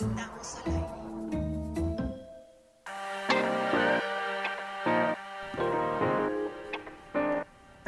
[0.00, 0.27] está.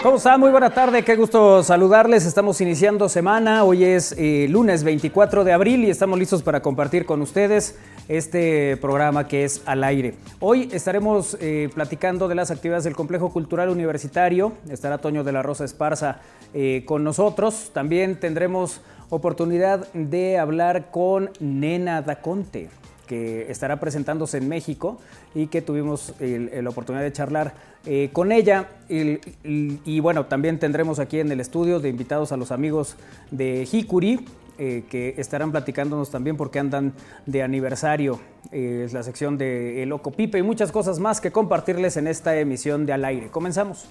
[0.02, 0.40] ¿Cómo están?
[0.40, 2.24] Muy buena tarde, qué gusto saludarles.
[2.24, 7.04] Estamos iniciando semana, hoy es eh, lunes 24 de abril y estamos listos para compartir
[7.04, 7.78] con ustedes
[8.08, 10.14] este programa que es al aire.
[10.38, 14.54] Hoy estaremos eh, platicando de las actividades del Complejo Cultural Universitario.
[14.70, 16.20] Estará Toño de la Rosa Esparza
[16.54, 17.70] eh, con nosotros.
[17.74, 22.70] También tendremos oportunidad de hablar con Nena Daconte
[23.10, 25.00] que estará presentándose en México
[25.34, 27.54] y que tuvimos la oportunidad de charlar
[27.86, 28.68] eh, con ella.
[28.88, 32.96] Y, bueno, también tendremos aquí en el estudio de invitados a los amigos
[33.30, 34.26] de Hikuri,
[34.58, 36.92] eh, que estarán platicándonos también porque andan
[37.26, 38.20] de aniversario.
[38.52, 42.06] Eh, es la sección de El Loco Pipe y muchas cosas más que compartirles en
[42.06, 43.28] esta emisión de Al Aire.
[43.28, 43.88] Comenzamos.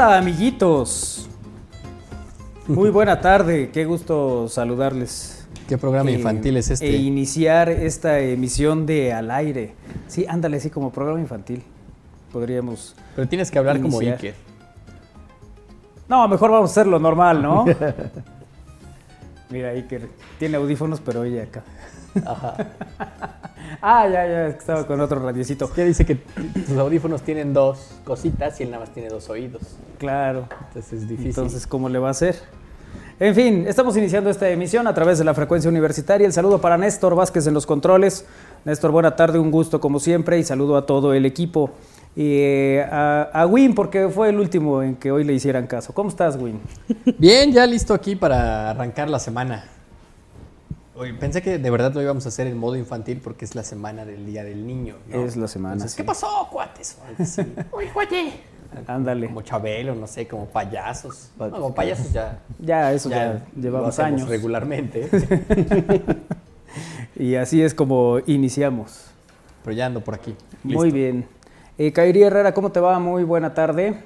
[0.00, 1.28] Hola amiguitos.
[2.68, 5.44] Muy buena tarde, qué gusto saludarles.
[5.68, 6.88] ¿Qué programa infantil es este?
[6.88, 9.74] E iniciar esta emisión de Al Aire.
[10.06, 11.64] Sí, ándale, así como programa infantil.
[12.32, 12.94] Podríamos.
[13.16, 14.36] Pero tienes que hablar como Iker.
[16.06, 17.64] No, mejor vamos a hacerlo normal, ¿no?
[19.50, 21.64] Mira, Iker tiene audífonos, pero oye acá.
[22.24, 22.56] Ajá.
[23.82, 25.70] ah, ya, ya, estaba con otro radiocito.
[25.76, 29.62] Ya dice que tus audífonos tienen dos cositas y él nada más tiene dos oídos.
[29.98, 30.48] Claro.
[30.68, 31.28] Entonces es difícil.
[31.28, 32.36] Entonces, ¿cómo le va a hacer?
[33.20, 36.26] En fin, estamos iniciando esta emisión a través de la frecuencia universitaria.
[36.26, 38.24] El saludo para Néstor Vázquez en los controles.
[38.64, 41.70] Néstor, buena tarde, un gusto como siempre y saludo a todo el equipo.
[42.14, 45.92] Y eh, a, a, Win, porque fue el último en que hoy le hicieran caso.
[45.92, 46.60] ¿Cómo estás, Win?
[47.18, 49.64] Bien, ya listo aquí para arrancar la semana
[51.18, 54.04] pensé que de verdad lo íbamos a hacer en modo infantil porque es la semana
[54.04, 54.96] del Día del Niño.
[55.10, 55.84] Es la semana.
[55.96, 56.98] ¿Qué pasó, cuates?
[57.72, 58.32] Uy, cuate.
[58.86, 59.26] Ándale.
[59.26, 61.30] Como Chabelo, no sé, como payasos.
[61.38, 62.40] como payasos ya.
[62.58, 64.28] Ya, eso ya, llevamos años.
[64.28, 65.08] regularmente.
[67.16, 69.06] y así es como iniciamos.
[69.64, 70.34] Pero ya ando por aquí.
[70.62, 71.26] Muy bien.
[71.78, 72.98] Eh, Kairi Herrera, ¿cómo te va?
[72.98, 73.96] Muy buena tarde.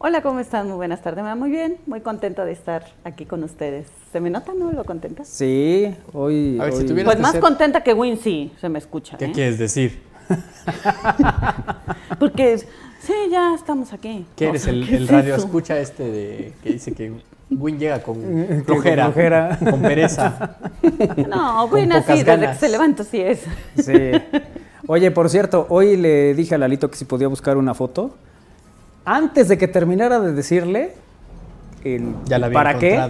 [0.00, 0.68] Hola, ¿cómo están?
[0.68, 1.24] Muy buenas tardes.
[1.24, 3.88] Me va muy bien, muy contento de estar aquí con ustedes.
[4.12, 4.70] ¿Se me nota, no?
[4.70, 5.24] ¿Lo contenta?
[5.24, 6.56] Sí, hoy...
[6.60, 9.16] A ver, Si pues más contenta que Win, sí, se me escucha.
[9.16, 9.32] ¿Qué ¿eh?
[9.34, 10.00] quieres decir?
[12.20, 14.24] Porque, sí, ya estamos aquí.
[14.36, 14.68] ¿Qué eres?
[14.68, 17.14] el, radio escucha este de que dice que
[17.50, 20.58] Win llega con flojera, con, pereza.
[21.28, 23.40] No, Win así, desde que se levanta, sí es.
[23.76, 24.12] Sí.
[24.86, 28.14] Oye, por cierto, hoy le dije a Lalito que si podía buscar una foto
[29.08, 30.92] antes de que terminara de decirle
[31.82, 32.14] el
[32.52, 33.00] para qué,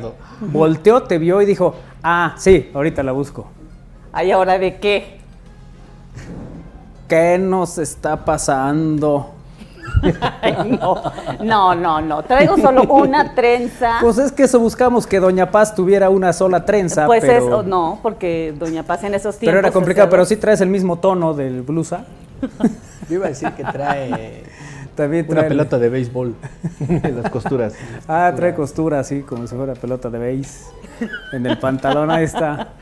[0.41, 3.48] volteó, te vio y dijo, ah, sí, ahorita la busco.
[4.12, 5.19] ¿Ay, ahora de qué?
[7.08, 9.34] ¿Qué nos está pasando?
[11.42, 13.98] no, no, no, Traigo solo una trenza.
[14.00, 17.06] Pues es que eso buscamos, que Doña Paz tuviera una sola trenza.
[17.06, 19.48] Pues eso, no, porque Doña Paz en esos tiempos.
[19.48, 22.04] Pero era complicado, pero sí traes el mismo tono del blusa.
[23.08, 24.44] Yo iba a decir que trae
[24.98, 26.34] también trae una pelota de béisbol
[26.88, 27.75] en las costuras.
[28.09, 30.70] Ah, trae costura, sí, como si fuera pelota de béis.
[31.32, 32.72] En el pantalón, ahí está.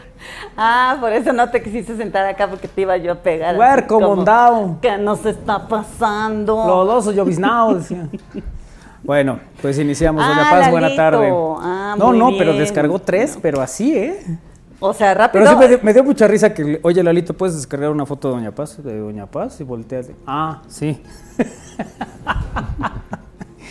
[0.57, 3.57] Ah, por eso no te quisiste sentar acá porque te iba yo a pegar.
[3.59, 4.81] Ver, como down.
[4.81, 6.67] ¿Qué nos está pasando?
[6.67, 8.09] Los dos lloviznao, decía.
[9.03, 10.25] Bueno, pues iniciamos.
[10.27, 11.31] Ah, Paz, buena tarde.
[11.31, 14.39] Ah, no, no, pero descargó tres, pero así, ¿eh?
[14.81, 15.45] O sea, rápido.
[15.45, 18.51] Pero sí me dio, mucha risa que, oye, Lalito, ¿puedes descargar una foto de Doña
[18.53, 18.83] Paz?
[18.83, 20.11] De Doña Paz y volteas.
[20.27, 21.01] Ah, sí.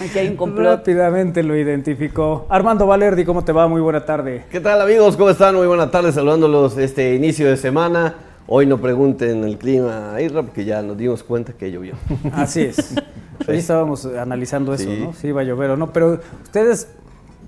[0.01, 0.79] Aquí hay un complot.
[0.79, 2.45] Rápidamente lo identificó.
[2.49, 3.67] Armando Valerdi, ¿cómo te va?
[3.67, 4.43] Muy buena tarde.
[4.51, 5.15] ¿Qué tal, amigos?
[5.15, 5.55] ¿Cómo están?
[5.55, 8.15] Muy buena tarde, saludándolos este inicio de semana.
[8.47, 11.93] Hoy no pregunten el clima a Irra porque ya nos dimos cuenta que llovió.
[12.33, 12.93] Así es.
[13.47, 15.13] Hoy estábamos analizando eso, ¿no?
[15.13, 15.91] Si iba a llover o no.
[15.91, 16.89] Pero ustedes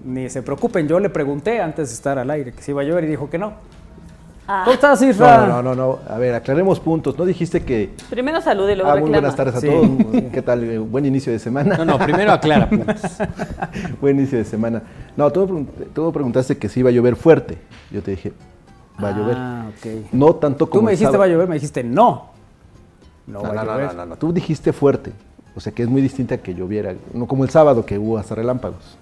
[0.07, 2.85] ni se preocupen, yo le pregunté antes de estar al aire que si iba a
[2.85, 3.53] llover y dijo que no.
[4.47, 4.61] Ah.
[4.63, 5.45] ¿Cómo estás, Isra?
[5.45, 7.17] No, no, no, A ver, aclaremos puntos.
[7.17, 7.89] No dijiste que.
[8.09, 9.89] Primero salude y luego ah, Muy buenas tardes a todos.
[10.31, 10.63] ¿Qué tal?
[10.63, 11.75] Eh, buen inicio de semana.
[11.77, 13.01] No, no, primero aclara puntos.
[13.99, 14.83] buen inicio de semana.
[15.17, 17.57] No, tú, tú preguntaste que si iba a llover fuerte.
[17.91, 18.31] Yo te dije,
[19.03, 19.35] va a llover.
[19.37, 20.13] Ah, ok.
[20.13, 20.79] No tanto como.
[20.79, 22.29] Tú me dijiste va a llover, me dijiste no.
[23.27, 23.87] No, No, va a no, no, llover.
[23.87, 24.15] no, no, no.
[24.15, 25.11] Tú dijiste fuerte.
[25.55, 26.93] O sea que es muy distinta a que lloviera.
[27.13, 28.97] No como el sábado que hubo hasta relámpagos.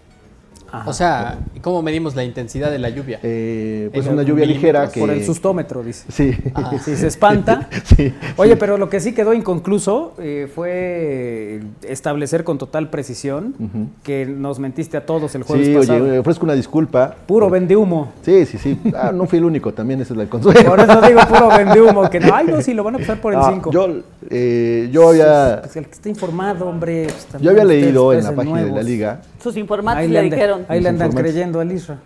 [0.80, 0.89] Ajá.
[0.89, 3.19] O sea, ¿cómo medimos la intensidad de la lluvia?
[3.24, 5.00] Eh, pues En una lluvia ligera que.
[5.00, 6.06] Por el sustómetro, dice.
[6.12, 6.36] Sí.
[6.83, 7.69] Si se espanta.
[7.95, 8.13] sí.
[8.38, 13.56] Oye, pero lo que sí quedó inconcluso eh, fue establecer con total precisión
[14.04, 16.04] que nos mentiste a todos el jueves Sí, pasado.
[16.04, 17.16] oye, ofrezco una disculpa.
[17.25, 18.12] Puro vende humo.
[18.24, 18.80] Sí, sí, sí.
[18.95, 20.63] Ah, no fui el único, también ese es el consuelo.
[20.69, 23.21] Por eso digo puro vende humo, que no, ay, no, si lo van a pasar
[23.21, 23.71] por el Ah, 5.
[23.71, 23.88] yo,
[24.30, 27.07] eh, yo había, Pues el que está informado, hombre.
[27.31, 29.21] pues, yo había leído en la página de la liga.
[29.45, 30.65] Sus informantes Ahí le le, anda- dijeron.
[30.68, 31.97] ahí le andan creyendo al Isra.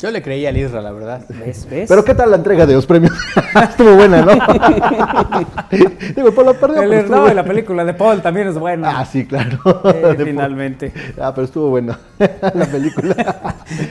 [0.00, 1.24] Yo le creí al Isra, la verdad.
[1.28, 1.68] ¿Ves?
[1.70, 1.88] ¿Ves?
[1.88, 3.12] Pero ¿qué tal la entrega de los premios?
[3.70, 4.32] estuvo buena, ¿no?
[6.16, 7.32] Digo, por la perdió, el no, buena.
[7.32, 8.98] y la película de Paul también es buena.
[8.98, 9.58] Ah, sí, claro.
[9.84, 10.92] Eh, finalmente.
[11.20, 13.14] Ah, pero estuvo buena la película.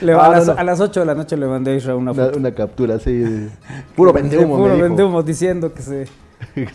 [0.02, 0.52] Le- Ah, a, no, las, no.
[0.58, 2.38] a las 8 de la noche le mandé a Isra una Una, foto.
[2.38, 3.48] una captura así de
[3.96, 4.56] puro De vendehumo.
[4.58, 6.06] Puro vendehumo diciendo que se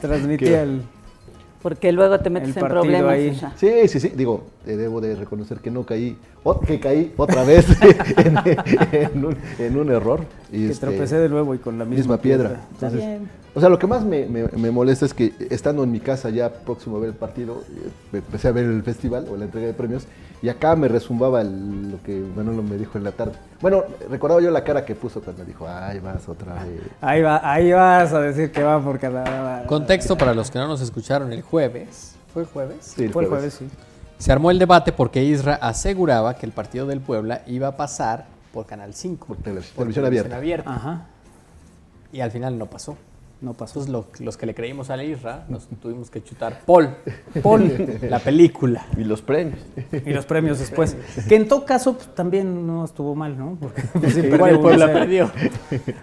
[0.01, 0.81] transmitía el...
[1.66, 3.12] Porque luego te metes El en problemas.
[3.12, 3.42] ahí.
[3.56, 4.10] Sí, sí, sí.
[4.16, 7.66] Digo, debo de reconocer que no caí, o- que caí otra vez
[8.18, 8.38] en,
[8.94, 10.20] en un, en un error.
[10.52, 12.62] Y Que este, tropecé de nuevo y con la misma, misma piedra.
[12.72, 13.30] Entonces, bien.
[13.56, 16.30] O sea, lo que más me, me- me molesta es que estando en mi casa
[16.30, 19.46] ya próximo a ver el partido, eh, me empecé a ver el festival o la
[19.46, 20.06] entrega de premios
[20.42, 23.34] y acá me resumbaba el- lo que Manolo me dijo en la tarde.
[23.62, 26.81] Bueno, recordaba yo la cara que puso cuando dijo, ay, vas otra vez.
[27.02, 29.66] Ahí va, ahí vas a decir que va por cada...
[29.66, 32.16] Contexto para los que no nos escucharon el jueves.
[32.34, 32.78] ¿Fue jueves?
[32.81, 33.68] Sí, Fue el jueves, sí.
[34.18, 38.25] Se armó el debate porque Isra aseguraba que el partido del Puebla iba a pasar
[38.54, 39.28] por Canal 5.
[39.28, 40.74] Por tele- por televisión abierta.
[40.74, 41.06] Ajá,
[42.12, 42.98] Y al final no pasó.
[43.42, 43.80] No pasó.
[43.82, 46.90] Entonces lo- los que le creímos a la Isra nos tuvimos que chutar Paul,
[47.44, 48.86] Paul la película.
[48.98, 49.60] Y los premios.
[50.06, 50.96] y los premios después.
[51.28, 53.58] Que en todo caso pues, también no estuvo mal, ¿no?
[53.60, 54.94] Porque pues, sí, perdió el Puebla 1-0.
[54.94, 55.32] perdió.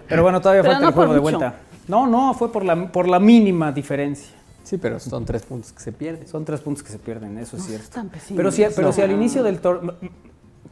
[0.07, 1.37] Pero bueno, todavía Pero falta no el juego de mucho.
[1.39, 1.59] vuelta.
[1.87, 4.29] No, no, fue por la, por la mínima diferencia.
[4.63, 6.25] Sí, pero son tres puntos que se pierden.
[6.27, 7.89] Son tres puntos que se pierden, eso es cierto.
[7.93, 8.09] tan.
[8.33, 9.95] Pero si, pero si al inicio del torneo...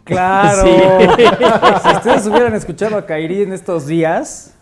[0.04, 0.64] Claro.
[0.64, 1.24] Sí.
[1.84, 4.54] Si ustedes hubieran escuchado a Kairi en estos días,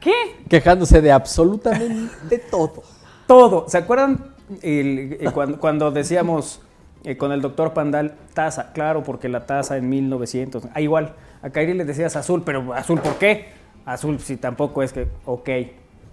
[0.00, 0.12] ¿Qué?
[0.48, 2.82] Quejándose de absolutamente todo.
[3.26, 3.68] todo.
[3.68, 6.60] ¿Se acuerdan el- eh, cuando, cuando decíamos
[7.04, 8.72] eh, con el doctor Pandal, taza?
[8.72, 10.64] Claro, porque la taza en 1900.
[10.74, 13.48] Ah, igual, a Kairi le decías azul, pero azul, ¿por qué?
[13.84, 15.48] Azul, si tampoco es que, ok,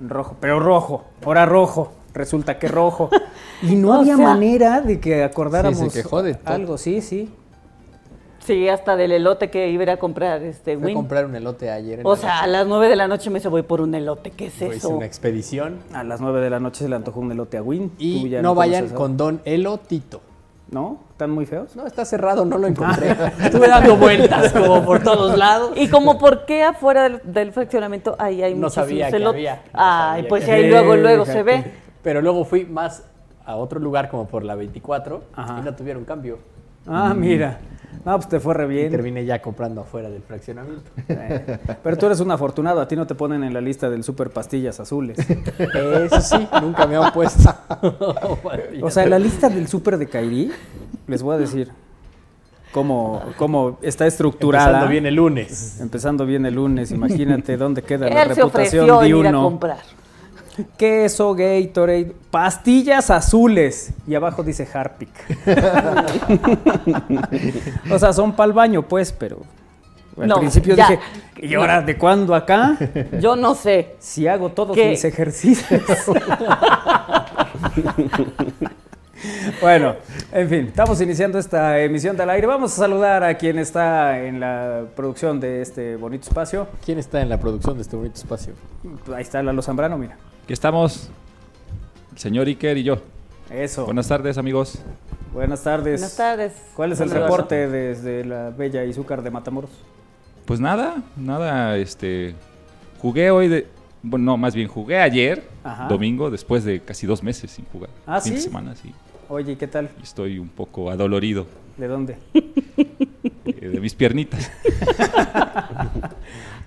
[0.01, 1.93] rojo, pero rojo, ahora rojo.
[2.13, 3.09] Resulta que rojo.
[3.61, 7.01] Y no O había sea- manera de que acordáramos Sí, se quejó de algo, sí,
[7.01, 7.31] sí.
[8.47, 10.95] Sí, hasta del elote que iba a ir a comprar este Fui a Win.
[10.95, 11.99] comprar un elote ayer.
[11.99, 14.31] en O sea, a las 9 de la noche me dice, voy por un elote.
[14.31, 14.89] ¿Qué es Pues, eso?
[14.89, 15.79] una expedición.
[15.94, 17.89] A las 9 de la noche se le antojó un elote a Win.
[17.89, 20.21] Tú Y ya no vayan con Don Elotito.
[20.71, 20.99] ¿No?
[21.11, 21.75] ¿Están muy feos?
[21.75, 23.11] No, está cerrado, no lo encontré.
[23.44, 25.71] Estuve dando vueltas como por todos lados.
[25.75, 29.35] Y como por qué afuera del, del fraccionamiento ahí hay No muchísimos sabía que elotes?
[29.39, 30.81] había, no Ay, sabía pues que ahí había.
[30.81, 31.71] luego, luego se ve.
[32.01, 33.03] Pero luego fui más
[33.45, 35.57] a otro lugar como por la 24 Ajá.
[35.61, 36.38] y no tuvieron cambio.
[36.85, 37.59] Ah, mira.
[38.05, 38.91] No, pues te fue re Y bien.
[38.91, 40.89] terminé ya comprando afuera del fraccionamiento.
[41.09, 44.03] Eh, Pero tú eres un afortunado, a ti no te ponen en la lista del
[44.03, 45.17] super pastillas azules.
[45.19, 47.53] Eso sí, nunca me han puesto.
[48.81, 50.51] O sea, en la lista del super de Kairi,
[51.07, 51.71] les voy a decir
[52.71, 54.65] cómo, cómo está estructurada.
[54.67, 55.79] Empezando bien el lunes.
[55.81, 59.29] Empezando bien el lunes, imagínate dónde queda la se reputación ofreció de en ir a
[59.29, 59.44] uno.
[59.44, 59.79] comprar.
[60.78, 63.92] Queso, Gatorade, pastillas azules.
[64.07, 65.09] Y abajo dice Harpic.
[67.92, 69.40] o sea, son para el baño, pues, pero.
[70.19, 70.87] Al No, principio ya.
[70.90, 70.99] dije,
[71.47, 72.76] ¿y ahora de cuándo acá?
[73.19, 73.95] Yo no sé.
[73.99, 74.90] Si hago todos ¿Qué?
[74.90, 75.83] mis ejercicios.
[79.61, 79.95] bueno,
[80.31, 82.47] en fin, estamos iniciando esta emisión del aire.
[82.47, 86.68] Vamos a saludar a quien está en la producción de este bonito espacio.
[86.83, 88.54] ¿Quién está en la producción de este bonito espacio?
[89.16, 90.18] Ahí está Lalo Zambrano, mira.
[90.47, 91.09] Aquí estamos,
[92.13, 92.99] el señor Iker y yo.
[93.49, 93.83] Eso.
[93.83, 94.80] Buenas tardes, amigos.
[95.33, 95.99] Buenas tardes.
[95.99, 96.54] Buenas tardes.
[96.73, 99.71] ¿Cuál es el Buenas reporte desde la bella Izúcar de Matamoros?
[100.45, 102.33] Pues nada, nada, este,
[103.01, 103.68] jugué hoy de,
[104.01, 105.89] bueno, no, más bien jugué ayer, Ajá.
[105.89, 107.89] domingo, después de casi dos meses sin jugar.
[108.06, 108.94] ¿Ah, fin de semana, sí.
[109.27, 109.89] Oye, ¿y ¿qué tal?
[110.01, 112.19] Estoy un poco adolorido ¿De dónde?
[112.33, 114.49] eh, de mis piernitas.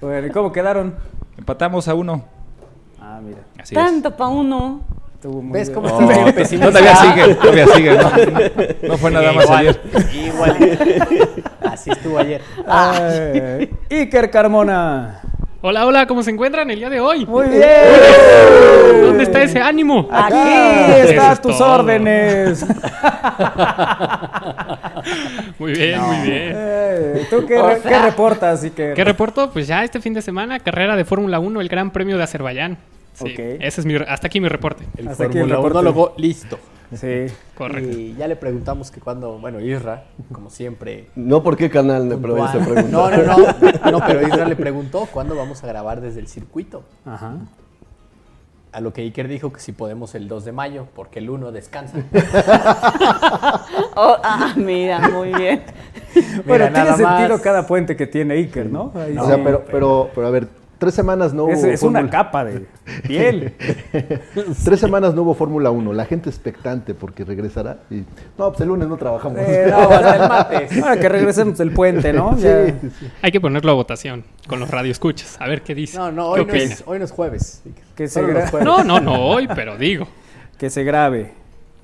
[0.02, 0.94] Bueno, ¿y cómo quedaron?
[1.36, 2.39] Empatamos a uno.
[3.20, 3.40] Ah, mira.
[3.58, 3.80] Así es.
[3.84, 4.80] Tanto para uno.
[5.22, 5.74] ¿Ves bien.
[5.74, 6.68] cómo No, estás bien pesimista?
[6.70, 7.92] todavía sigue, todavía sigue.
[7.92, 8.10] No,
[8.88, 9.80] no fue nada más Igual, ayer.
[10.14, 10.56] Igual.
[11.70, 12.40] Así estuvo ayer.
[12.66, 15.20] Ay, Iker Carmona.
[15.60, 17.26] Hola, hola, ¿cómo se encuentran el día de hoy?
[17.26, 17.62] Muy bien.
[19.02, 20.08] ¿Dónde está ese ánimo?
[20.10, 20.34] Aquí
[21.10, 21.74] está a es tus todo.
[21.74, 22.64] órdenes.
[25.58, 26.52] Muy bien, muy bien.
[26.56, 28.94] Eh, ¿Tú qué, re- sea- qué reportas, Iker?
[28.94, 29.50] ¿Qué reporto?
[29.50, 32.78] Pues ya este fin de semana, carrera de Fórmula 1, el Gran Premio de Azerbaiyán.
[33.22, 33.38] Sí, Ok.
[33.60, 34.84] ese es mi, hasta aquí mi reporte.
[34.96, 35.26] El Hasta.
[35.26, 36.58] Unólogo, listo.
[36.94, 37.26] Sí.
[37.56, 37.96] Correcto.
[37.96, 41.06] Y ya le preguntamos que cuando, bueno, Isra, como siempre.
[41.14, 42.82] No, ¿por qué canal se pregunta?
[42.90, 43.90] No, no, no.
[43.92, 46.82] No, pero Isra le preguntó cuándo vamos a grabar desde el circuito.
[47.04, 47.36] Ajá.
[48.72, 51.50] A lo que Iker dijo que si podemos el 2 de mayo, porque el 1
[51.52, 51.98] descansa.
[53.96, 55.62] Oh, ah, mira, muy bien.
[56.46, 57.40] Bueno, tiene nada sentido más.
[57.40, 58.92] cada puente que tiene Iker, ¿no?
[58.94, 59.26] Ahí o sí.
[59.28, 60.48] sea, pero, pero, pero a ver,
[60.80, 62.66] tres semanas no hubo es, es una capa de
[63.06, 63.54] piel.
[64.64, 65.92] Tres semanas no hubo Fórmula 1.
[65.92, 67.78] La gente expectante porque regresará.
[67.90, 68.02] Y,
[68.36, 69.38] no, pues el lunes no trabajamos.
[69.38, 70.72] Eh, no, hasta el martes.
[70.82, 72.34] Ahora que regresemos del puente, ¿no?
[72.36, 72.66] Sí, Ya.
[72.66, 73.10] sí, sí.
[73.22, 75.36] Hay que ponerlo a votación con los radioescuchas.
[75.40, 75.96] A ver qué dice.
[75.98, 76.64] No, no, ¿Qué hoy no, opina?
[76.74, 77.62] es, hoy no es jueves.
[77.94, 78.66] Que se gra- jueves.
[78.66, 80.08] No, no, no hoy, pero digo.
[80.58, 81.32] Que se grabe.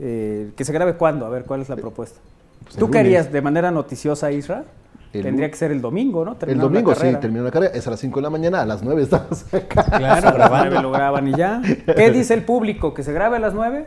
[0.00, 1.26] Eh, ¿Que se grabe cuándo?
[1.26, 2.18] A ver, ¿cuál es la propuesta?
[2.64, 4.64] Pues ¿Tú el harías de manera noticiosa, Isra?
[5.12, 6.36] El Tendría que ser el domingo, ¿no?
[6.46, 7.72] El domingo sí, terminó la carrera.
[7.74, 8.60] Es a las 5 de la mañana.
[8.62, 9.84] A las 9 estamos acá.
[9.84, 11.62] Claro, A las lo graban y ya.
[11.96, 12.92] ¿Qué dice el público?
[12.92, 13.86] ¿Que se grabe a las 9?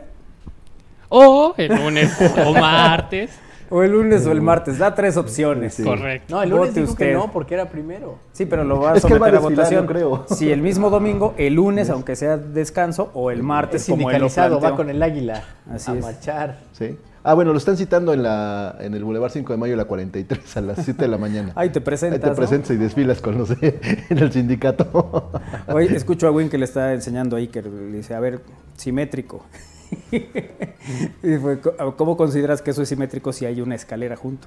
[1.08, 3.30] O el lunes o martes.
[3.72, 4.78] ¿O el lunes o el martes?
[4.78, 5.74] Da tres opciones.
[5.74, 5.84] Sí.
[5.84, 6.34] Correcto.
[6.34, 7.14] No, el lunes Vote dijo que usted.
[7.14, 8.18] no, porque era primero.
[8.32, 9.86] Sí, pero lo va a Es que él va someter a a desfilar, votación.
[9.86, 10.24] creo.
[10.36, 14.20] Si el mismo domingo, el lunes, aunque sea descanso, o el martes, Es como él
[14.20, 16.02] lo sindicalizado, va con el águila Así a es.
[16.04, 16.58] marchar.
[16.72, 16.96] Sí.
[17.22, 20.56] Ah, bueno, lo están citando en, la, en el Boulevard 5 de Mayo, la 43,
[20.56, 21.52] a las 7 de la mañana.
[21.56, 22.34] Ahí te Ahí presentas, te ¿no?
[22.34, 23.78] presentas y desfilas con los en
[24.18, 25.30] el sindicato.
[25.68, 28.40] Hoy escucho a Win que le está enseñando ahí que le dice, a ver,
[28.76, 29.44] simétrico.
[30.12, 34.46] y fue, "Co- ¿cómo consideras que eso es simétrico si hay una escalera junto?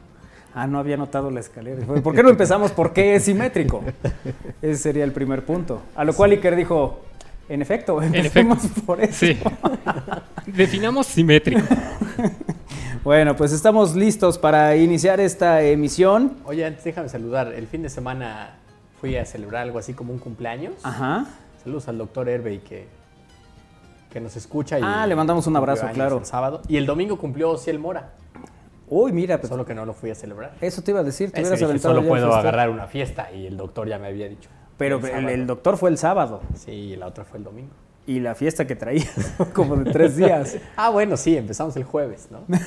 [0.55, 1.81] Ah, no había notado la escalera.
[1.81, 3.83] Y fue, ¿Por qué no empezamos por qué es simétrico?
[4.61, 5.81] Ese sería el primer punto.
[5.95, 7.01] A lo cual Iker dijo,
[7.49, 9.25] en efecto, empecemos por eso.
[9.25, 9.37] Sí.
[10.47, 11.61] Definamos simétrico.
[13.03, 16.37] Bueno, pues estamos listos para iniciar esta emisión.
[16.45, 17.51] Oye, antes déjame saludar.
[17.53, 18.55] El fin de semana
[19.01, 20.75] fui a celebrar algo así como un cumpleaños.
[20.83, 21.25] Ajá.
[21.61, 22.87] Saludos al doctor Herbey que,
[24.09, 24.79] que nos escucha.
[24.79, 26.19] Y Ah, le mandamos un abrazo, claro.
[26.19, 26.61] El sábado.
[26.69, 28.11] Y el domingo cumplió Ciel Mora.
[28.87, 30.53] Uy, mira, pues, Solo que no lo fui a celebrar.
[30.61, 31.31] eso te iba a decir.
[31.31, 34.49] Te hubieras aventado solo puedo agarrar una fiesta y el doctor ya me había dicho.
[34.77, 35.29] Pero El el, sábado.
[35.29, 36.41] el doctor fue el sábado.
[36.55, 37.73] Sí, y la otra fue el domingo.
[38.05, 39.07] Y la fiesta que traías
[39.37, 40.57] fue como de tres días.
[40.75, 42.39] Ah, bueno, sí, empezamos el jueves, ¿no?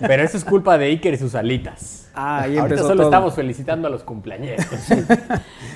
[0.00, 2.08] Pero eso es culpa de Iker y sus alitas.
[2.14, 3.10] Ah, ahí Ahorita empezó solo todo.
[3.10, 4.64] estamos felicitando a los cumpleañeros.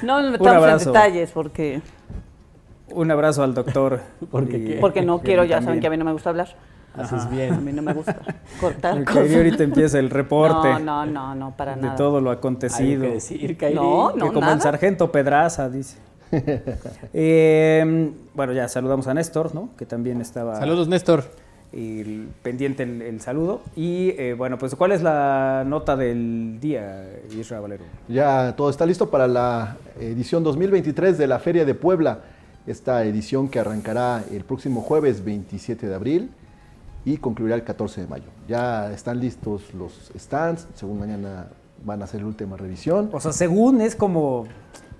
[0.02, 1.80] No nos metamos en detalles porque,
[2.90, 4.00] Un abrazo al doctor.
[4.30, 4.78] ¿Por qué Y- qué?
[4.80, 6.56] porque no quiero, ya saben que a mí no me gusta hablar.
[6.94, 7.62] Haces A bien.
[7.62, 8.16] mí no me gusta
[8.58, 9.30] cortar cosas.
[9.30, 11.96] y ahorita empieza el reporte No, no, no, no, para de nada.
[11.96, 13.02] todo lo acontecido.
[13.02, 13.74] que decir, Kairi.
[13.74, 14.54] No, Que no, como nada.
[14.54, 15.98] el sargento Pedraza, dice.
[17.12, 19.70] Eh, bueno, ya saludamos a Néstor, ¿no?
[19.78, 21.24] Que también estaba Saludos, Néstor.
[21.72, 23.60] el- pendiente el, el saludo.
[23.74, 27.04] Y eh, bueno, pues ¿cuál es la nota del día,
[27.38, 27.84] Isra Valero?
[28.08, 32.20] Ya todo está listo para la edición 2023 de la Feria de Puebla.
[32.66, 36.30] Esta edición que arrancará el próximo jueves 27 de abril
[37.04, 38.24] y concluirá el 14 de mayo.
[38.48, 41.46] Ya están listos los stands, según mañana
[41.84, 43.08] van a hacer la última revisión.
[43.12, 44.46] O sea, según es como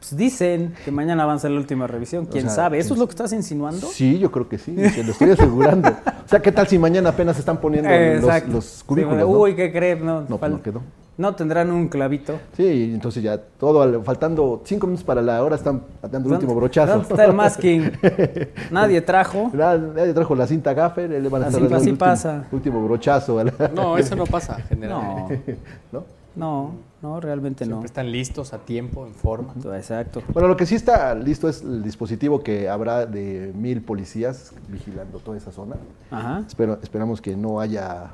[0.08, 2.26] pues, dicen que mañana avanza la última revisión.
[2.26, 2.78] ¿Quién sea, sabe?
[2.78, 3.86] ¿Eso quién es lo que estás insinuando?
[3.88, 5.90] Sí, yo creo que sí, se lo estoy asegurando.
[6.26, 9.26] O sea, ¿qué tal si mañana apenas están poniendo los, los Sí, no?
[9.28, 10.00] Uy, ¿qué crees?
[10.02, 10.82] No, No, pues no quedó.
[11.18, 12.34] No tendrán un clavito.
[12.56, 16.54] Sí, entonces ya todo, al- faltando cinco minutos para la hora, están dando el último
[16.56, 16.94] brochazo.
[16.94, 17.92] ¿Dónde está el masking?
[18.72, 19.50] Nadie trajo.
[19.54, 22.44] Nadie trajo la cinta gaffer, le van a Así- estar así el último, pasa.
[22.50, 23.42] último brochazo.
[23.44, 25.58] la- No, eso no pasa generalmente.
[25.92, 26.04] No, ¿no?
[26.36, 27.70] No, no, realmente no.
[27.76, 29.54] Siempre están listos a tiempo, en forma.
[29.74, 30.22] Exacto.
[30.32, 35.18] Bueno, lo que sí está listo es el dispositivo que habrá de mil policías vigilando
[35.18, 35.76] toda esa zona.
[36.10, 36.44] Ajá.
[36.46, 38.10] Espero, esperamos que no haya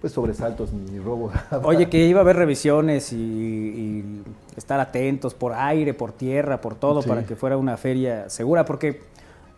[0.00, 1.32] pues sobresaltos ni robo.
[1.64, 4.22] Oye, que iba a haber revisiones y, y
[4.56, 7.08] estar atentos por aire, por tierra, por todo, Sí.
[7.08, 9.00] para que fuera una feria segura, porque,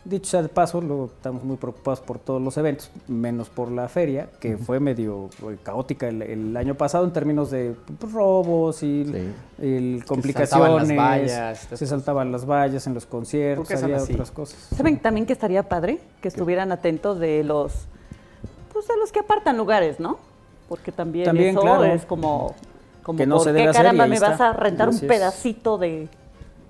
[0.04, 3.88] dicho sea de paso, luego estamos muy preocupados por todos los eventos, menos por la
[3.88, 8.83] feria, que fue medio eh, caótica el, el año pasado en términos de pues, robos
[8.83, 9.33] y Sí.
[9.61, 10.88] el saltaban complicaciones.
[10.88, 14.59] las vallas, se saltaban las vallas en los conciertos, ¿Por qué son había otras cosas.
[14.75, 17.73] ¿Saben también que estaría padre que estuvieran atentos de los,
[18.73, 20.19] pues de los que apartan lugares, ¿no?
[20.69, 21.85] Porque también, También, eso claro.
[21.85, 22.54] es como,
[23.02, 24.30] como Que no ¿por se qué hacer caramba me está.
[24.30, 26.09] vas a rentar un pedacito de,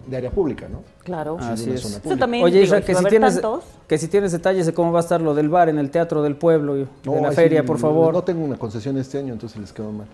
[0.07, 0.83] De área pública, ¿no?
[1.05, 1.37] claro?
[1.41, 1.85] Así es.
[2.05, 4.93] Eso también, Oye, Isra, si que si, tienes, tantos, que si tienes detalles de cómo
[4.93, 7.61] va a estar lo del bar en el Teatro del Pueblo y de la feria,
[7.61, 8.15] sí, por favor.
[8.15, 10.07] No tengo una concesión este año, entonces les quedo mal.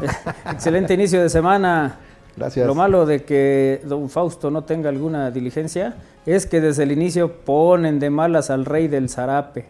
[0.52, 1.98] Excelente inicio de semana.
[2.36, 2.66] Gracias.
[2.66, 5.96] Lo malo de que don Fausto no tenga alguna diligencia
[6.26, 9.66] es que desde el inicio ponen de malas al rey del zarape.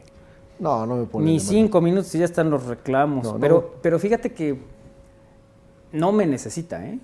[0.58, 3.24] No, no me ponen Ni de cinco minutos y ya están los reclamos.
[3.24, 3.40] No, no.
[3.40, 4.58] pero, pero fíjate que
[5.92, 6.98] no me necesita, ¿eh?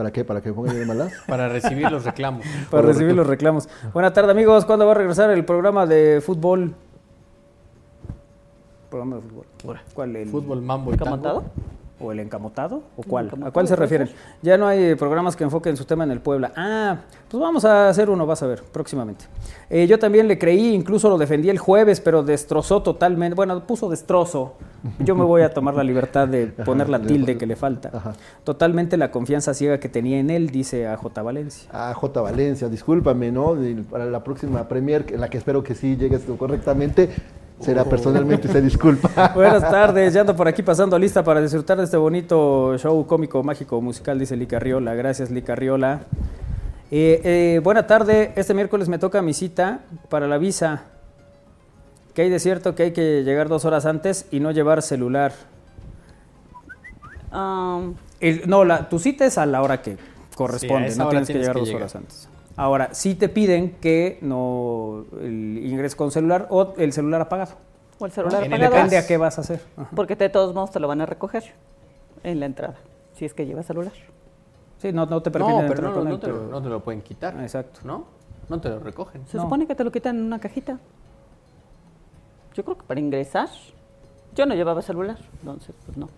[0.00, 0.24] ¿Para qué?
[0.24, 1.12] ¿Para que me pongan de malas?
[1.26, 2.46] Para recibir los reclamos.
[2.70, 3.68] Para recibir los reclamos.
[3.92, 4.64] Buenas tardes, amigos.
[4.64, 6.74] ¿Cuándo va a regresar el programa de fútbol?
[8.88, 9.78] Programa de fútbol.
[9.92, 10.16] ¿Cuál?
[10.16, 11.10] El, Fútbol, mambo y tango.
[11.10, 11.44] ¿Camotado?
[12.00, 12.82] ¿O el encamotado?
[12.96, 13.30] ¿O cuál?
[13.44, 14.08] ¿A cuál se refieren?
[14.40, 16.50] Ya no hay programas que enfoquen su tema en el Puebla.
[16.56, 16.96] Ah,
[17.28, 19.26] pues vamos a hacer uno, vas a ver, próximamente.
[19.68, 23.34] Eh, yo también le creí, incluso lo defendí el jueves, pero destrozó totalmente.
[23.34, 24.54] Bueno, puso destrozo.
[24.98, 27.90] Yo me voy a tomar la libertad de poner la tilde que le falta.
[27.92, 28.14] Ajá.
[28.44, 31.22] Totalmente la confianza ciega que tenía en él, dice a J.
[31.22, 31.68] Valencia.
[31.72, 32.20] Ah, J.
[32.22, 33.56] Valencia, discúlpame, ¿no?
[33.90, 37.10] Para la próxima Premier, en la que espero que sí llegues correctamente,
[37.60, 39.32] será personalmente se disculpa.
[39.34, 43.42] Buenas tardes, ya ando por aquí pasando lista para disfrutar de este bonito show cómico,
[43.42, 44.94] mágico, musical, dice Lica Riola.
[44.94, 46.00] Gracias, Lica Riola.
[46.90, 50.84] Eh, eh, buena tarde, este miércoles me toca mi cita para la visa.
[52.14, 55.32] Que hay de cierto que hay que llegar dos horas antes y no llevar celular.
[58.20, 59.96] El- no, la, tu cita es a la hora que
[60.34, 61.82] corresponde, no tienes que llegar que dos llegar.
[61.82, 62.28] horas antes.
[62.56, 67.52] Ahora, sí te piden que no el ingreses con celular o el celular apagado.
[67.98, 68.74] o el celular En el apagado.
[68.76, 69.60] Depende a qué vas a hacer.
[69.76, 69.90] Ajá.
[69.94, 71.44] Porque de todos modos te lo van a recoger
[72.22, 72.76] en la entrada,
[73.14, 73.92] si es que llevas celular.
[74.78, 76.48] Sí, no, no te No, permiten pero entrar no, con no él, te lo, pero-
[76.50, 77.34] no te lo pueden quitar.
[77.38, 77.80] Ah, exacto.
[77.84, 78.04] ¿No?
[78.48, 79.26] No te lo recogen.
[79.26, 79.44] Se No.
[79.44, 80.78] supone que te lo quitan en una cajita.
[82.54, 83.48] Yo creo que para ingresar,
[84.34, 86.08] yo no llevaba celular, entonces pues no.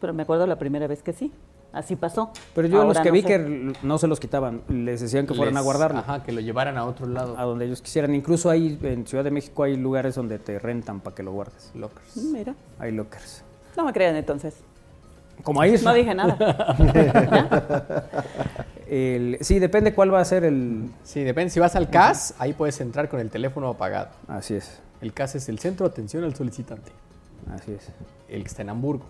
[0.00, 1.32] Pero me acuerdo la primera vez que sí,
[1.72, 2.30] así pasó.
[2.54, 3.26] Pero yo los que no vi sé.
[3.28, 6.76] que no se los quitaban, les decían que fueran a guardarlo Ajá, que lo llevaran
[6.78, 7.38] a otro lado.
[7.38, 8.14] a donde ellos quisieran.
[8.14, 11.70] Incluso ahí en Ciudad de México hay lugares donde te rentan para que lo guardes.
[11.74, 12.16] Lockers.
[12.16, 13.42] Mira, Hay lockers.
[13.76, 14.54] no me crean entonces.
[15.42, 16.36] Como ahí No dije nada.
[18.88, 20.88] El- sí, depende cuál va a ser el.
[21.02, 21.50] Sí, depende.
[21.50, 24.10] Si vas al CAS, ahí puedes entrar con el teléfono apagado.
[24.28, 26.92] Así es, El CAS es el Centro de Atención al Solicitante,
[27.52, 27.88] así es.
[28.28, 29.04] el que está en Hamburgo.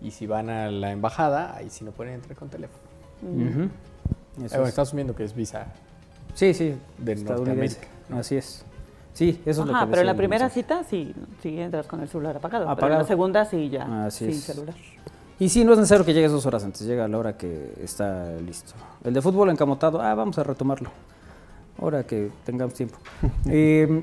[0.00, 2.82] Y si van a la embajada, ahí sí no pueden entrar con teléfono.
[3.22, 3.62] Ujú.
[3.62, 3.68] Eh,
[4.44, 4.68] Eso bueno, es.
[4.70, 5.66] estás asumiendo que es visa.
[6.34, 7.16] Sí, sí, de.
[7.16, 8.18] Norteamérica, ¿no?
[8.18, 8.64] Así es.
[9.12, 10.60] Sí, eso es lo Ajá, que pero en la primera mensaje.
[10.62, 12.64] cita sí, sí entras con el celular apagado.
[12.66, 13.02] Pero en Apagado.
[13.02, 14.40] la segunda sí ya, Así sin es.
[14.44, 14.74] celular.
[15.40, 17.72] Y sí, no es necesario que llegues dos horas antes, llega a la hora que
[17.82, 18.74] está listo.
[19.02, 20.90] El de fútbol encamotado, ah, vamos a retomarlo.
[21.80, 22.98] Ahora que tengamos tiempo.
[23.50, 24.02] Eh,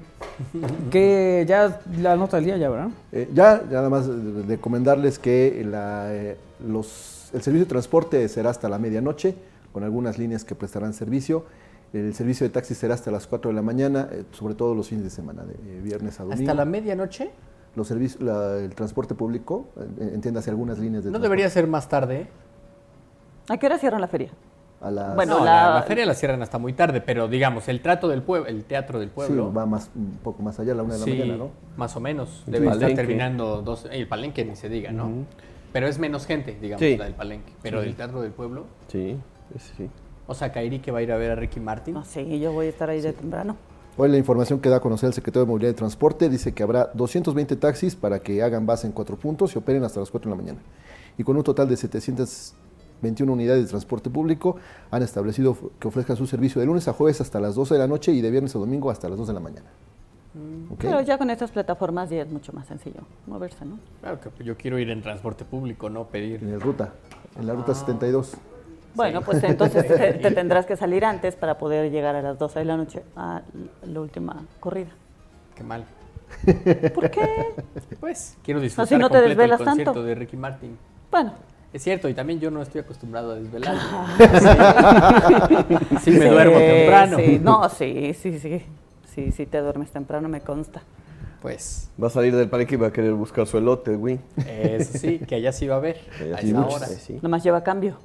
[0.92, 2.90] que ya la nota del día ya, ¿verdad?
[3.12, 4.08] Eh, ya, ya nada más
[4.48, 9.36] recomendarles que la, eh, los, el servicio de transporte será hasta la medianoche,
[9.72, 11.46] con algunas líneas que prestarán servicio.
[11.94, 14.90] El servicio de taxi será hasta las 4 de la mañana, eh, sobre todo los
[14.90, 16.42] fines de semana, de eh, viernes a domingo.
[16.42, 17.32] Hasta la medianoche.
[17.76, 21.24] Los servicios, la- el transporte público, eh, entiéndase algunas líneas de No transporte.
[21.24, 22.22] debería ser más tarde.
[22.22, 22.28] ¿eh?
[23.50, 24.32] ¿A qué hora cierran la feria?
[24.82, 28.08] A las, Bueno, no, la- feria la cierran hasta muy tarde, pero digamos, el trato
[28.08, 29.52] del pueblo, el teatro del sí, pueblo.
[29.54, 31.50] va más, un poco más allá, a la una de la sí, mañana, ¿no?
[31.78, 32.44] más o menos.
[32.46, 33.88] Debe estar terminando dos.
[33.92, 35.10] El palenque ni se diga, ¿no?
[35.74, 36.98] Pero es menos gente, digamos, Sí.
[36.98, 37.52] la del palenque.
[37.62, 38.66] Pero del teatro del pueblo.
[38.88, 39.18] Sí,
[39.78, 39.90] sí.
[40.28, 41.94] O sea, Kairi que va a ir a ver a Ricky Martin.
[41.96, 43.56] No, sí, yo voy a estar ahí de temprano.
[43.98, 46.64] Hoy la información que da a conocer el secretario de Movilidad y Transporte dice que
[46.64, 50.30] habrá 220 taxis para que hagan base en cuatro puntos y operen hasta las 4
[50.30, 50.60] de la mañana.
[51.18, 51.78] Y con un total de
[53.02, 54.58] 721 unidades de transporte público
[54.92, 57.88] han establecido que ofrezcan su servicio de lunes a jueves hasta las 12 de la
[57.88, 59.68] noche y de viernes a domingo hasta las 2 de la mañana.
[60.70, 60.80] ¿Ok?
[60.82, 63.80] Pero ya con estas plataformas ya es mucho más sencillo moverse, ¿no?
[64.02, 66.44] Claro que yo quiero ir en transporte público, no pedir.
[66.44, 66.94] En el ruta,
[67.40, 68.34] en la ruta 72.
[68.96, 72.60] Bueno, pues entonces te, te tendrás que salir antes para poder llegar a las 12
[72.60, 73.42] de la noche a
[73.86, 74.90] la última corrida.
[75.56, 75.86] Qué mal.
[76.94, 77.54] ¿Por qué?
[78.00, 80.04] Pues quiero disfrutar Así no te completo el concierto tanto.
[80.04, 80.78] de Ricky Martin.
[81.12, 81.34] Bueno,
[81.76, 83.76] Es cierto, y también yo no estoy acostumbrado a desvelar.
[86.02, 87.18] sí, me duermo temprano.
[87.18, 87.38] sí.
[87.44, 88.62] No, sí, sí, sí.
[89.14, 90.84] Sí, sí te duermes temprano, me consta.
[91.42, 94.22] Pues, Va a salir del palenque y va a querer buscar su elote, güey.
[94.38, 95.98] eso sí, que allá sí va a haber.
[96.22, 96.88] Allá A sí esa hora.
[96.88, 97.20] sí.
[97.22, 97.98] Nomás lleva cambio.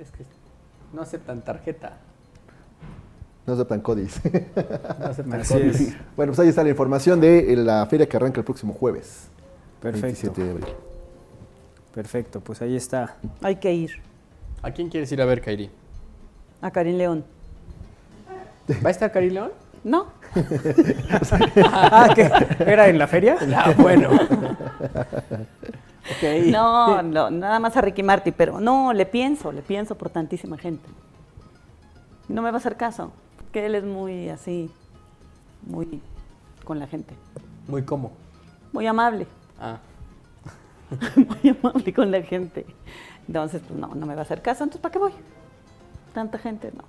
[0.00, 0.24] Es que
[0.94, 1.98] no aceptan tarjeta.
[3.46, 4.18] No aceptan codis.
[4.24, 5.88] No aceptan Así es.
[6.16, 9.28] bueno, pues ahí está la información de la feria que arranca el próximo jueves.
[9.82, 10.06] Perfecto.
[10.06, 10.66] 27 de abril.
[11.94, 13.16] Perfecto, pues ahí está.
[13.42, 13.90] Hay que ir
[14.62, 15.70] ¿A quién quieres ir a ver, Kairi?
[16.60, 17.24] a Karim León.
[18.84, 19.50] ¿Va a estar Kairi León?
[19.84, 20.06] No,
[21.66, 22.30] Ah, ¿qué?
[22.60, 23.36] ¿Era en la feria?
[23.54, 24.10] Ah, bueno.
[26.50, 30.56] no, no, nada más a Ricky Martin, pero no, le pienso, le pienso por tantísima
[30.58, 30.88] gente.
[32.28, 33.12] No me va a hacer caso,
[33.52, 34.70] que él es muy así,
[35.66, 36.00] muy
[36.64, 37.14] con la gente,
[37.68, 38.12] Muy cómo.
[38.72, 39.26] muy amable,
[39.60, 39.78] Ah,
[41.42, 42.64] muy amable con la gente.
[43.26, 45.12] Entonces, pues no, no me va a hacer caso, entonces ¿para qué voy?
[46.14, 46.84] Tanta gente, no.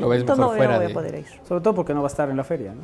[0.00, 0.92] lo ves Entonces mejor no, voy de...
[0.92, 1.26] a poder ir.
[1.46, 2.82] Sobre todo porque no va a estar en la feria, ¿no?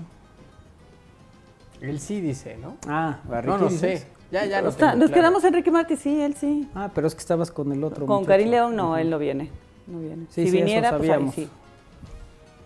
[1.81, 2.77] Él sí dice, ¿no?
[2.89, 4.01] Ah, ¿a No, no dices?
[4.01, 4.07] sé.
[4.31, 5.21] Ya, ya no Está- tengo nos claro.
[5.23, 6.69] quedamos Enrique Martí, sí, él sí.
[6.75, 8.07] Ah, pero es que estabas con el otro.
[8.07, 8.25] Con.
[8.25, 9.51] Karim León no, él no viene.
[9.87, 10.27] No viene.
[10.31, 11.35] Sí, si sí, eso viniera, pues ahí sabíamos.
[11.35, 11.49] sí.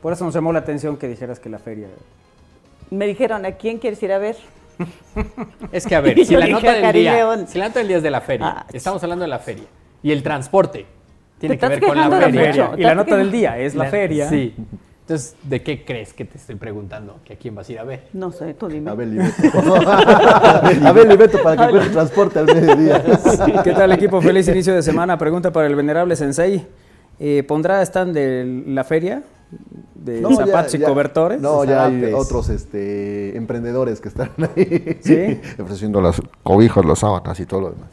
[0.01, 1.89] Por eso nos llamó la atención que dijeras que la feria.
[2.91, 4.37] Me dijeron, ¿a quién quieres ir a ver?
[5.73, 7.97] Es que a ver, si la nota a del día, si la nota del día
[7.99, 9.65] es de la feria, Ah, estamos hablando de la feria
[10.03, 10.87] y el transporte
[11.39, 12.49] tiene que ver con la feria.
[12.49, 12.71] mucho.
[12.79, 14.29] Y la nota que- del día es la, feria.
[14.29, 14.55] Sí.
[15.03, 17.21] Entonces, ¿de qué crees que te estoy preguntando?
[17.25, 18.09] ¿Que a quién vas a ir a ver?
[18.13, 18.91] No sé, tú dime.
[18.91, 19.75] Abel y Beto.
[20.87, 23.03] Abel y Beto para que encuentre transporte al mediodía.
[23.65, 24.21] ¿Qué tal equipo?
[24.21, 25.17] Feliz inicio de semana.
[25.17, 26.67] Pregunta para el venerable Sensei.
[27.19, 29.23] Eh, ¿Pondrá stand de la feria?
[29.95, 31.41] De No, ya- zapatos y ya- cobertores.
[31.41, 34.99] No, ya hay otros este, emprendedores que están ahí.
[35.03, 35.41] ¿Sí?
[35.63, 37.89] Ofreciendo las cobijas, las sábanas y todo lo demás.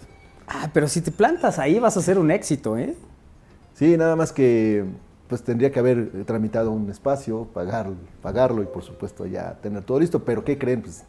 [0.48, 2.96] Ah, pero si te plantas ahí vas a hacer un éxito, ¿eh?
[3.74, 4.86] Sí, nada más que
[5.28, 7.90] pues tendría que haber tramitado un espacio, pagar,
[8.22, 10.24] pagarlo y por supuesto ya tener todo listo.
[10.24, 10.82] Pero ¿qué creen?
[10.84, 11.04] Pues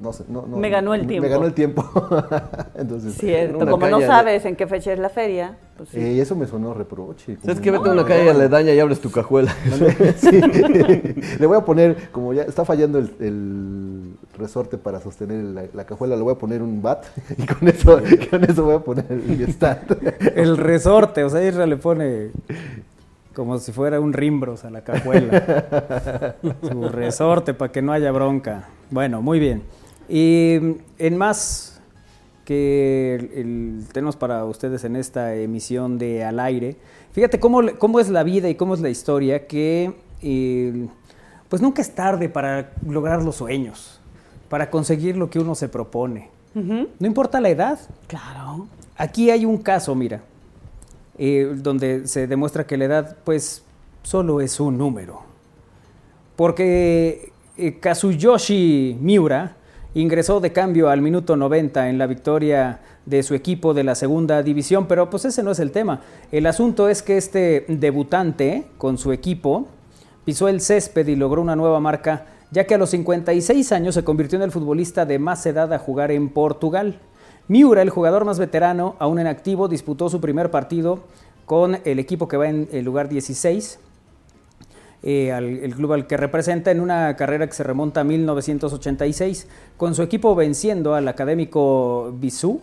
[0.00, 0.24] no sé.
[0.28, 1.22] No, no, Me ganó el tiempo.
[1.22, 1.84] Me ganó el tiempo.
[2.74, 5.98] Entonces, Cierto, como no sabes en qué fecha es la feria, pues sí.
[5.98, 7.36] eh, eso me sonó reproche.
[7.42, 7.70] ¿Sabes qué?
[7.70, 9.54] Vete a una calle aledaña y abres tu cajuela.
[10.16, 10.40] Sí.
[11.40, 15.84] Le voy a poner, como ya está fallando el, el resorte para sostener la, la
[15.84, 17.04] cajuela, le voy a poner un bat
[17.36, 20.14] y con eso, con eso voy a poner el stand.
[20.34, 22.30] El resorte, o sea, Isra le pone
[23.34, 26.36] como si fuera un rimbros a la cajuela.
[26.62, 28.68] Su resorte para que no haya bronca.
[28.90, 29.62] Bueno, muy bien.
[30.08, 30.58] Y
[30.98, 31.80] en más
[32.44, 36.76] que el- el- tenemos para ustedes en esta emisión de Al aire,
[37.12, 39.92] fíjate cómo, cómo es la vida y cómo es la historia que
[40.22, 40.86] eh,
[41.48, 44.00] pues nunca es tarde para lograr los sueños,
[44.48, 46.30] para conseguir lo que uno se propone.
[46.54, 48.66] No importa la edad, Claro.
[48.96, 50.22] Aquí hay un caso, mira,
[51.18, 53.62] eh, donde se demuestra que la edad, pues,
[54.02, 55.20] solo es un número.
[56.36, 59.55] Porque eh, Kazuyoshi Miura
[59.96, 64.42] ingresó de cambio al minuto 90 en la victoria de su equipo de la segunda
[64.42, 66.02] división, pero pues ese no es el tema.
[66.30, 69.68] El asunto es que este debutante con su equipo
[70.26, 74.04] pisó el césped y logró una nueva marca, ya que a los 56 años se
[74.04, 76.98] convirtió en el futbolista de más edad a jugar en Portugal.
[77.48, 81.04] Miura, el jugador más veterano, aún en activo, disputó su primer partido
[81.46, 83.78] con el equipo que va en el lugar 16,
[85.08, 89.94] eh, el club al que representa en una carrera que se remonta a 1986, con
[89.94, 92.60] su equipo venciendo al académico Bisú.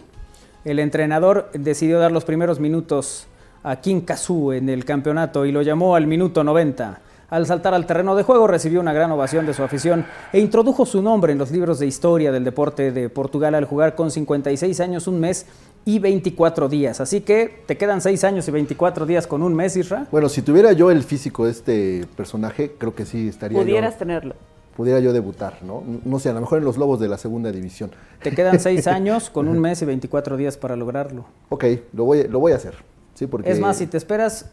[0.66, 3.28] El entrenador decidió dar los primeros minutos
[3.64, 7.00] a King Kazu en el campeonato y lo llamó al minuto 90.
[7.30, 10.86] Al saltar al terreno de juego recibió una gran ovación de su afición e introdujo
[10.86, 14.82] su nombre en los libros de historia del deporte de Portugal al jugar con 56
[14.82, 15.46] años, un mes
[15.86, 17.02] y 24 días.
[17.02, 20.08] Así que te quedan 6 años y 24 días con un mes, Isra.
[20.12, 24.00] Bueno, si tuviera yo el físico de este personaje, creo que sí estaría Pudieras yo,
[24.00, 24.36] tenerlo.
[24.76, 25.84] pudiera yo debutar, ¿no?
[26.06, 27.92] No sé, a lo mejor en los Lobos de la segunda división.
[28.22, 31.26] Te quedan 6 años con un mes y 24 días para lograrlo.
[31.50, 32.76] Ok, lo voy, lo voy a hacer,
[33.14, 33.28] ¿sí?
[33.28, 33.52] Porque...
[33.52, 34.52] Es más, si te esperas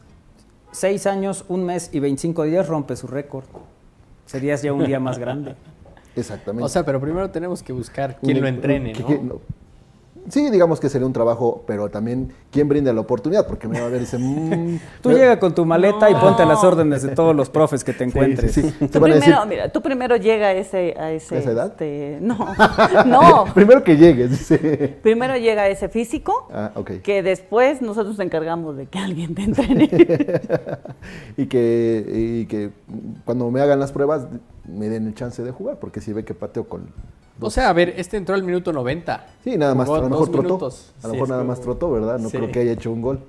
[0.73, 3.45] 6 años, un mes y 25 días, rompes su récord.
[4.27, 5.55] Serías ya un día más grande.
[6.17, 6.65] Exactamente.
[6.65, 9.41] O sea, pero primero tenemos que buscar quién lo entrene, ¿no?
[10.29, 13.87] Sí, digamos que sería un trabajo, pero también quién brinda la oportunidad, porque me va
[13.87, 14.19] a ver y dice...
[14.19, 17.49] mm, Tú me- llega con tu maleta y ponte a las órdenes de todos los
[17.51, 18.53] profes que te encuentres.
[18.53, 18.71] sí, sí.
[18.79, 21.67] Te Tú primero, decir, mira, tú primero llega a ese, a ese, ¿Esa edad?
[21.69, 22.37] este, no,
[23.07, 24.99] no, Primero que llegues, dice.
[25.03, 29.89] primero llega ese físico, Ah, que después nosotros nos encargamos de que alguien te entrene.
[31.37, 32.71] y, que, y que
[33.25, 34.27] cuando me hagan las pruebas
[34.79, 36.89] me den el chance de jugar, porque si ve que pateo con...
[37.41, 39.27] O sea, a ver, este entró al minuto 90.
[39.43, 40.43] Sí, nada más, Jugó a lo dos mejor trotó.
[40.43, 40.93] minutos.
[41.03, 42.19] A lo Sí, mejor nada como- más trotó, ¿verdad?
[42.19, 42.37] No Sí.
[42.37, 43.21] creo que haya hecho un gol.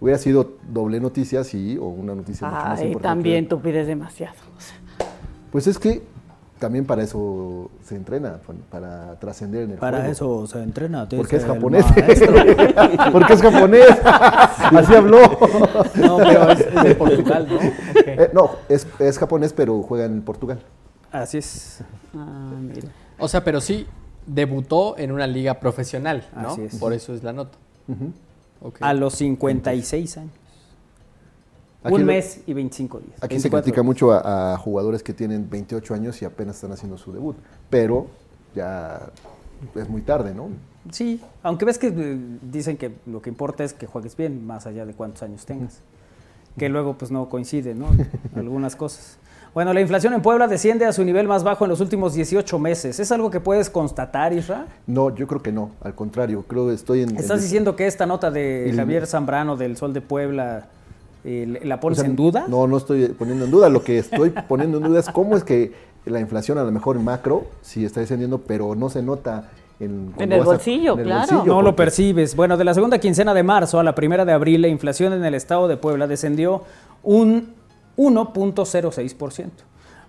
[0.00, 3.08] Hubiera sido doble noticia, sí, o una noticia mucho más Ay, importante.
[3.16, 4.34] también tú pides demasiado.
[4.56, 4.76] o sea.
[5.50, 6.02] Pues es que
[6.58, 8.38] también para eso se entrena,
[8.70, 10.12] para trascender en el Para juego.
[10.12, 11.08] eso se entrena.
[11.16, 11.84] Porque es japonés.
[13.12, 13.86] Porque es japonés.
[14.04, 15.20] Así habló.
[15.94, 17.58] No, pero es, es de Portugal, ¿no?
[18.08, 20.58] Eh, no, es, es japonés, pero juega en Portugal.
[21.12, 21.80] Así es.
[22.14, 22.88] Ah, mira.
[23.18, 23.86] O sea, pero sí
[24.26, 26.50] debutó en una liga profesional, ¿no?
[26.50, 26.76] Así es.
[26.76, 27.56] Por eso es la nota.
[27.86, 28.12] Ujú.
[28.60, 28.78] Ok.
[28.80, 30.32] A los 56 años.
[31.82, 33.12] Aquí un mes y 25 días.
[33.22, 33.62] Aquí se 24.
[33.62, 37.36] critica mucho a, a jugadores que tienen 28 años y apenas están haciendo su debut.
[37.70, 38.06] Pero
[38.54, 39.10] ya
[39.74, 40.48] es muy tarde, ¿no?
[40.90, 44.66] Sí, aunque ves que eh, dicen que lo que importa es que juegues bien, más
[44.66, 45.80] allá de cuántos años tengas.
[46.56, 47.86] Que luego pues no coincide, ¿no?
[48.36, 49.18] Algunas cosas.
[49.54, 52.58] Bueno, la inflación en Puebla desciende a su nivel más bajo en los últimos 18
[52.58, 53.00] meses.
[53.00, 54.66] ¿Es algo que puedes constatar, Isra?
[54.86, 55.70] No, yo creo que no.
[55.80, 57.16] Al contrario, creo que estoy en...
[57.16, 60.66] ¿Estás en- diciendo que esta nota de el- Javier Zambrano del Sol de Puebla
[61.30, 62.46] eh, la o pones sea, en duda?
[62.48, 63.68] No, no estoy poniendo en duda.
[63.68, 65.72] Lo que estoy poniendo en duda es cómo es que
[66.06, 70.14] la inflación, a lo mejor en macro, sí está descendiendo, pero no se nota en,
[70.18, 71.20] En el a- bolsillo, en el claro.
[71.36, 72.34] bolsillo, No lo percibes.
[72.34, 75.24] Bueno, de la segunda quincena de marzo a la primera de abril, la inflación en
[75.24, 76.62] el estado de Puebla descendió
[77.02, 77.52] un
[77.96, 79.50] 1.06%,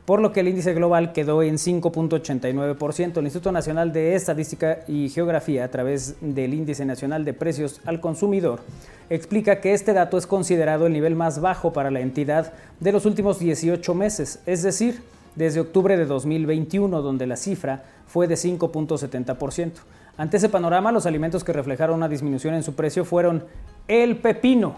[0.10, 3.17] por lo que el índice global quedó en 5.89%.
[3.17, 8.02] El Instituto Nacional de Estadística y Geografía, a través del Índice Nacional de Precios al
[8.02, 8.62] Consumidor,
[9.12, 13.06] explica que este dato es considerado el nivel más bajo para la entidad de los
[13.06, 15.04] últimos 18 meses, es decir,
[15.36, 19.74] desde octubre de 2021, donde la cifra fue de 5.70%.
[20.17, 23.43] Ante ese panorama, los alimentos que reflejaron una disminución en su precio fueron
[23.88, 24.76] el pepino.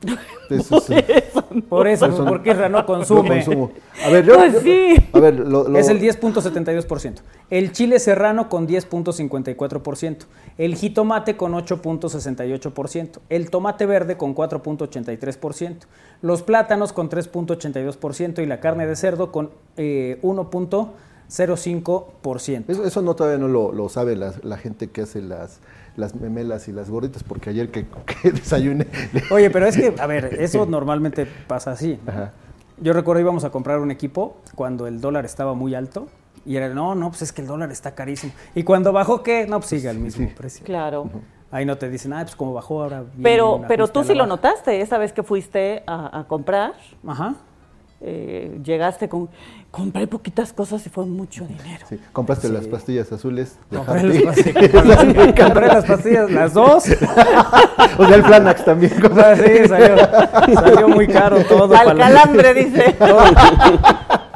[1.68, 3.42] Por eso, no- porque Isra no consume.
[4.04, 4.94] A ver, yo, Pues yo- sí.
[5.12, 7.22] a ver, lo, lo- Es el 10.72%.
[7.50, 10.26] El chile serrano con 10.54%.
[10.58, 13.20] El jitomate con 8.68%.
[13.28, 15.86] El tomate verde con 4.83%.
[16.22, 22.64] Los plátanos con 3.82% y la carne de cerdo con eh, 1.05%.
[22.68, 25.60] Eso, eso no todavía no lo, lo sabe la, la gente que hace las,
[26.00, 27.86] las memelas y las gorditas, porque ayer que,
[28.22, 28.86] que desayuné.
[29.30, 31.98] Oye, pero es que, a ver, eso normalmente pasa así.
[32.06, 32.32] Ajá.
[32.78, 36.08] Yo recuerdo íbamos a comprar un equipo cuando el dólar estaba muy alto
[36.46, 38.32] y era, no, no, pues es que el dólar está carísimo.
[38.54, 39.46] Y cuando bajó, ¿qué?
[39.46, 40.64] No, pues sigue al mismo precio.
[40.64, 41.10] Claro.
[41.50, 43.04] Ahí no te dicen, ah, pues como bajó ahora.
[43.22, 44.28] Pero, pero tú sí lo baja".
[44.28, 46.72] notaste esa vez que fuiste a, a comprar.
[47.06, 47.34] Ajá.
[48.00, 49.28] Eh, llegaste con.
[49.70, 51.86] Compré poquitas cosas y fue mucho dinero.
[51.88, 56.84] Sí, compraste las pastillas azules de Compré las, pastillas, compré las pastillas, las dos.
[57.98, 58.92] o sea, el Flanax también.
[59.16, 59.96] Ah, sí, salió,
[60.60, 61.74] salió muy caro todo.
[61.76, 62.94] Al para la- calambre, dice.
[62.98, 63.22] todo,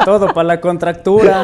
[0.05, 1.43] todo para la contractura.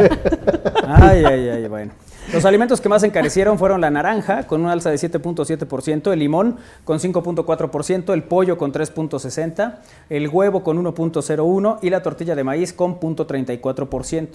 [0.87, 1.93] Ay, ay, ay, bueno.
[2.33, 6.59] Los alimentos que más encarecieron fueron la naranja, con un alza de 7.7%, el limón
[6.85, 9.79] con 5.4%, el pollo con 3.60%,
[10.11, 14.29] el huevo con 1.01% y la tortilla de maíz con 0.34%.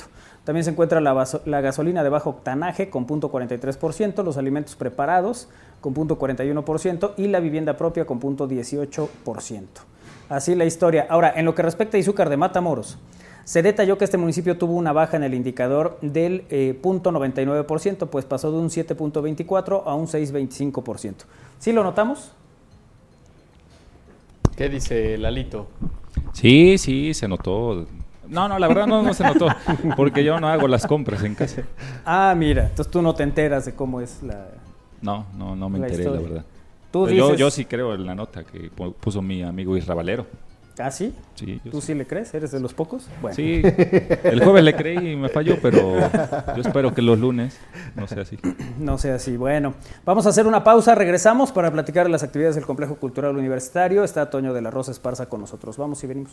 [0.44, 5.48] También se encuentra la, gasolina de bajo octanaje con 0.43%, los alimentos preparados
[5.80, 9.64] con 0.41% y la vivienda propia con 0.18%.
[10.28, 11.08] Así la historia.
[11.10, 12.98] Ahora, en lo que respecta a Izúcar de Matamoros,
[13.46, 18.26] se detalló que este municipio tuvo una baja en el indicador del eh, 0.99%, pues
[18.26, 21.14] pasó de un 7.24 a un 6.25%.
[21.60, 22.32] ¿Sí lo notamos?
[24.58, 25.68] ¿Qué dice Lalito?
[26.34, 27.86] Sí, sí, se notó.
[28.28, 29.48] No, no, la verdad no, no se notó,
[29.96, 31.64] porque yo no hago las compras en casa.
[32.04, 34.48] Ah, mira, entonces tú no te enteras de cómo es la...
[35.02, 36.46] No, no, no me La enteré, la verdad.
[36.92, 39.94] Tú Pero yo, yo sí creo en la nota que pu- puso mi amigo Isra
[39.94, 40.26] Valero.
[40.78, 41.14] ¿Ah, sí?
[41.36, 42.34] Sí, ¿Tú sí le crees?
[42.34, 43.08] ¿Eres de los pocos?
[43.22, 43.36] Bueno.
[43.36, 43.62] Sí,
[44.24, 45.98] el jueves le creí y me falló, pero
[46.56, 47.58] yo espero que los lunes
[47.96, 48.38] no sea así.
[48.78, 49.38] No sea así.
[49.38, 49.74] Bueno,
[50.06, 50.94] vamos a hacer una pausa.
[50.94, 54.04] Regresamos para platicar de las actividades del Complejo Cultural Universitario.
[54.04, 55.78] Está Toño de la Rosa Esparza con nosotros.
[55.78, 56.32] Vamos y venimos.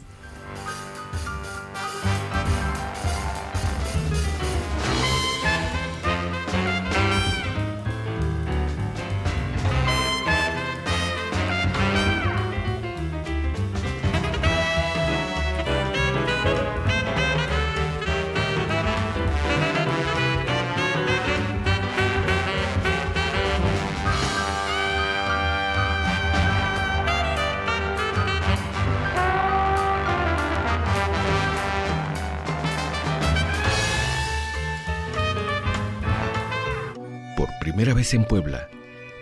[38.02, 38.68] Vez en Puebla,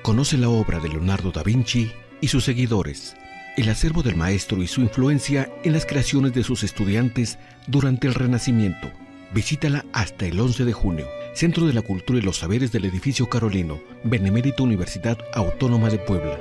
[0.01, 3.15] conoce la obra de Leonardo da Vinci y sus seguidores,
[3.59, 8.15] el acervo del maestro y su influencia en las creaciones de sus estudiantes durante el
[8.15, 8.91] Renacimiento.
[9.35, 13.29] Visítala hasta el 11 de junio, Centro de la Cultura y los Saberes del Edificio
[13.29, 16.39] Carolino, Benemérita Universidad Autónoma de Puebla.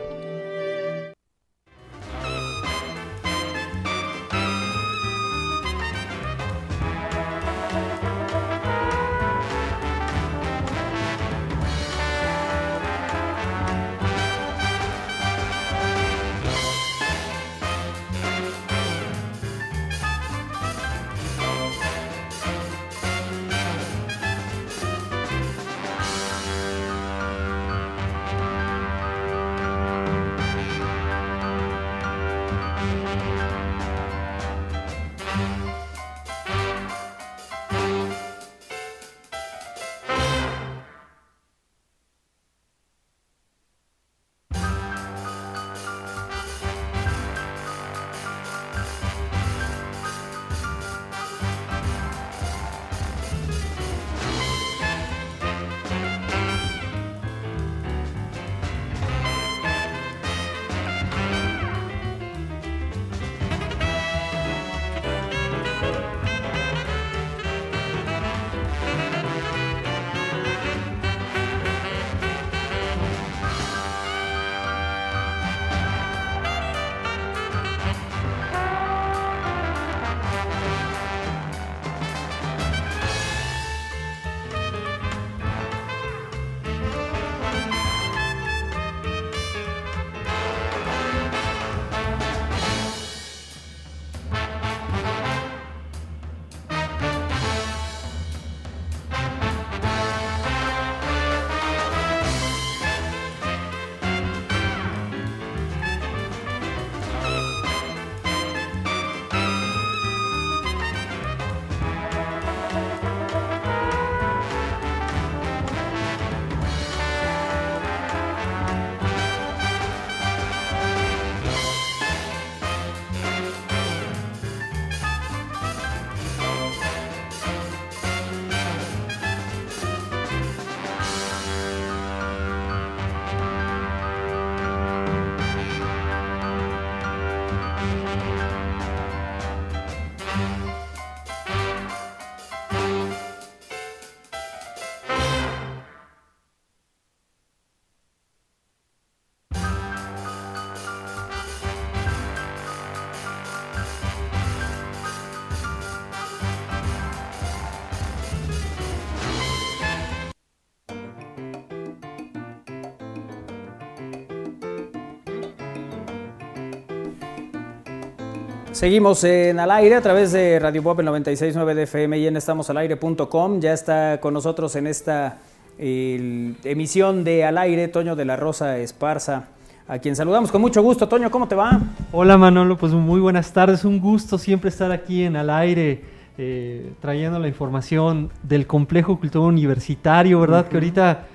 [168.84, 172.38] Seguimos en al aire a través de Radio Pop en 96.9 de FM y en
[172.38, 173.60] estamosalaire.com.
[173.60, 175.40] Ya está con nosotros en esta
[175.78, 179.48] el- emisión de Al aire Toño de la Rosa Esparza,
[179.86, 181.10] a quien saludamos con mucho gusto.
[181.10, 181.78] Toño, ¿cómo te va?
[182.14, 186.02] Hola Manolo, pues muy buenas tardes, un gusto siempre estar aquí en al aire
[186.38, 190.70] eh, trayendo la información del complejo cultural universitario, ¿verdad?
[190.70, 191.26] Que ahorita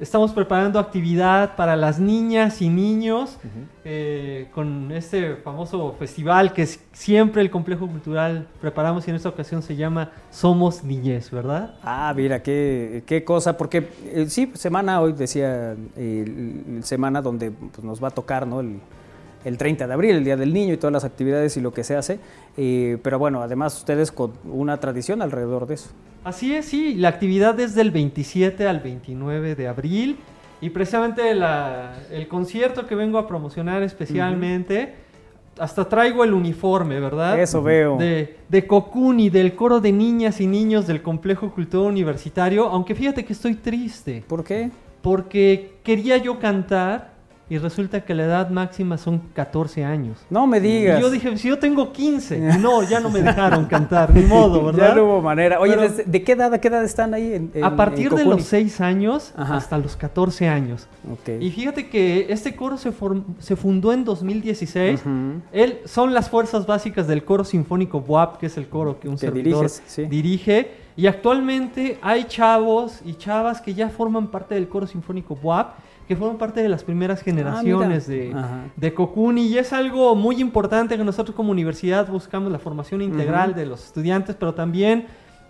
[0.00, 3.36] estamos preparando actividad para las niñas y niños
[3.84, 9.28] eh, con este famoso festival que es siempre el complejo cultural preparamos y en esta
[9.28, 11.74] ocasión se llama Somos Niñez, ¿verdad?
[11.82, 17.84] Ah, mira, qué, qué cosa, porque eh, sí, semana hoy decía, eh, semana donde pues,
[17.84, 18.60] nos va a tocar, ¿no?
[18.60, 18.80] El,
[19.44, 21.84] el 30 de abril, el Día del Niño y todas las actividades y lo que
[21.84, 22.18] se hace.
[22.56, 25.90] eh, pero bueno, además ustedes con una tradición alrededor de eso.
[26.24, 30.16] Así es, sí, la actividad es del 27 al 29 de abril
[30.64, 34.94] y precisamente la- el concierto que vengo a promocionar especialmente,
[35.58, 37.38] hasta traigo el uniforme, ¿verdad?
[37.38, 37.96] Eso veo.
[37.98, 43.24] De, de Kokuni, del coro de niñas y niños del Complejo Cultural Universitario, aunque fíjate
[43.24, 44.70] que estoy triste, ¿Por qué?
[45.02, 47.13] porque quería yo cantar
[47.48, 50.18] y resulta que la edad máxima son 14 años.
[50.30, 50.98] No me digas.
[50.98, 54.22] Y yo dije, si yo tengo 15, y no, ya no me dejaron cantar, ni
[54.22, 54.88] modo, ¿verdad?
[54.88, 55.60] Ya no hubo manera.
[55.60, 57.34] Oye, Pero- ¿desde- ¿de qué edad, a qué edad están ahí?
[57.34, 59.56] En, en- a partir en de los 6 años Ajá.
[59.56, 60.88] hasta los 14 años.
[61.12, 61.40] Ok.
[61.40, 62.92] Y fíjate que este coro se,
[63.40, 65.00] se fundó en 2016.
[65.02, 65.42] Ujú.
[65.52, 69.16] Él son las fuerzas básicas del coro sinfónico BUAP, que es el coro que un
[69.16, 70.04] Que servidor diriges, sí.
[70.06, 70.70] dirige.
[70.96, 75.74] Y actualmente hay chavos y chavas que ya forman parte del coro sinfónico BUAP,
[76.06, 78.64] que forman parte de las primeras generaciones de, Ajá.
[78.76, 79.46] de Kokuni.
[79.46, 83.84] Y es algo muy importante que nosotros como universidad buscamos la formación integral de los
[83.86, 85.06] estudiantes, pero también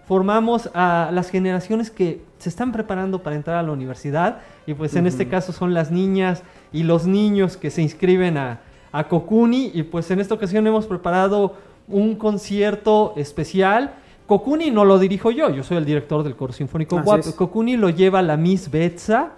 [0.06, 4.40] formamos a las generaciones que se están preparando para entrar a la universidad.
[4.66, 8.60] Y pues en este caso son las niñas y los niños que se inscriben a,
[8.92, 9.70] a Kokuni.
[9.74, 11.56] Y pues en esta ocasión hemos preparado
[11.88, 13.94] un concierto especial.
[14.26, 17.32] Kokuni no lo dirijo yo, yo soy el director del coro sinfónico es.
[17.34, 19.32] Kokuni lo lleva la Miss Betsa.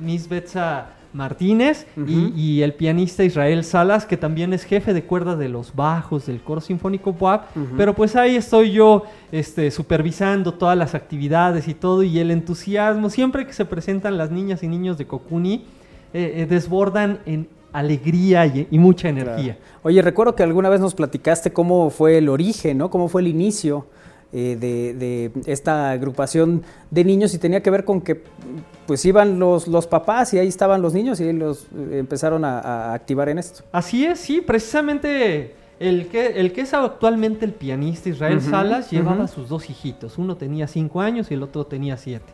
[0.00, 5.34] Miss Betsa Martínez y, y el pianista Israel Salas, que también es jefe de cuerda
[5.36, 7.10] de los bajos del coro sinfónico.
[7.10, 7.40] Ujú.
[7.76, 13.08] Pero pues ahí estoy yo este, supervisando todas las actividades y todo, y el entusiasmo,
[13.08, 15.64] siempre que se presentan las niñas y niños de Kokuni,
[16.12, 19.56] eh, eh, desbordan en alegría y, y mucha energía.
[19.56, 19.80] Claro.
[19.84, 22.90] Oye, recuerdo que alguna vez nos platicaste cómo fue el origen, ¿no?
[22.90, 23.86] Cómo fue el inicio
[24.32, 28.22] eh, de, de esta agrupación de niños y tenía que ver con que
[28.86, 32.60] pues iban los, los papás y ahí estaban los niños y los eh, empezaron a,
[32.60, 33.64] a activar en esto.
[33.72, 39.24] Así es, sí, precisamente el que, el que es actualmente el pianista Israel Salas llevaba
[39.24, 40.18] a sus dos hijitos.
[40.18, 42.32] Uno tenía cinco años y el otro tenía siete.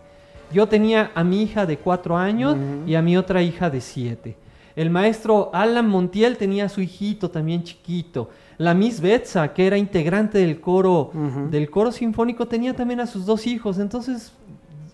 [0.53, 4.37] Yo tenía a mi hija de cuatro años y a mi otra hija de siete.
[4.77, 8.31] El maestro Alan Montiel tenía a su hijito también chiquito.
[8.63, 11.11] La Miss Betsa, que era integrante del coro,
[11.51, 13.79] del coro sinfónico, tenía también a sus dos hijos.
[13.79, 14.33] Entonces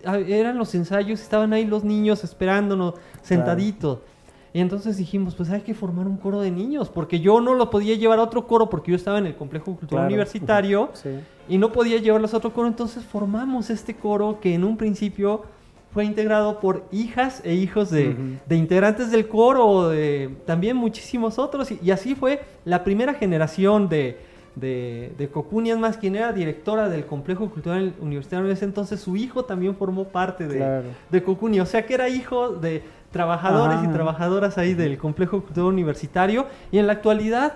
[0.04, 3.98] eran los ensayos, estaban ahí los niños esperándonos, sentaditos.
[4.54, 7.68] Y entonces dijimos, pues hay que formar un coro de niños, porque yo no lo
[7.68, 10.06] podía llevar a otro coro porque yo estaba en el complejo cultural Claro.
[10.06, 11.10] universitario Sí.
[11.48, 15.42] y no podía llevarlos a otro coro, entonces formamos este coro que en un principio
[15.92, 18.14] fue integrado por hijas e hijos de,
[18.50, 24.18] integrantes del coro, de también muchísimos otros, y, y así fue la primera generación de,
[24.54, 29.44] de, de más, quien era directora del complejo cultural universitario en ese entonces, su hijo
[29.44, 30.88] también formó parte de, Claro.
[31.10, 33.86] de Kokuni, o sea que era hijo de trabajadores Ajá.
[33.88, 37.54] y trabajadoras ahí del complejo cultural universitario, y en la actualidad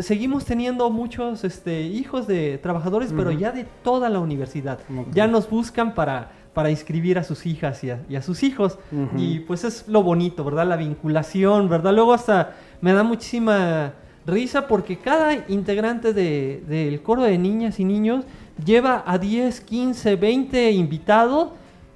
[0.00, 3.38] seguimos teniendo muchos este, hijos de trabajadores, pero Ujú.
[3.40, 4.78] ya de toda la universidad.
[5.12, 8.78] Ya nos buscan para, para inscribir a sus hijas y a, y a sus hijos.
[9.14, 10.66] Y pues es lo bonito, ¿verdad?
[10.66, 11.92] La vinculación, ¿verdad?
[11.92, 13.92] Luego hasta me da muchísima
[14.26, 18.24] risa porque cada integrante de- del coro de niñas y niños
[18.64, 21.50] lleva a 10, 15, 20 invitados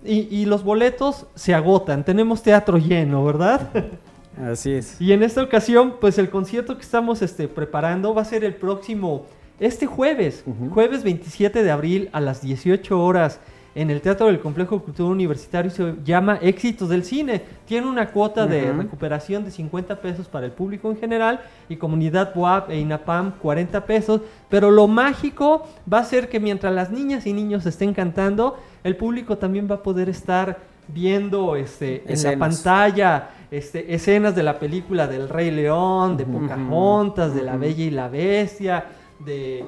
[0.04, 2.04] y, y los boletos se agotan.
[2.04, 3.70] Tenemos teatro lleno, ¿verdad?
[4.52, 5.00] Así es.
[5.00, 8.54] Y en esta ocasión, pues el concierto que estamos este, preparando va a ser el
[8.56, 9.24] próximo,
[9.58, 13.40] este jueves, jueves 27 de abril a las 18 horas
[13.74, 15.70] en el Teatro del Complejo Cultural Universitario.
[15.70, 17.42] Se llama Éxitos del Cine.
[17.66, 22.32] Tiene una cuota de recuperación de 50 pesos para el público en general y comunidad
[22.34, 24.20] WAP e INAPAM 40 pesos.
[24.48, 28.96] Pero lo mágico va a ser que mientras las niñas y niños estén cantando, el
[28.96, 30.58] público también va a poder estar
[30.88, 37.34] viendo este, en la pantalla este, escenas de la película del Rey León, de Pocahontas,
[37.34, 38.84] de La Bella y la Bestia,
[39.24, 39.64] de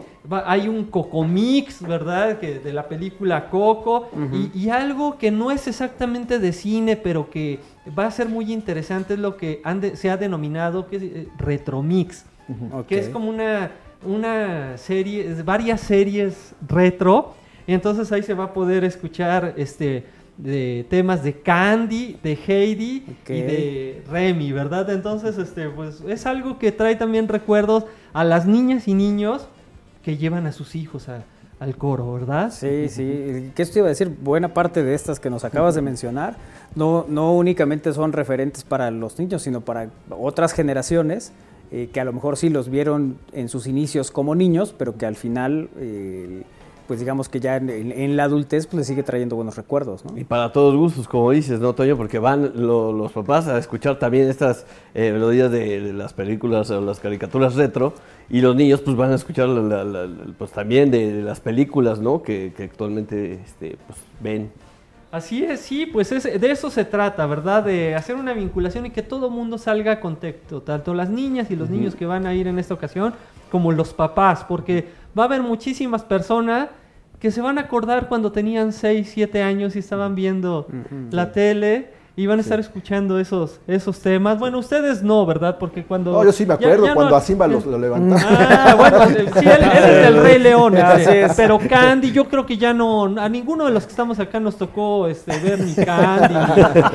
[0.46, 2.38] hay un Cocomix, ¿verdad?
[2.38, 7.28] Que de la película Coco y, y algo que no es exactamente de cine, pero
[7.30, 7.58] que
[7.98, 11.02] va a ser muy interesante es lo que han de- se ha denominado que es,
[11.02, 12.24] eh, retromix,
[12.88, 13.70] que es como una
[14.04, 17.34] una serie, varias series retro.
[17.68, 20.04] Y entonces ahí se va a poder escuchar este
[20.42, 24.90] de temas de Candy, de Heidi y de Remy, ¿verdad?
[24.90, 29.46] Entonces, este, pues es algo que trae también recuerdos a las niñas y niños
[30.04, 31.22] que llevan a sus hijos a-
[31.60, 32.50] al coro, ¿verdad?
[32.50, 33.52] Sí, sí.
[33.54, 34.08] ¿Qué esto iba a decir?
[34.20, 36.34] Buena parte de estas que nos acabas de mencionar
[36.74, 41.32] no, no únicamente son referentes para los niños, sino para otras generaciones
[41.70, 45.06] eh, que a lo mejor sí los vieron en sus inicios como niños, pero que
[45.06, 46.42] al final, eh,
[46.86, 50.04] pues digamos que ya en, en- en la adultez pues les sigue trayendo buenos recuerdos,
[50.04, 50.16] ¿no?
[50.18, 51.96] Y para todos gustos, como dices, ¿no, Toño?
[51.96, 56.70] Porque van lo- los papás a escuchar también estas eh, melodías de, de las películas
[56.70, 57.92] o las caricaturas retro
[58.30, 61.22] y los niños pues van a escuchar la- la- la- la- pues también de, de
[61.22, 62.22] las películas, ¿no?
[62.22, 64.50] Que, que actualmente este, pues, ven.
[65.10, 67.62] Así es, sí, pues es- de eso se trata, ¿verdad?
[67.64, 71.56] De hacer una vinculación y que todo mundo salga a contexto, tanto las niñas y
[71.56, 73.12] los niños que van a ir en esta ocasión,
[73.50, 74.88] como los papás, porque
[75.18, 76.68] va a haber muchísimas personas
[77.18, 80.66] que se van a acordar cuando tenían 6, 7 años y estaban viendo
[81.10, 84.38] la tele y van a estar escuchando esos, esos temas.
[84.38, 85.56] Bueno, ustedes no, ¿verdad?
[85.58, 86.12] Porque cuando...
[86.12, 88.20] No, yo sí me acuerdo ya cuando no- a Simba lo, lo levantaba.
[88.28, 92.58] Ah, bueno, sí, él, él es del Rey León, este, pero Candy, yo creo que
[92.58, 96.34] ya no, a ninguno de los que estamos acá nos tocó este, ver ni Candy,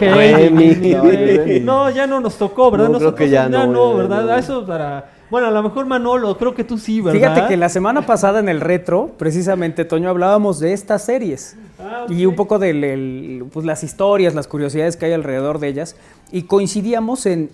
[0.02, 2.90] ni Heidi, ni- ni No, no, ya no nos tocó, ¿verdad?
[2.90, 4.24] No, creo Nosotros que ya no, ya ¿verdad?
[4.26, 4.32] no.
[4.34, 7.20] A Eso para, bueno, a lo mejor Manolo, creo que tú sí, ¿verdad?
[7.20, 11.56] Fíjate que la semana pasada en el retro, precisamente, Toño, hablábamos de estas series.
[11.80, 15.96] Ah, y un poco de pues, las historias, las curiosidades que hay alrededor de ellas,
[16.32, 17.50] y coincidíamos en,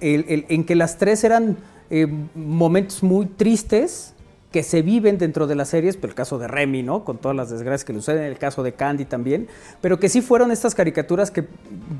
[0.00, 1.56] el- el- en que las tres eran
[1.90, 4.12] eh, momentos muy tristes
[4.52, 7.04] que se viven dentro de las series, pero el caso de Remy, ¿no?
[7.04, 9.48] Con todas las desgracias que le suceden, el caso de Candy también,
[9.80, 11.44] pero que sí fueron estas caricaturas que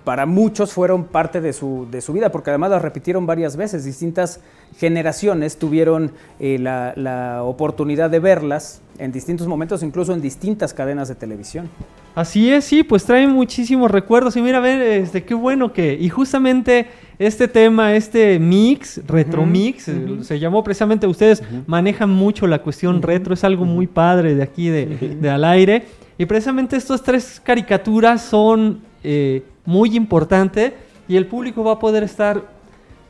[0.05, 3.85] para muchos fueron parte de su, de su vida, porque además las repitieron varias veces,
[3.85, 4.41] distintas
[4.79, 11.09] generaciones tuvieron eh, la, la oportunidad de verlas en distintos momentos, incluso en distintas cadenas
[11.09, 11.69] de televisión.
[12.15, 14.37] Así es, sí, pues trae muchísimos recuerdos.
[14.37, 15.97] Y mira, a ver, este, qué bueno que.
[16.01, 16.89] Y justamente
[17.19, 21.07] este tema, este mix, retro mix, eh, se llamó precisamente.
[21.07, 24.87] Ustedes manejan mucho la cuestión retro, es algo muy padre de aquí, de,
[25.21, 25.85] de al aire.
[26.19, 30.73] Y precisamente estas tres caricaturas son eh, muy importantes
[31.09, 32.43] y el público va a poder estar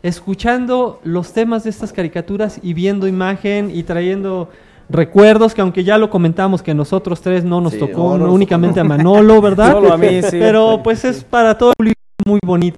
[0.02, 4.50] escuchando los temas de estas caricaturas y viendo imagen y trayendo
[4.88, 8.26] recuerdos que aunque ya lo comentamos que nosotros tres no nos Sí, tocó, no, no
[8.26, 9.72] no, únicamente a Manolo, ¿verdad?
[9.72, 10.38] Solo a mí, sí.
[10.38, 12.76] Pero pues es para todo el público muy bonito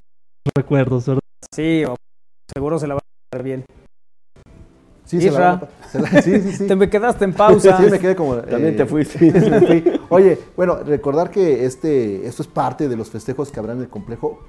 [0.55, 1.21] recuerdos, ¿verdad?
[1.53, 1.83] Sí,
[2.53, 3.65] seguro se la va a ver bien.
[5.05, 6.67] Sí, se la, se la- sí, sí, sí.
[6.67, 7.77] Te me quedaste en pausa.
[7.77, 8.35] Sí, me quedé como...
[8.35, 9.19] También eh, te fuiste.
[9.31, 9.83] me fui.
[10.09, 13.89] Oye, bueno, recordar que este, esto es parte de los festejos que habrá en el
[13.89, 14.39] complejo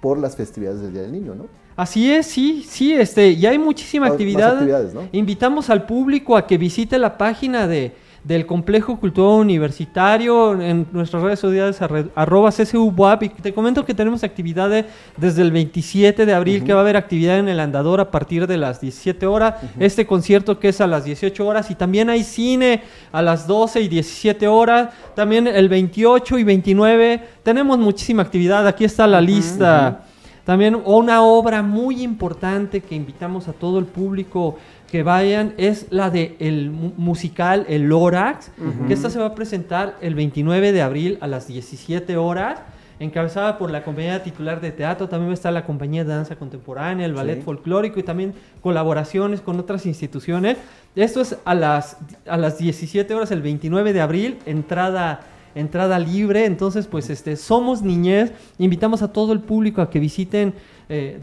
[0.00, 1.46] por las festividades del Día del Niño, ¿no?
[1.76, 4.52] Así es, sí, sí, este, y hay muchísima Más- más actividad.
[4.54, 5.02] actividades, ¿no?
[5.12, 7.92] Invitamos al público a que visite la página de,
[8.28, 11.80] del Complejo Cultural Universitario en nuestras redes sociales
[12.14, 14.84] arroba CCUBUAP y te comento que tenemos actividades
[15.16, 18.46] desde el 27 de abril que va a haber actividad en el andador a partir
[18.46, 22.22] de las 17 horas, este concierto que es a las 18 horas y también hay
[22.22, 28.66] cine a las 12 y 17 horas, también el 28 y 29 tenemos muchísima actividad,
[28.66, 30.04] aquí está la lista.
[30.48, 34.56] También una obra muy importante que invitamos a todo el público
[34.90, 38.50] que vayan es la de el mu- musical El Lorax,
[38.86, 42.60] que esta se va a presentar el 29 de abril a las 17 horas,
[43.00, 46.36] encabezada por la compañía titular de teatro, también va a estar la compañía de danza
[46.36, 50.56] contemporánea, el ballet folclórico y también colaboraciones con otras instituciones.
[50.96, 55.20] Esto es a las, a las 17 horas el 29 de abril, entrada
[55.54, 56.44] entrada libre.
[56.44, 58.30] Entonces, pues este, somos niñez.
[58.58, 60.54] Invitamos a todo el público a que visiten
[60.88, 61.18] eh.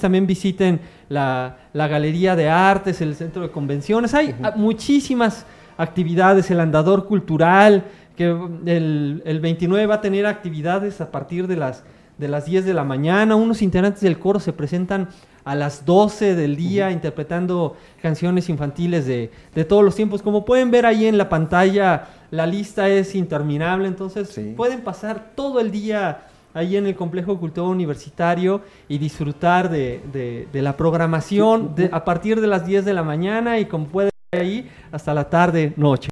[0.00, 4.14] También visiten la, la Galería de Artes, el Centro de Convenciones.
[4.14, 5.46] Hay muchísimas
[5.78, 7.84] actividades, el andador cultural,
[8.16, 8.36] que
[8.66, 11.84] el, el 29 va a tener actividades a partir de las,
[12.18, 13.36] de las 10 de la mañana.
[13.36, 15.08] Unos integrantes del coro se presentan
[15.46, 20.20] a las 12 del día interpretando canciones infantiles de, de todos los tiempos.
[20.20, 24.54] Como pueden ver ahí en la pantalla, la lista es interminable, entonces Sí.
[24.56, 30.48] pueden pasar todo el día ahí en el Complejo Cultural Universitario y disfrutar de, de-
[30.52, 34.10] de la programación de- a partir de las 10 de la mañana y como pueden
[34.32, 36.08] ver ahí hasta la tarde, noche.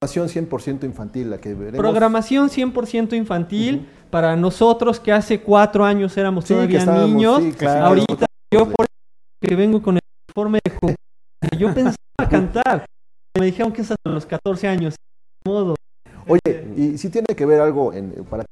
[0.00, 1.78] Programación 100% infantil, la que veremos.
[1.78, 7.40] Programación 100% infantil para nosotros que hace cuatro años éramos Sí, todavía niños.
[7.40, 8.86] sí, sí, Ahorita yo por
[9.40, 10.94] que vengo con el informe de jo-
[11.58, 11.96] yo pensaba
[12.30, 12.84] cantar.
[13.38, 14.94] Me dijeron que es hasta los 14 años.
[15.44, 15.74] Modo.
[16.28, 18.44] Oye, y si tiene que ver algo en, para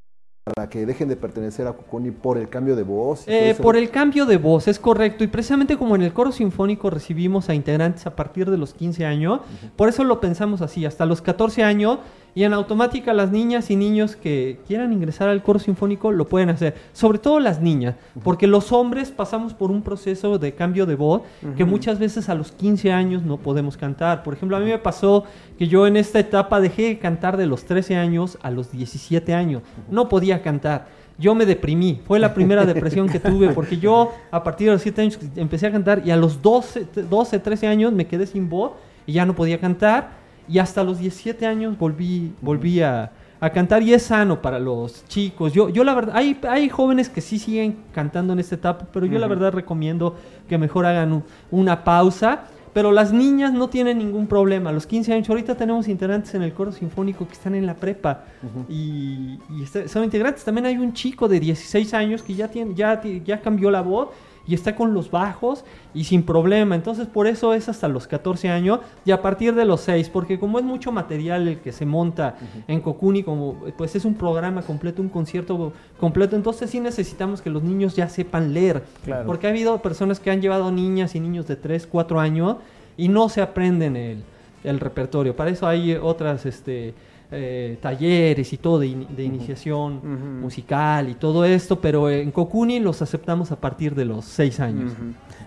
[0.55, 3.23] para que dejen de pertenecer a Cucuni por el cambio de voz?
[3.29, 5.23] Eh, por el cambio de voz, es correcto.
[5.23, 9.05] Y precisamente como en el coro sinfónico recibimos a integrantes a partir de los 15
[9.05, 9.43] años,
[9.77, 12.01] por eso lo pensamos así, hasta los 14 años,
[12.35, 16.51] y en automática las niñas y niños que quieran ingresar al coro sinfónico lo pueden
[16.51, 16.75] hacer.
[16.93, 21.23] Sobre todo las niñas, porque los hombres pasamos por un proceso de cambio de voz
[21.57, 24.23] que muchas veces a los 15 años no podemos cantar.
[24.23, 25.25] Por ejemplo, a mí me pasó
[25.59, 29.35] que yo en esta etapa dejé de cantar de los 13 años a los 17
[29.35, 29.63] años.
[29.91, 32.01] No podía cantar yo me deprimí.
[32.07, 35.67] Fue la primera depresión que tuve porque yo a partir de los 7 años empecé
[35.67, 38.73] a cantar y a los 12, 12, 13 años me quedé sin voz
[39.07, 40.20] y ya no podía cantar
[40.51, 45.05] y hasta los 17 años volví, volví a, a cantar y es sano para los
[45.07, 45.53] chicos.
[45.53, 49.07] Yo, yo la verdad, hay, hay jóvenes que sí siguen cantando en esta etapa, pero
[49.07, 50.17] yo la verdad recomiendo
[50.49, 52.43] que mejor hagan un- una pausa.
[52.73, 54.71] Pero las niñas no tienen ningún problema.
[54.71, 57.75] A los 15 años, ahorita tenemos integrantes en el coro sinfónico que están en la
[57.75, 58.23] prepa
[58.69, 60.45] y, y está- son integrantes.
[60.45, 64.11] También hay un chico de 16 años que ya, tiene, ya, ya cambió la voz
[64.51, 66.75] y está con los bajos y sin problema.
[66.75, 70.41] Entonces, por eso es hasta los 14 años y a partir de los 6, porque
[70.41, 72.35] como es mucho material el que se monta
[72.67, 77.49] en Kokuni, como pues es un programa completo, un concierto completo, entonces sí necesitamos que
[77.49, 78.83] los niños ya sepan leer.
[79.05, 79.25] Claro.
[79.25, 82.57] Porque ha habido personas que han llevado niñas y niños de 3, 4 años
[82.97, 84.25] y no se aprenden el,
[84.65, 85.37] el repertorio.
[85.37, 86.93] Para eso hay otras este,
[87.33, 92.81] eh, talleres y todo de, in- de iniciación musical y todo esto, pero en Kokuni
[92.81, 94.93] los aceptamos a partir de los 6 años.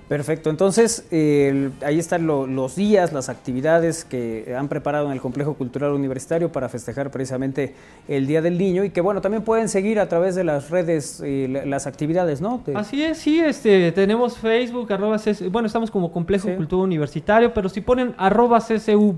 [0.08, 5.22] Perfecto, entonces eh, ahí están lo- los días, las actividades que han preparado en el
[5.22, 7.74] Complejo Cultural Universitario para festejar precisamente
[8.08, 11.22] el Día del Niño y que bueno, también pueden seguir a través de las redes
[11.24, 12.62] eh, la- las actividades, ¿no?
[12.66, 15.18] De- Así es, sí, este, tenemos Facebook, arroba
[15.52, 16.56] bueno, estamos como Complejo Sí.
[16.56, 19.14] Cultura Universitario, pero si ponen arroba CCU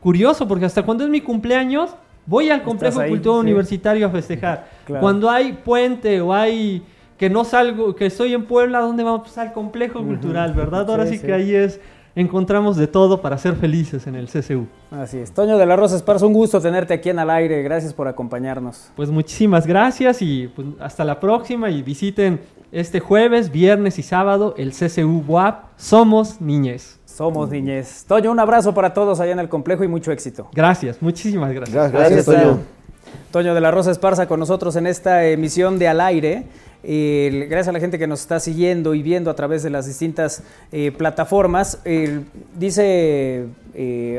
[0.00, 1.90] curioso porque hasta cuando es mi cumpleaños
[2.26, 3.46] voy al complejo cultural sí.
[3.46, 4.68] universitario a festejar.
[4.86, 5.00] Claro.
[5.00, 6.82] Cuando hay puente o hay
[7.18, 9.22] que no salgo, que estoy en Puebla, ¿dónde vamos?
[9.22, 10.88] Pues al complejo cultural, ¿verdad?
[10.88, 11.26] Ahora Sí, sí, sí.
[11.26, 11.80] que ahí es
[12.14, 14.66] encontramos de todo para ser felices en el CCU.
[14.90, 15.32] Así es.
[15.32, 17.62] Toño de la Rosa Esparza, un gusto tenerte aquí en Al Aire.
[17.62, 18.90] Gracias por acompañarnos.
[18.96, 22.40] Pues muchísimas gracias y pues, hasta la próxima y visiten
[22.70, 26.98] este jueves, viernes y sábado el CCU WAP Somos Niñez.
[27.04, 28.06] Somos niñez.
[28.08, 30.48] Toño, un abrazo para todos allá en el complejo y mucho éxito.
[30.52, 31.92] Gracias, muchísimas gracias.
[31.92, 32.81] Gracias, gracias, Toño.
[33.30, 36.44] Toño de la Rosa Esparza con nosotros en esta emisión de Al Aire.
[36.84, 39.86] Eh, gracias a la gente que nos está siguiendo y viendo a través de las
[39.86, 40.42] distintas
[40.72, 41.80] eh, plataformas.
[41.84, 42.20] Eh,
[42.54, 43.46] dice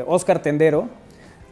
[0.06, 0.88] Oscar Tendero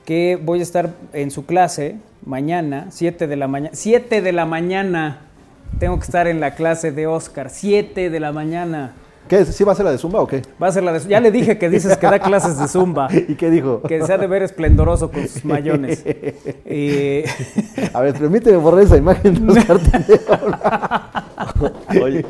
[0.05, 3.75] que voy a estar en su clase mañana, 7 de la mañana.
[3.75, 5.21] 7 de la mañana.
[5.79, 8.93] Tengo que estar en la clase de Oscar, 7 de la mañana.
[9.29, 9.45] ¿Qué?
[9.45, 10.43] ¿Sí va a ser la de Zumba o qué?
[10.63, 11.01] Va a ser la de...
[11.09, 13.09] Ya le dije que dices que da clases de Zumba.
[13.13, 13.83] ¿Y qué dijo?
[13.83, 16.05] Que se ha de ver esplendoroso con sus mayones.
[17.95, 19.81] A ver, permíteme borrar esa imagen de Oscar.
[22.03, 22.25] Oye,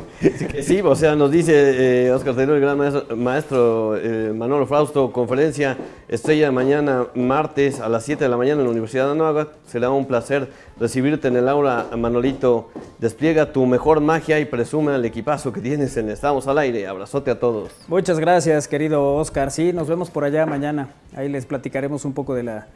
[0.61, 5.11] sí, o sea, nos dice eh, Oscar Taylor, el gran maestro, maestro, eh, Manolo Frausto,
[5.11, 5.77] conferencia
[6.07, 9.49] estrella mañana, martes a las 7 de la mañana en la Universidad de Anáhuac.
[9.65, 12.69] Será un placer recibirte en el aula, Manolito.
[12.99, 16.87] Despliega tu mejor magia y presume el equipazo que tienes en Estamos al Aire.
[16.87, 17.71] Abrazote a todos.
[17.87, 19.51] Muchas gracias, querido Oscar.
[19.51, 20.89] Sí, nos vemos por allá mañana.
[21.15, 22.67] Ahí les platicaremos un poco de la,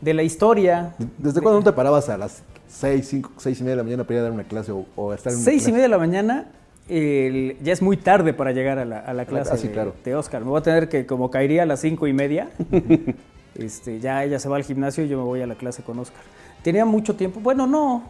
[0.00, 0.94] de la historia.
[1.18, 4.04] ¿Desde cuándo no te parabas a las 6, 5, 6 y media de la mañana
[4.04, 5.72] para ir a dar una clase o, o estar en una Seis y clase?
[5.72, 6.46] media de la mañana,
[6.88, 9.72] el- ya es muy tarde para llegar a la, a la clase Ah, sí, de,
[9.74, 9.94] claro.
[10.04, 10.42] de Oscar.
[10.42, 12.48] Me voy a tener que, como caería a las cinco y media,
[13.54, 15.98] este, ya ella se va al gimnasio y yo me voy a la clase con
[15.98, 16.20] Oscar.
[16.66, 18.02] Tenía mucho tiempo, bueno, no.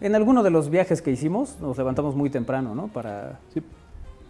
[0.00, 2.88] En alguno de los viajes que hicimos nos levantamos muy temprano, ¿no?
[2.88, 3.62] Para Sí.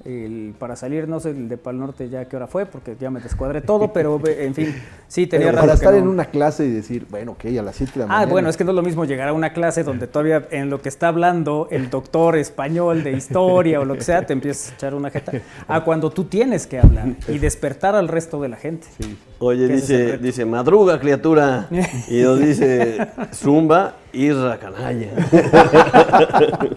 [0.05, 3.11] El- para salir, no sé, el de Pal Norte ya qué hora fue, porque ya
[3.11, 4.75] me descuadré todo, pero eh, en fin,
[5.09, 5.99] sí, tenía Pero rato para que estar no.
[6.01, 8.33] en una clase y decir, bueno, ok, a las 7 de la Ah, mañana.
[8.33, 10.83] bueno, es que no es lo mismo llegar a una clase donde todavía en lo
[10.83, 14.75] que está hablando el doctor español de historia o lo que sea, te empiezas a
[14.75, 15.33] echar una jeta.
[15.69, 18.87] A cuando tú tienes que hablar y despertar al resto de la gente.
[19.39, 21.69] Oye, dice, dice, madruga, criatura.
[22.09, 22.99] Y nos dice,
[23.33, 25.11] zumba, irra, canalla.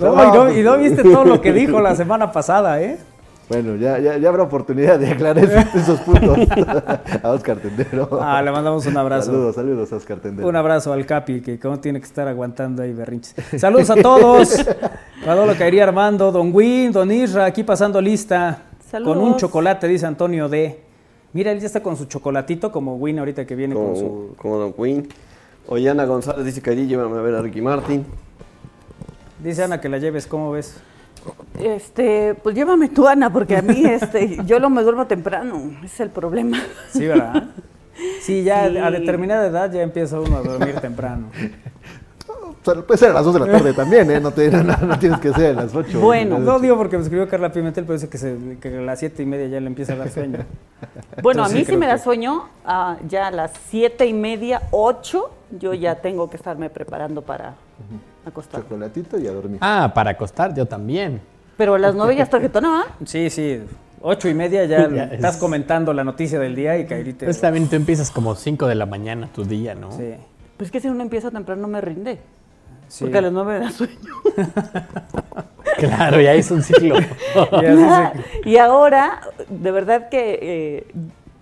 [0.00, 2.98] No, y, no, y no viste todo lo que dijo la semana pasada, ¿eh?
[3.48, 6.38] Bueno, ya, ya, ya habrá oportunidad de aclarar esos, esos puntos
[7.22, 8.08] a Oscar Tendero.
[8.20, 9.26] Ah, le mandamos un abrazo.
[9.26, 10.48] Saludos, saludos a Oscar Tendero.
[10.48, 13.34] Un abrazo al Capi, que como tiene que estar aguantando ahí berrinches.
[13.60, 14.66] Saludos a todos.
[15.26, 18.62] Manolo Caería Armando, Don Win, Don Isra, aquí pasando lista.
[18.90, 19.16] Saludos.
[19.16, 20.80] Con un chocolate, dice Antonio D.
[21.34, 24.34] Mira, él ya está con su chocolatito como Win ahorita que viene con su...
[24.36, 24.74] Como, Don
[25.64, 25.72] Queen.
[25.76, 28.04] Ollana González dice, Kairi, llévame a ver a Ricky Martin.
[29.42, 30.76] Dice Ana que la lleves, ¿cómo ves?
[31.58, 35.86] Este, pues llévame tú, Ana, porque a mí, este, yo lo me duermo temprano, ese
[35.86, 36.60] es el problema.
[36.90, 37.44] Sí, ¿verdad?
[38.22, 38.78] Sí, ya Sí.
[38.78, 41.26] a determinada edad ya empieza uno a dormir temprano.
[42.64, 44.20] Puede ser a las 2 de la tarde también, ¿eh?
[44.20, 45.98] No, te, no, no tienes que ser a las 8.
[46.00, 46.38] Bueno.
[46.38, 49.24] No digo porque me escribió Carla Pimentel, pero dice que, se- que a las siete
[49.24, 50.38] y media ya le empieza a dar sueño.
[51.22, 54.62] Bueno, a mí sí me da que- sueño, ah, ya a las siete y media,
[54.70, 57.54] ocho, yo ya tengo que estarme preparando para
[58.26, 58.64] acostarme.
[58.68, 59.58] Chocolatito y a dormir.
[59.60, 61.20] Ah, para acostar yo también.
[61.56, 62.84] Pero a las nueve ya está tarjetona, ¿va?
[63.04, 63.60] Sí, sí.
[64.00, 67.26] Ocho y media ya, Ya estás es- comentando la noticia del día y Kairite.
[67.26, 69.92] Pues también tú empiezas como 5 de la mañana tu día, ¿no?
[69.92, 70.14] Sí,
[70.56, 72.18] Pues que si uno empieza temprano no me rinde.
[72.88, 73.04] sí.
[73.04, 73.94] Porque a las nueve me da sueño.
[75.78, 76.94] Claro, ya es un ciclo.
[77.60, 78.12] Ya
[78.44, 80.86] y ahora, de verdad que eh,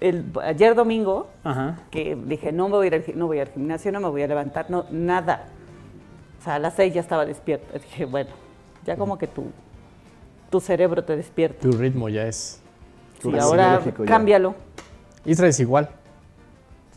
[0.00, 1.78] el, ayer domingo, Ajá.
[1.90, 4.08] que dije, no me voy a ir al, gi- no voy al gimnasio, no me
[4.08, 5.46] voy a levantar, no, nada.
[6.40, 7.72] O sea, a las seis ya estaba despierta.
[7.78, 8.30] Dije, bueno,
[8.86, 9.44] ya como que tu,
[10.50, 11.60] tu cerebro te despierta.
[11.60, 12.60] tu ritmo ya es.
[13.22, 13.92] Sí, Así, ahora ya.
[14.06, 14.54] cámbialo.
[15.26, 15.90] Isra es igual.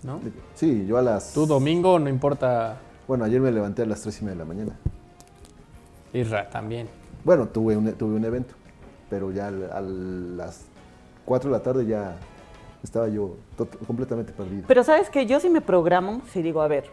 [0.04, 0.20] ¿No?
[0.56, 1.34] Sí, yo a las...
[1.34, 2.78] Tu domingo no importa.
[3.08, 4.78] Bueno, ayer me levanté a las 3 y media de la mañana.
[6.14, 6.88] Isra también.
[7.24, 8.54] Bueno, tuve un, tuve un evento,
[9.10, 10.66] pero ya a las
[11.26, 12.16] 4 de la tarde ya
[12.84, 13.36] estaba yo
[13.88, 14.66] completamente perdido.
[14.68, 16.90] Pero sabes que yo sí me programo, si digo, a ver,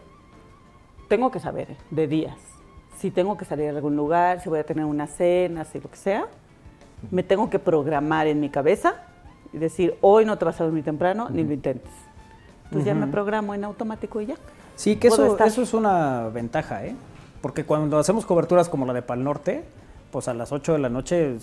[1.07, 2.37] tengo que saber de días.
[2.97, 5.89] Si tengo que salir a algún lugar, si voy a tener una cena, si lo
[5.89, 6.27] que sea,
[7.09, 8.95] me tengo que programar en mi cabeza
[9.51, 11.91] y decir, hoy no te vas a dormir temprano, ni lo intentes.
[12.65, 14.35] Entonces ya me programo en automático y ya.
[14.75, 15.47] Sí, que eso, estar.
[15.47, 16.95] eso es una ventaja, ¿eh?
[17.41, 19.65] Porque cuando hacemos coberturas como la de Pal Norte,
[20.11, 21.37] pues a las 8 de la noche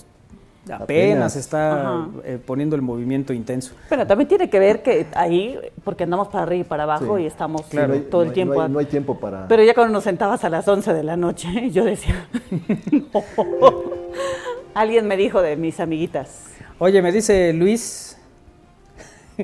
[0.70, 1.36] apenas, Apenas.
[1.36, 3.74] está eh, poniendo el movimiento intenso.
[3.88, 7.22] Pero también tiene que ver que ahí, porque andamos para arriba y para abajo Sí.
[7.22, 8.54] y estamos no hay- todo el no tiempo.
[8.54, 9.48] No hay, no hay tiempo para...
[9.48, 12.26] Pero ya cuando nos sentabas a las 11 de la noche, yo decía,
[14.74, 16.44] alguien me dijo de mis amiguitas,
[16.80, 18.17] Oye, me dice Luis,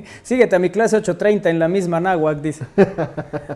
[0.23, 2.65] síguete a mi clase 8.30 en la misma náhuac, dice.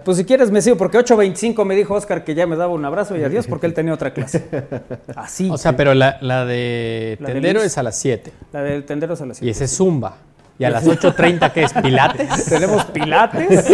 [0.04, 2.84] Pues si quieres me sigo, porque 8.25 me dijo Oscar que ya me daba un
[2.86, 4.48] abrazo y adiós porque él tenía otra clase.
[5.16, 5.50] Así.
[5.52, 8.32] O sea, pero la, la de La de tendero es a las 7.
[8.54, 9.52] La del tendero a las Y siete.
[9.52, 10.16] ese es zumba.
[10.58, 11.72] Y a las 8.30, ¿qué es?
[11.74, 12.46] ¿Pilates?
[12.46, 13.66] Tenemos pilates,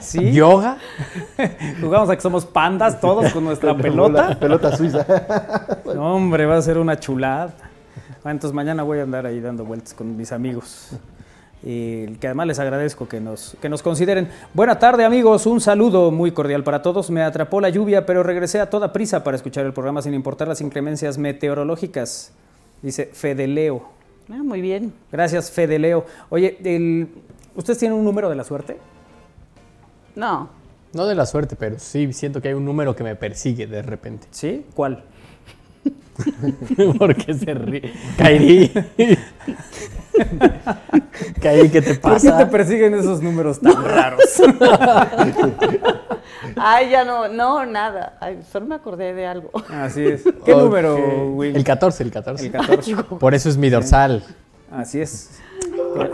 [0.00, 0.32] sí.
[0.32, 0.78] ¿Yoga?
[1.80, 4.34] Jugamos a que somos pandas todos con nuestra pelota.
[4.38, 5.04] pelota suiza.
[5.94, 7.52] No, hombre, va a ser una chulada.
[8.24, 10.90] Ah, entonces mañana voy a andar ahí dando vueltas con mis amigos.
[11.62, 14.28] Y que además les agradezco que nos, que nos consideren.
[14.54, 15.46] Buena tarde, amigos.
[15.46, 17.10] Un saludo muy cordial para todos.
[17.10, 20.46] Me atrapó la lluvia, pero regresé a toda prisa para escuchar el programa sin importar
[20.48, 22.32] las inclemencias meteorológicas.
[22.82, 23.82] Dice Fedeleo.
[24.30, 24.92] Ah, muy bien.
[25.10, 26.04] Gracias, Fedeleo.
[26.28, 27.08] Oye, el-
[27.56, 28.76] ¿ustedes tienen un número de la suerte?
[30.14, 30.48] No,
[30.92, 33.82] No de la suerte, pero sí siento que hay un número que me persigue de
[33.82, 34.28] repente.
[34.30, 34.64] ¿Sí?
[34.74, 35.04] ¿Cuál?
[36.98, 37.92] Porque se ríe.
[38.16, 38.70] Kairi.
[41.42, 42.38] Kairi, ¿qué te ¿Por qué pasa?
[42.38, 44.20] te persiguen esos números tan raros?
[46.56, 48.16] ay, ya no, no, nada.
[48.20, 49.50] Ay, solo me acordé de algo.
[49.70, 50.22] Así es.
[50.44, 50.96] ¿Qué número,
[51.32, 51.56] Will?
[51.56, 52.46] El 14, el 14.
[52.46, 52.96] El 14.
[53.18, 54.22] Por eso es mi dorsal.
[54.70, 55.40] Así es.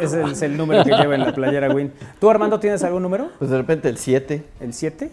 [0.00, 1.92] Ese es el número que lleva en la playera Win.
[2.20, 3.30] ¿Tú, Armando, tienes algún número?
[3.38, 4.44] Pues de repente el 7.
[4.60, 5.10] ¿El 7?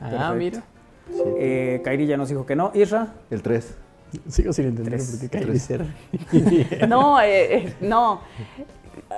[0.00, 0.62] Ah, mira.
[1.38, 2.70] Eh, Kairi ya nos dijo que no.
[2.74, 3.74] Isra, El 3.
[4.28, 6.86] Sigo sin entender por qué Kairi se ríe.
[6.88, 8.20] No, eh, eh, no.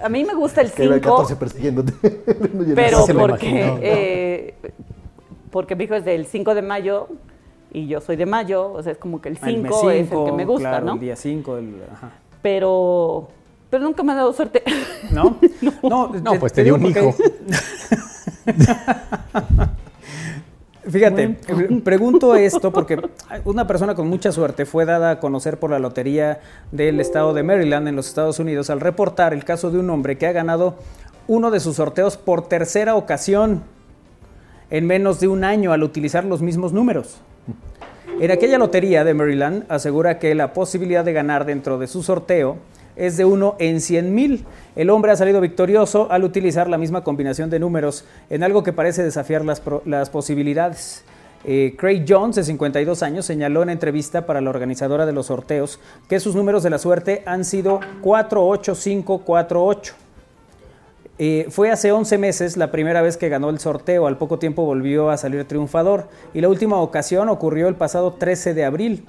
[0.03, 1.93] A mí me gusta el Que iba el 5, 14 persiguiéndote.
[2.53, 4.55] No pero porque, eh,
[5.51, 7.09] porque mi hijo es del 5 de mayo
[7.73, 10.13] y yo soy de mayo, o sea, es como que el 5 el mes es
[10.13, 10.95] el que me gusta, claro, ¿no?
[10.95, 11.83] El día 5, el...
[11.93, 12.13] Ajá.
[12.43, 13.29] Pero,
[13.71, 14.63] pero nunca me ha dado suerte.
[15.11, 15.37] ¿No?
[15.83, 17.15] No, No, pues te dio un hijo.
[20.91, 22.99] Fíjate, eh, pregunto esto porque
[23.45, 26.41] una persona con mucha suerte fue dada a conocer por la Lotería
[26.73, 30.17] del Estado de Maryland en los Estados Unidos al reportar el caso de un hombre
[30.17, 30.77] que ha ganado
[31.27, 33.63] uno de sus sorteos por tercera ocasión
[34.71, 37.21] en menos de un año al utilizar los mismos números.
[38.21, 42.57] En aquella lotería de Maryland asegura que la posibilidad de ganar dentro de su sorteo
[42.99, 44.45] es de uno en 100 mil.
[44.77, 48.73] El hombre ha salido victorioso al utilizar la misma combinación de números en algo que
[48.73, 51.05] parece desafiar las posibilidades.
[51.45, 55.79] Eh, Craig Jones, de 52 años, señaló en entrevista para la organizadora de los sorteos
[56.09, 59.95] que sus números de la suerte han sido 48548.
[61.21, 64.65] Eh, fue hace 11 meses la primera vez que ganó el sorteo, al poco tiempo
[64.65, 69.05] volvió a salir triunfador y la última ocasión ocurrió el pasado 13 de abril.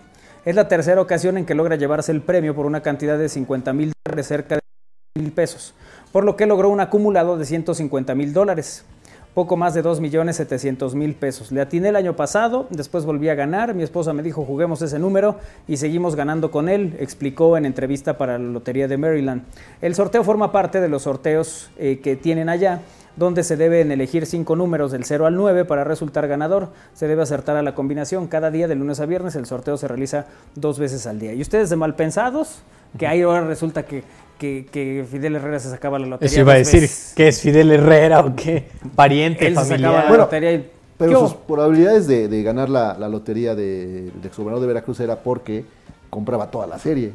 [0.46, 3.74] Es la tercera ocasión en que logra llevarse el premio por una cantidad de 50
[3.74, 5.74] mil dólares, cerca de mil pesos,
[6.14, 8.86] por lo que logró un acumulado de 150 mil dólares,
[9.34, 11.52] poco más de 2 millones 700 mil pesos.
[11.52, 14.98] Le atiné el año pasado, después volví a ganar, mi esposa me dijo juguemos ese
[14.98, 15.36] número
[15.68, 19.44] y seguimos ganando con él, explicó en entrevista para la Lotería de Maryland.
[19.82, 22.82] El sorteo forma parte de los sorteos eh, que tienen allá
[23.20, 26.70] donde se deben elegir cinco números del 0 al 9 para resultar ganador.
[26.94, 28.28] Se debe acertar a la combinación.
[28.28, 31.34] Cada día de lunes a viernes el sorteo se realiza dos veces al día.
[31.34, 32.62] Y ustedes de malpensados,
[32.98, 34.04] que ahí ahora resulta que,
[34.40, 36.32] que, que Fidel Herrera se sacaba la lotería.
[36.32, 37.14] Eso iba a decir, veces.
[37.16, 38.70] ¿qué es Fidel Herrera o qué?
[38.96, 40.58] Pariente, Él se sacaba la Bueno, lotería y...
[40.60, 45.00] ¿Qué Pero sus probabilidades de, de ganar la, la lotería de, de exgobernador de Veracruz
[45.02, 45.66] era porque
[46.10, 47.14] compraba toda la serie.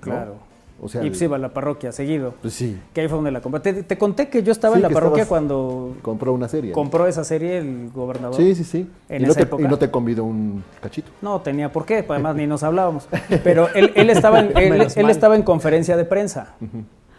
[0.00, 0.36] Claro.
[0.84, 2.34] O sea, y pues iba a la parroquia seguido.
[2.42, 3.60] pues sí, Que ahí fue donde la compré.
[3.62, 6.70] Te, te conté que yo estaba Sí, en la parroquia cuando compró una serie.
[6.70, 6.74] ¿no?
[6.74, 8.36] compró esa serie el gobernador.
[8.36, 8.86] Sí, sí, sí.
[9.08, 9.62] En y, no esa te, época.
[9.62, 11.10] y no te convidó un cachito.
[11.22, 13.08] No tenía por qué, pues, además ni nos hablábamos.
[13.42, 16.54] Pero él, él estaba, en, él, estaba en conferencia de prensa,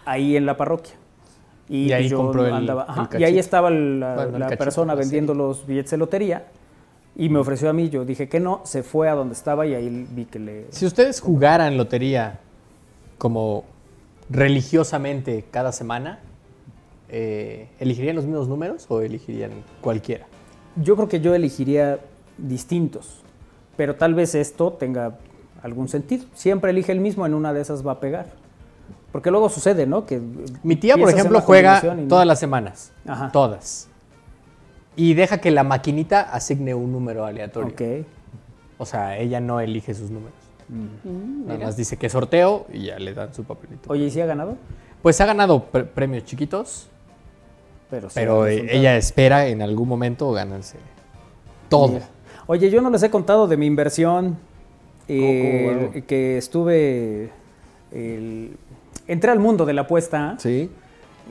[0.06, 0.94] ahí en la parroquia.
[1.68, 4.46] Y ahí yo compró el- andaba- el ajá, y ahí estaba la, Bueno, el la
[4.46, 6.46] cachito, persona la vendiendo los billetes de lotería
[7.16, 7.90] y me ofreció a mí.
[7.90, 10.66] Yo dije que no, se fue a donde estaba y ahí vi que le.
[10.70, 12.40] Si ustedes jugaran lotería
[13.18, 13.64] como
[14.30, 16.20] religiosamente cada semana,
[17.10, 19.52] eh, ¿elegirían los mismos números o elegirían
[19.82, 20.26] cualquiera?
[20.76, 22.00] Yo creo que yo elegiría
[22.38, 23.22] distintos,
[23.78, 25.18] pero tal vez esto tenga
[25.62, 26.26] algún sentido.
[26.34, 28.28] Siempre elige el mismo, en una de esas va a pegar.
[29.12, 30.06] Porque luego sucede, ¿no?
[30.06, 30.22] Que
[30.62, 32.08] Mi tía, por ejemplo, juega no.
[32.08, 32.92] todas las semanas.
[33.08, 33.32] Ajá.
[33.32, 33.88] Todas.
[34.98, 37.72] Y deja que la maquinita asigne un número aleatorio.
[37.72, 38.06] Ok.
[38.78, 40.34] O sea, ella no elige sus números.
[40.70, 43.92] Mm, Nada más dice que sorteo y ya le dan su papelito.
[43.92, 44.58] Oye, ¿y si ha ganado?
[45.02, 46.88] Pues ha ganado pre- premios chiquitos,
[47.90, 50.78] Pero, sí pero eh, ella espera en algún momento ganarse
[51.70, 52.00] todo.
[52.48, 54.38] Oye, yo no les he contado de mi inversión.
[55.08, 57.30] eh, que estuve.
[57.92, 58.58] el-
[59.08, 60.70] entré al mundo de la apuesta Sí.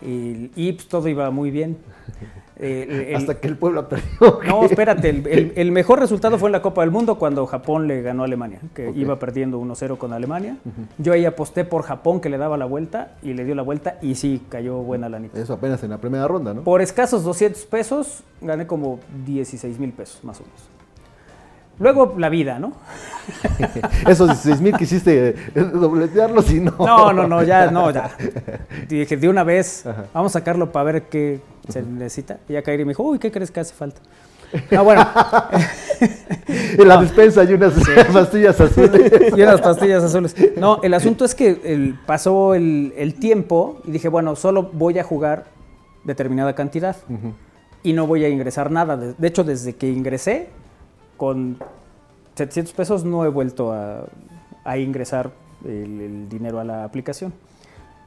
[0.02, 1.76] Y, y, pues, todo iba muy bien.
[2.56, 4.38] El- Hasta que el pueblo perdió.
[4.46, 7.88] No, espérate, el, el- el mejor resultado fue en la Copa del Mundo cuando Japón
[7.88, 10.56] le ganó a Alemania, que iba perdiendo 1-0 con Alemania.
[10.98, 13.98] Yo ahí aposté por Japón que le daba la vuelta y le dio la vuelta
[14.00, 16.62] y sí, cayó buena la Eso apenas en la primera ronda, ¿no?
[16.62, 20.73] Por escasos 200 pesos gané como 16 mil pesos, más o menos.
[21.78, 22.72] Luego la vida, ¿no?
[24.08, 26.72] Esos 16 mil quisiste eh, dobletearlos y no.
[26.78, 28.10] No, no, no, ya, no, ya.
[28.88, 30.04] Dije, de una vez, Ajá.
[30.12, 32.38] vamos a sacarlo para ver qué se necesita.
[32.48, 34.00] Y ya Kairi me dijo, uy, ¿qué crees que hace falta?
[34.70, 35.04] No, bueno,
[36.48, 37.72] En la despensa hay unas
[38.12, 39.02] pastillas azules.
[39.36, 40.34] y unas pastillas azules.
[40.56, 44.98] No, el asunto es que el- pasó el, el tiempo y dije, bueno, solo voy
[44.98, 45.46] a jugar
[46.04, 46.96] determinada cantidad
[47.82, 48.96] y no voy a ingresar nada.
[48.96, 50.48] De, de hecho, desde que ingresé,
[51.24, 51.56] con
[52.36, 54.04] 700 pesos no he vuelto a,
[54.64, 55.30] a ingresar
[55.64, 57.32] el, el dinero a la aplicación.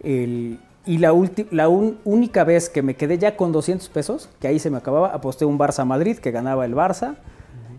[0.01, 4.30] El- y la, ulti- la un- única vez que me quedé ya con 200 pesos,
[4.39, 7.15] que ahí se me acababa, aposté un Barça Madrid, que ganaba el Barça,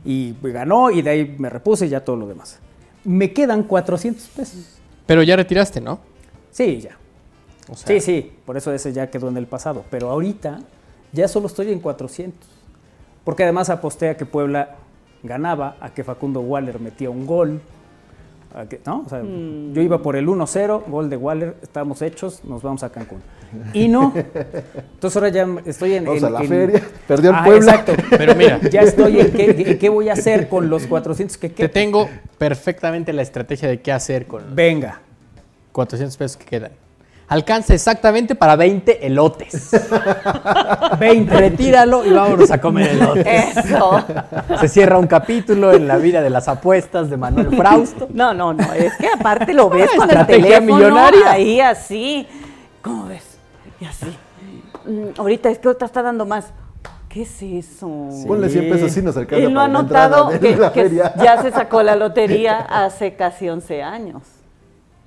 [0.05, 2.59] y ganó, y de ahí me repuse y ya todo lo demás.
[3.05, 4.79] Me quedan 400 pesos.
[5.07, 6.01] Pero ya retiraste, ¿no?
[6.51, 6.97] Sí, ya.
[7.71, 9.85] O sea, Sí, sí, por eso ese ya quedó en el pasado.
[9.91, 10.59] Pero ahorita
[11.13, 12.47] ya solo estoy en 400.
[13.25, 14.77] Porque además aposté a que Puebla
[15.23, 17.61] ganaba, a que Facundo Waller metía un gol.
[18.55, 19.03] a que- ¿no?
[19.05, 22.91] O sea, Yo iba por el 1-0, gol de Waller, estamos hechos, nos vamos a
[22.91, 23.21] Cancún.
[23.75, 24.13] Y no.
[24.15, 26.05] Entonces ahora ya estoy en...
[26.07, 26.83] Vamos en- a la en- feria.
[27.07, 27.73] Perdió el Ah, Puebla.
[27.75, 27.93] Exacto.
[28.17, 31.49] Pero mira, Ya estoy en qué, en qué voy a hacer con los 400 que
[31.51, 31.71] te quedan.
[31.73, 32.09] tengo
[32.39, 35.01] perfectamente la estrategia de qué hacer con los Venga.
[35.73, 36.73] 400 pesos que quedan.
[37.29, 39.71] Alcanza exactamente para 20 elotes.
[40.99, 41.37] 20.
[41.37, 43.57] Retíralo y vámonos a comer elotes.
[43.57, 44.05] Eso.
[44.61, 48.09] Se cierra un capítulo en la vida de las apuestas de Manuel Frausto.
[48.13, 48.73] No, no, no.
[48.73, 51.31] Es que aparte lo ves con el teléfono millonaria.
[51.33, 52.27] ahí así.
[52.83, 53.39] ¿Cómo ves?
[53.81, 54.07] Y así.
[54.87, 56.47] Mm, ahorita es que otra está dando más.
[57.11, 58.09] ¿Qué es eso?
[58.27, 61.15] Ponle 100 pesos y nos alcanza Él no ha notado de que, la que feria.
[61.17, 64.23] ya se sacó la lotería hace casi 11 años.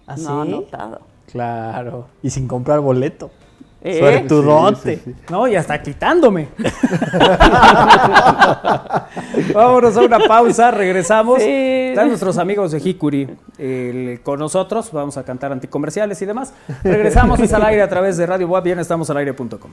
[0.08, 0.52] ¿Ah, No ha sí?
[0.52, 1.02] notado.
[1.32, 2.08] Claro.
[2.22, 3.32] Y sin comprar boleto.
[3.84, 3.98] ¿Eh?
[3.98, 4.98] Suertudote.
[4.98, 5.24] Sí, sí, sí.
[5.32, 6.50] No, y hasta quitándome.
[9.54, 11.42] Vámonos a una pausa, regresamos.
[11.42, 11.50] Sí.
[11.50, 14.92] Están nuestros amigos de Hikuri el- con nosotros.
[14.92, 16.54] Vamos a cantar anticomerciales y demás.
[16.84, 18.64] Regresamos, es al aire a través de Radio Web.
[18.64, 19.72] Bien, estamos al aire.com.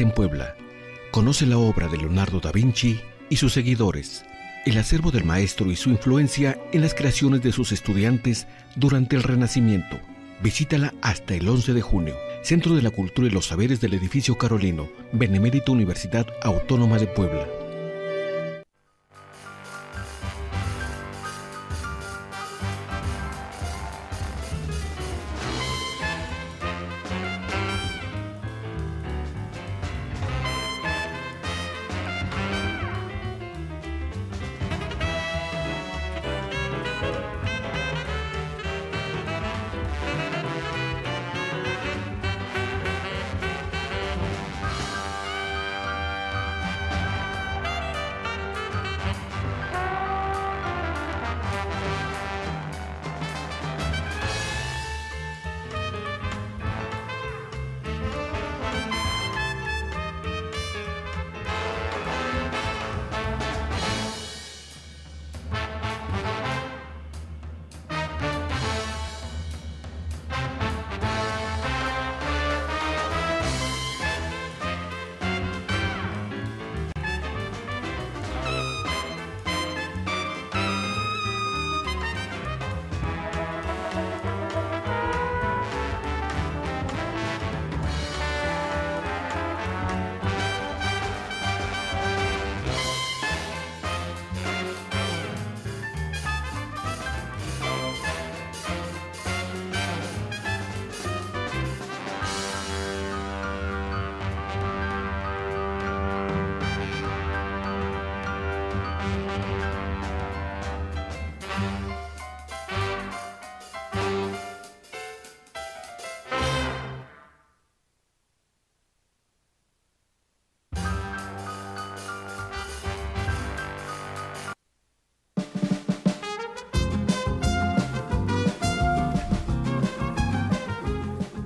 [0.00, 0.56] en Puebla,
[1.10, 4.24] conoce la obra de Leonardo da Vinci y sus seguidores,
[4.64, 9.22] el acervo del maestro y su influencia en las creaciones de sus estudiantes durante el
[9.22, 10.00] Renacimiento.
[10.42, 14.38] Visítala hasta el 11 de junio, Centro de la Cultura y los Saberes del Edificio
[14.38, 17.46] Carolino, Benemérita Universidad Autónoma de Puebla.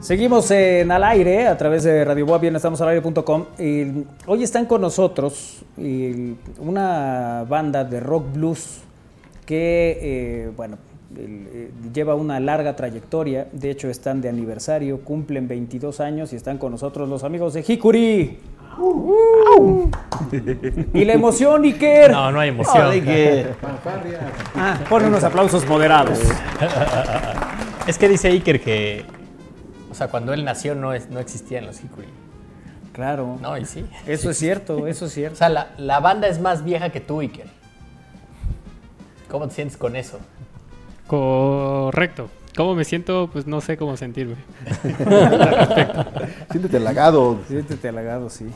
[0.07, 3.45] Seguimos en al aire a través de Radio Boa, bien estamos al aire.com.
[4.27, 8.83] Hoy están con nosotros eh, una banda de rock blues
[9.45, 10.79] que, eh, bueno,
[11.19, 13.49] eh, lleva una larga trayectoria.
[13.51, 17.65] De hecho, están de aniversario, cumplen 22 años y están con nosotros los amigos de
[17.67, 18.39] Hikuri.
[20.95, 22.13] y la emoción, Iker.
[22.13, 22.93] No, no hay emoción.
[24.55, 26.21] Ah, pon unos aplausos moderados.
[27.89, 29.16] Es que dice Iker que,
[29.97, 32.09] sea, cuando él nació no, es, no existían los Hikuri.
[32.93, 33.39] Claro.
[33.43, 33.85] No, y sí.
[34.07, 35.37] Eso es cierto, eso es O cierto.
[35.37, 37.47] sea, la, la banda es más vieja que tú, Iker.
[39.31, 40.19] ¿Cómo te sientes con eso?
[41.07, 42.29] Correcto.
[42.57, 43.29] ¿Cómo me siento?
[43.33, 44.37] Pues no sé cómo sentirme.
[46.51, 47.39] Siéntete halagado.
[47.49, 48.47] Siéntete halagado, sí.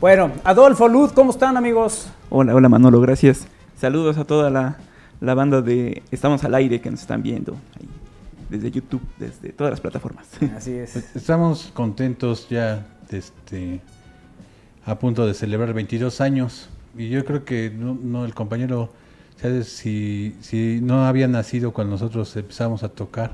[0.00, 2.08] Bueno, Adolfo, Luz, ¿cómo están, amigos?
[2.30, 3.46] Hola, hola Manolo, gracias.
[3.78, 4.76] Saludos a toda la,
[5.20, 7.52] la banda de Estamos al aire que nos están viendo.
[7.78, 7.88] ahí.
[8.48, 10.26] Desde YouTube, desde todas las plataformas.
[10.56, 10.92] Así es.
[10.92, 13.80] Pues, Estamos contentos ya este,
[14.84, 18.92] a punto de celebrar 22 años y yo creo que no, no, el compañero,
[19.40, 19.68] ¿sabes?
[19.68, 23.32] Si, si no había nacido cuando nosotros empezamos a tocar,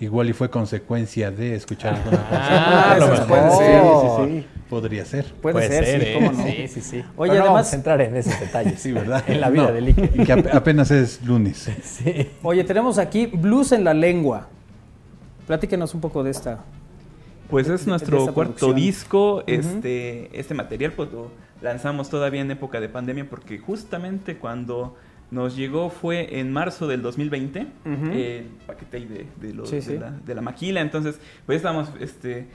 [0.00, 3.02] igual y fue consecuencia de escuchar alguna Ah, canción.
[3.02, 4.26] a lo Eso mejor.
[4.28, 4.46] sí, sí, sí.
[4.68, 5.24] Podría ser.
[5.40, 6.14] Puede, ser, sí, ¿eh?
[6.14, 6.42] cómo no.
[6.44, 7.04] Sí, sí, sí.
[7.16, 8.78] Oye, Pero no vamos además, a entrar en esos detalles.
[8.80, 9.24] Sí, ¿verdad?
[9.28, 10.10] En la vida No, de Lique.
[10.14, 11.70] Y que ap- apenas es lunes.
[11.82, 12.28] Sí.
[12.42, 14.48] oye, tenemos aquí blues en la lengua.
[15.46, 16.58] Platíquenos un poco de esta.
[17.48, 18.74] Pues de- es nuestro cuarto producción.
[18.76, 19.42] disco.
[19.46, 21.30] Este, este material pues lo
[21.62, 24.96] lanzamos todavía en época de pandemia porque justamente cuando
[25.30, 28.10] nos llegó fue en marzo del 2020 Ujú.
[28.12, 29.98] el paquete ahí de, de, lo- Sí, de sí.
[29.98, 30.80] la, de la maquila.
[30.80, 32.46] Entonces pues estábamos este,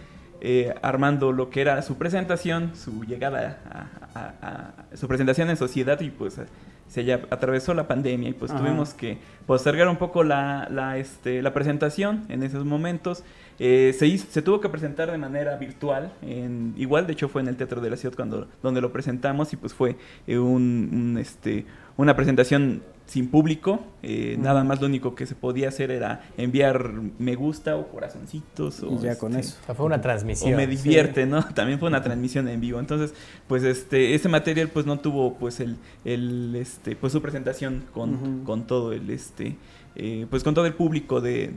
[0.42, 5.58] eh, armando lo que era su presentación, su llegada a, a- a- su presentación en
[5.58, 6.40] sociedad y pues
[6.88, 8.60] se ya atravesó la pandemia y pues Ajá.
[8.60, 9.18] tuvimos que
[9.48, 13.24] postergar un poco la, la, este, la presentación en esos momentos.
[13.60, 17.42] Eh, se, hizo- se tuvo que presentar de manera virtual, en, igual de hecho fue
[17.42, 19.96] en el Teatro de la Ciudad cuando, donde lo presentamos y pues fue
[20.28, 21.66] eh, un, un, este,
[21.98, 26.94] una presentación sin público, eh, nada más lo único que se podía hacer era enviar
[27.20, 29.58] me gusta o corazoncitos o Y ya con este, eso.
[29.62, 30.54] O sea, fue una transmisión.
[30.54, 31.44] o me divierte, ¿no?
[31.54, 32.80] También fue una transmisión en vivo.
[32.80, 33.14] Entonces,
[33.48, 38.44] pues este, ese material pues no tuvo pues el, el este, pues su presentación con,
[38.46, 39.58] con todo el este,
[39.96, 41.52] eh, pues con todo el público de,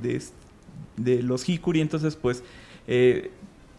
[0.96, 1.80] de, los Hikuri.
[1.80, 2.42] Entonces, pues
[2.88, 3.30] eh,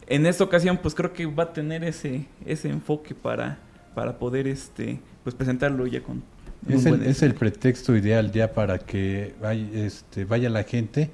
[0.08, 3.60] en esta ocasión pues creo que va a tener ese, ese enfoque para,
[3.94, 6.24] para poder este, pues presentarlo ya con
[6.70, 11.10] Es el, es el pretexto ideal ya para que vaya, este, vaya la gente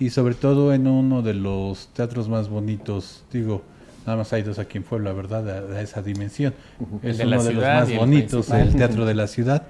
[0.00, 3.62] y sobre todo en uno de los teatros más bonitos, digo,
[4.06, 5.72] nada más hay dos aquí en Puebla, ¿verdad?
[5.72, 6.54] A, a esa dimensión.
[7.02, 9.66] Es De uno de los más el bonitos, el Teatro de la Ciudad.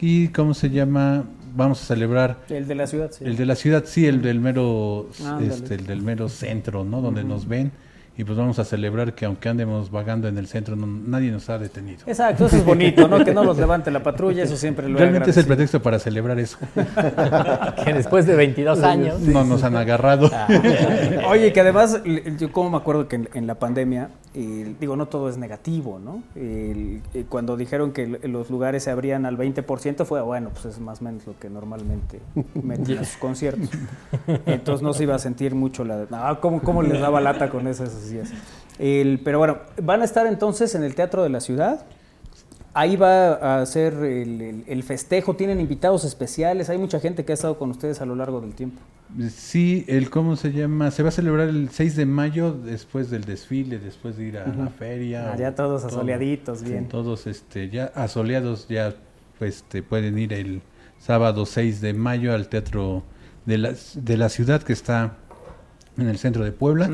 [0.00, 1.24] ¿Y cómo se llama?
[1.54, 3.24] Vamos a celebrar El de la ciudad, sí.
[3.26, 5.10] el de la ciudad, sí, el del mero,
[5.42, 7.02] este, el del mero centro, ¿no?
[7.02, 7.72] Donde nos ven
[8.16, 11.48] y pues vamos a celebrar que aunque andemos vagando en el centro, no- nadie nos
[11.48, 12.00] ha detenido.
[12.06, 13.24] Exacto, eso es bonito, ¿no?
[13.24, 16.38] Que no los levante la patrulla, eso siempre lo Realmente es el pretexto para celebrar
[16.38, 16.58] eso.
[17.84, 19.20] Que después de 22 años.
[19.20, 20.30] No nos han agarrado.
[20.32, 20.46] Ah,
[21.28, 22.00] Oye, que además,
[22.38, 25.98] yo como me acuerdo que en, en la pandemia, eh, digo, no todo es negativo,
[25.98, 26.22] ¿no?
[26.36, 31.00] Eh, cuando dijeron que los lugares se abrían al 20%, fue, bueno, pues es más
[31.00, 32.20] o menos lo que normalmente
[32.62, 33.70] meten a sus conciertos.
[34.46, 36.06] Entonces no se iba a sentir mucho la...
[36.12, 37.84] Ah, ¿cómo, cómo les daba lata con eso
[38.78, 41.84] El- pero bueno, van a estar entonces en el Teatro de la Ciudad.
[42.74, 47.32] Ahí va a ser el, el- el festejo, tienen invitados especiales, hay mucha gente que
[47.32, 48.80] ha estado con ustedes a lo largo del tiempo.
[49.28, 53.24] Sí, el cómo se llama, se va a celebrar el 6 de mayo después del
[53.26, 55.32] desfile, después de ir a la feria.
[55.32, 55.90] Ah, ya todos todo.
[55.90, 56.88] asoleaditos, bien.
[56.88, 58.94] Todos este ya asoleados ya
[59.38, 60.62] pues este, pueden ir el
[60.98, 63.02] sábado 6 de mayo al Teatro
[63.44, 65.16] de la, de la Ciudad que está
[65.98, 66.88] en el centro de Puebla.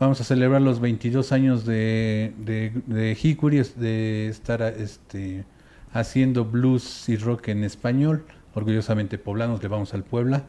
[0.00, 3.12] Vamos a celebrar los 22 años de, de, de
[3.58, 5.44] es- de estar este,
[5.92, 8.24] haciendo blues y rock en español.
[8.54, 10.44] Orgullosamente poblanos, le vamos al Puebla.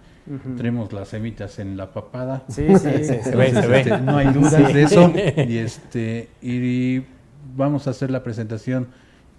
[0.58, 2.43] Tenemos las semitas en la papada.
[2.50, 3.80] Sí, sí, Sí, se ve, se ve.
[3.82, 5.12] Este, no hay dudas de eso.
[5.47, 7.02] Y, este, y
[7.56, 8.88] vamos a hacer la presentación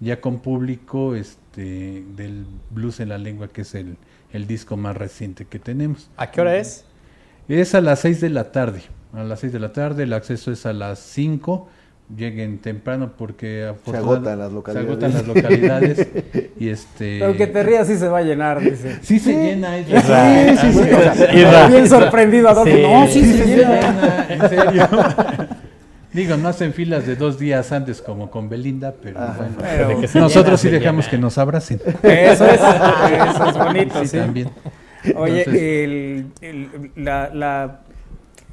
[0.01, 3.95] ya con público este, del Blues en la Lengua, que es el,
[4.33, 6.09] el disco más reciente que tenemos.
[6.17, 6.83] ¿A qué hora es?
[7.47, 8.81] Es a las 6 de la tarde.
[9.13, 11.67] A las 6 de la tarde, el acceso es a las 5.
[12.15, 14.89] Lleguen temprano porque agotan las Se localidades.
[14.89, 16.07] agotan las localidades.
[16.59, 17.23] y este.
[17.23, 18.97] Aunque te rías, sí se va a llenar, dice.
[19.01, 19.77] Sí se llena.
[19.77, 19.85] Sí,
[20.57, 20.79] sí, sí.
[20.79, 21.67] O sea, Isra.
[21.67, 22.75] Bien sorprendido, Adolfo.
[22.75, 22.83] Sí.
[22.83, 23.79] No, sí, Sí se se llena.
[23.79, 24.89] llena, en serio.
[26.13, 29.55] Digo, no hacen filas de dos días antes como con Belinda, pero bueno.
[29.61, 31.11] Pero se Nosotros llena, sí se dejamos llena.
[31.11, 31.79] que nos abracen.
[32.03, 34.17] eso es, eso es bonito, Sí, sí.
[34.17, 34.49] también.
[35.15, 37.79] Oye, Entonces- el, el- la- la-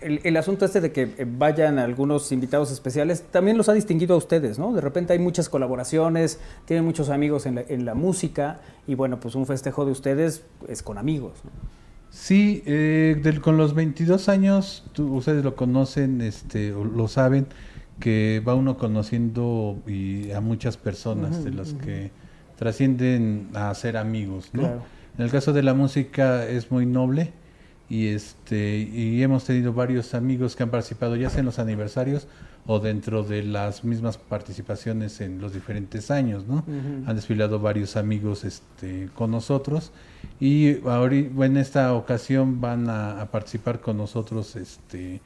[0.00, 4.14] el- el asunto este de que eh, vayan algunos invitados especiales también los ha distinguido
[4.14, 4.72] a ustedes, ¿no?
[4.72, 9.18] De repente hay muchas colaboraciones, tienen muchos amigos en la, en la música y bueno,
[9.20, 11.32] pues un festejo de ustedes es con amigos.
[11.44, 11.50] ¿no?
[12.10, 17.46] Sí, eh, del- con los 22 años, tú- ustedes lo conocen, este, lo saben,
[18.00, 22.10] que va uno conociendo y a muchas personas de las que
[22.56, 24.60] trascienden a ser amigos, ¿no?
[24.62, 24.82] Claro.
[25.16, 27.32] En el caso de la música es muy noble
[27.88, 32.26] y este y hemos tenido varios amigos que han participado ya sea en los aniversarios
[32.66, 36.64] o dentro de las mismas participaciones en los diferentes años, ¿no?
[37.06, 39.90] Han desfilado varios amigos este, con nosotros
[40.38, 45.20] y ahorita, en esta ocasión van a, a participar con nosotros este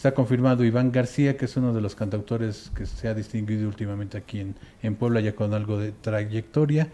[0.00, 4.16] Está confirmado Iván García, que es uno de los cantautores que se ha distinguido últimamente
[4.16, 6.88] aquí en, en Puebla, ya con algo de trayectoria.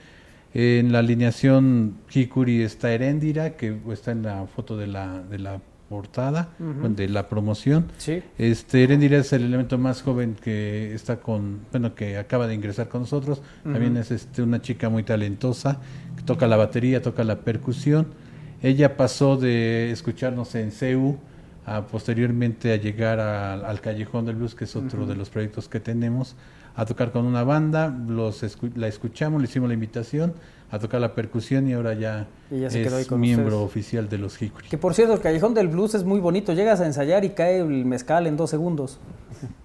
[0.59, 5.61] En la alineación Hikuri está Heréndira, que está en la foto de la, de la
[5.91, 7.89] portada, de la promoción.
[7.99, 8.23] Sí.
[8.39, 12.89] Este, Erendira es el elemento más joven que está con, bueno, que acaba de ingresar
[12.89, 13.43] con nosotros.
[13.65, 15.79] También es este, una chica muy talentosa,
[16.17, 18.07] que toca la batería, toca la percusión.
[18.63, 21.19] Ella pasó de escucharnos en CEU
[21.67, 25.69] a posteriormente a llegar a- al Callejón del Blues, que es otro de los proyectos
[25.69, 26.35] que tenemos,
[26.77, 30.35] a tocar con una banda, los escu- la escuchamos, le hicimos la invitación
[30.71, 33.47] a tocar la percusión y ahora ya, Y ya se quedó ahí es con miembro
[33.57, 33.65] ustedes.
[33.71, 34.69] oficial de los Hickory.
[34.69, 36.53] Que por cierto, el Callejón del Blues es muy bonito.
[36.53, 38.99] Llegas a ensayar y cae el mezcal en dos segundos.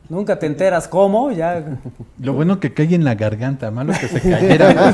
[0.10, 1.80] Nunca te enteras cómo, ya.
[2.20, 4.92] Lo bueno que cae en la garganta, malo que se cayera.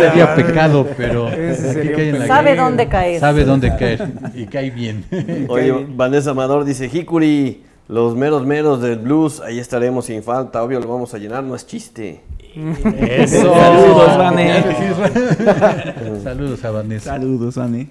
[0.00, 3.20] Sería pecado, pero aquí cae en la Sabe dónde caer.
[3.20, 5.04] Sabe dónde caer y cae bien.
[5.48, 10.78] Oye, Vanessa Amador dice, Hikuri, los meros meros del blues, ahí estaremos sin falta, obvio
[10.78, 12.22] lo vamos a llenar, no es chiste.
[12.54, 13.54] Eso.
[13.54, 14.62] Saludos, Vane.
[16.22, 17.10] Saludos a Vanessa.
[17.12, 17.88] Saludos, Vane.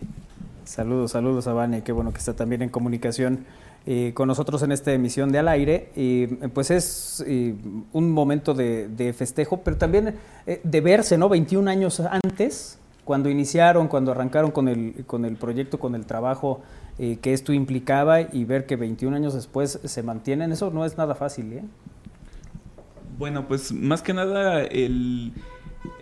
[0.63, 3.45] Saludos, saludos a Vane, qué bueno que está también en comunicación
[3.85, 5.91] eh, con nosotros en esta emisión de Al Aire.
[5.95, 7.55] Y pues es eh,
[7.93, 11.29] un momento de, de festejo, pero también eh, de verse, ¿no?
[11.29, 16.61] 21 años antes, cuando iniciaron, cuando arrancaron con el, con el proyecto, con el trabajo
[16.99, 20.97] eh, que esto implicaba y ver que 21 años después se mantienen, eso no es
[20.97, 21.63] nada fácil, ¿eh?
[23.17, 24.63] Bueno, pues más que nada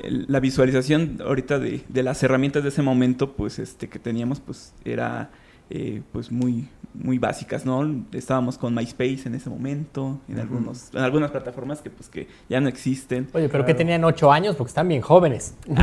[0.04, 4.74] la visualización ahorita de, de las herramientas de ese momento, pues este que teníamos, pues
[4.84, 5.30] era
[5.70, 7.86] eh, pues muy muy básicas, ¿no?
[8.14, 12.62] Estábamos con MySpace en ese momento, en algunos en algunas plataformas que pues que ya
[12.62, 13.28] no existen.
[13.34, 15.56] Oye, pero que tenían ocho años porque están bien jóvenes.
[15.66, 15.78] pues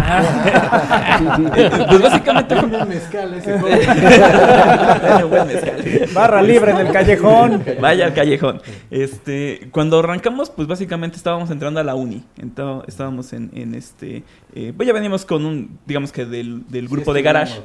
[2.03, 3.57] básicamente Un mezcal ese
[5.27, 6.09] Buen mezcal.
[6.15, 7.65] Barra libre en el callejón.
[7.81, 8.61] Vaya al callejón.
[8.91, 12.25] Este, cuando arrancamos, pues básicamente estábamos entrando a la uni.
[12.39, 14.23] Ento- estábamos en, en este,
[14.55, 17.61] eh, pues ya veníamos con un, digamos que del, del grupo de garage.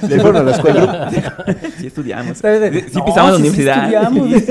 [0.00, 1.10] Sí fueron a la escuela.
[1.78, 2.42] sí estudiamos.
[2.42, 4.10] de- Sí No, pisamos la sí, universidad.
[4.10, 4.42] estudiamos.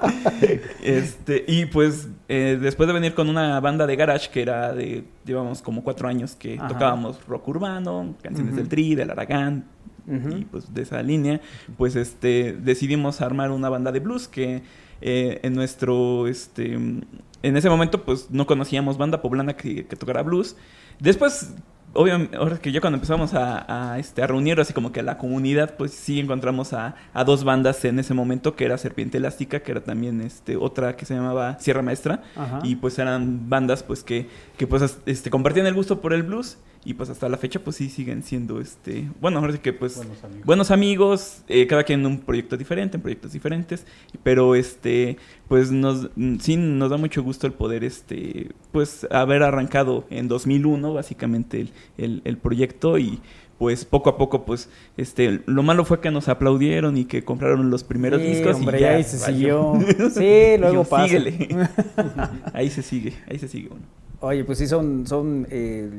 [0.82, 5.04] este, y pues eh, después de venir con una banda de garage que era de,
[5.24, 6.68] llevamos como cuatro años que Ajá.
[6.68, 9.64] tocábamos rock urbano, canciones del Tri, del Aragán,
[10.06, 11.40] y pues de esa línea,
[11.76, 14.62] pues este decidimos armar una banda de blues que
[15.00, 20.22] eh, en nuestro este en ese momento pues no conocíamos banda poblana que, que tocara
[20.22, 20.56] blues.
[20.98, 21.54] Después
[21.92, 25.02] obviamente ahora que ya cuando empezamos a, a, este, a reunir así como que a
[25.02, 29.18] la comunidad, pues sí encontramos a, a dos bandas en ese momento, que era Serpiente
[29.18, 32.60] Elástica, que era también este, otra que se llamaba Sierra Maestra, Ajá.
[32.62, 36.58] y pues eran bandas pues que, que pues este, compartían el gusto por el blues,
[36.84, 39.96] y pues hasta la fecha pues sí siguen siendo este, bueno, ahora sí que pues
[39.96, 40.46] Buenos amigos.
[40.46, 43.86] buenos amigos, eh, cada quien en un proyecto diferente, en proyectos diferentes,
[44.22, 49.42] pero este, pues nos, mm, sí nos da mucho gusto el poder, este, pues haber
[49.42, 53.20] arrancado en 2001 básicamente el, el, el proyecto y
[53.58, 57.68] pues poco a poco pues este lo malo fue que nos aplaudieron y que compraron
[57.68, 59.74] los primeros Sí, discos hombre, y ya ahí se siguió.
[60.14, 61.08] Sí, luego pasa.
[61.08, 61.68] síguele.
[62.54, 63.82] ahí se sigue ahí se sigue uno
[64.22, 65.90] Oye, pues sí, son, son eh,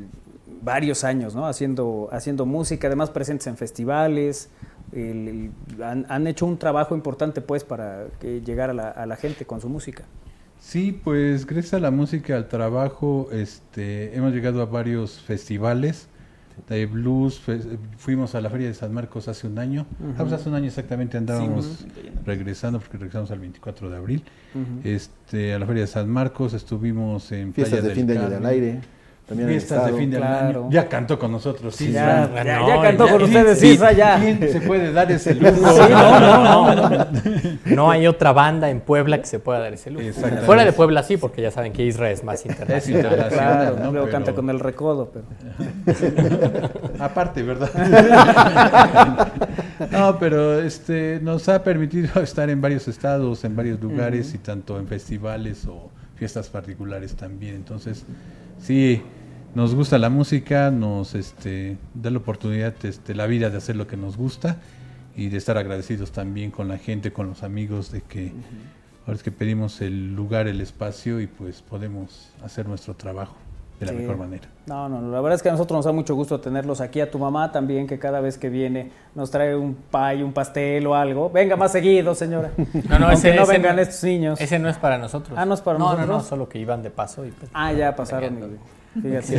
[0.62, 1.46] varios años, ¿no?
[1.46, 4.48] Haciendo, haciendo música, además presentes en festivales.
[4.92, 9.06] el- el- han, han hecho un trabajo importante, pues, para que llegar a la, a
[9.06, 10.04] la gente con su música.
[10.60, 16.08] Sí, pues gracias a la música, al trabajo, este, hemos llegado a varios festivales
[16.68, 17.40] de blues.
[17.40, 17.60] fe-
[17.96, 19.86] fuimos a la Feria de San Marcos hace un año.
[20.00, 21.86] Ah, pues hace un año exactamente andábamos Sí,
[22.26, 24.22] regresando, porque regresamos al 24 de abril.
[24.84, 28.18] Este, a la Feria de San Marcos, estuvimos en Fiestas Playa de del fin de
[28.18, 28.80] año del aire.
[29.26, 29.96] También Fiestas de estado.
[29.98, 30.60] fin de claro.
[30.64, 30.70] año.
[30.70, 31.92] Ya cantó con nosotros, sí.
[31.92, 34.18] ya, ya, no, ya cantó ya- con ustedes, Sí, ya.
[34.20, 35.54] ¿Quién se puede dar ese lujo?
[35.72, 37.06] Sí, no, no, no, no.
[37.64, 40.04] No hay otra banda en Puebla que se pueda dar ese lujo.
[40.04, 40.44] Exactamente.
[40.44, 43.04] Fuera de Puebla sí, porque ya saben que Israel es más Es internacional.
[43.12, 43.92] internacional, Claro, ¿no?
[43.92, 45.24] luego Pero- canta con el recodo, pero...
[46.98, 47.70] Aparte, ¿verdad?
[49.90, 54.78] no, pero este nos ha permitido estar en varios estados, en varios lugares y tanto
[54.78, 57.54] en festivales o fiestas particulares también.
[57.54, 58.04] Entonces,
[58.62, 59.02] sí,
[59.54, 63.86] nos gusta la música, nos este da la oportunidad, este, la vida de hacer lo
[63.86, 64.56] que nos gusta
[65.14, 68.32] y de estar agradecidos también con la gente, con los amigos, de que
[69.02, 73.36] ahora es que pedimos el lugar, el espacio y pues podemos hacer nuestro trabajo
[73.80, 73.98] de la Sí.
[73.98, 74.48] mejor manera.
[74.66, 77.00] No, no, no, la verdad es que a nosotros nos da mucho gusto tenerlos aquí,
[77.00, 80.86] a tu mamá también, que cada vez que viene nos trae un pay, un pastel
[80.86, 81.30] o algo.
[81.30, 82.50] Venga más seguido, señora.
[82.88, 84.40] No, no, Aunque ese- no ese vengan no- estos niños.
[84.40, 85.36] Ese no es para nosotros.
[85.36, 87.96] Ah, ¿no es para no, no, solo que iban de paso y pues, Ah, ya
[87.96, 88.58] pasaron.
[89.00, 89.22] Fíjate.
[89.26, 89.36] sí.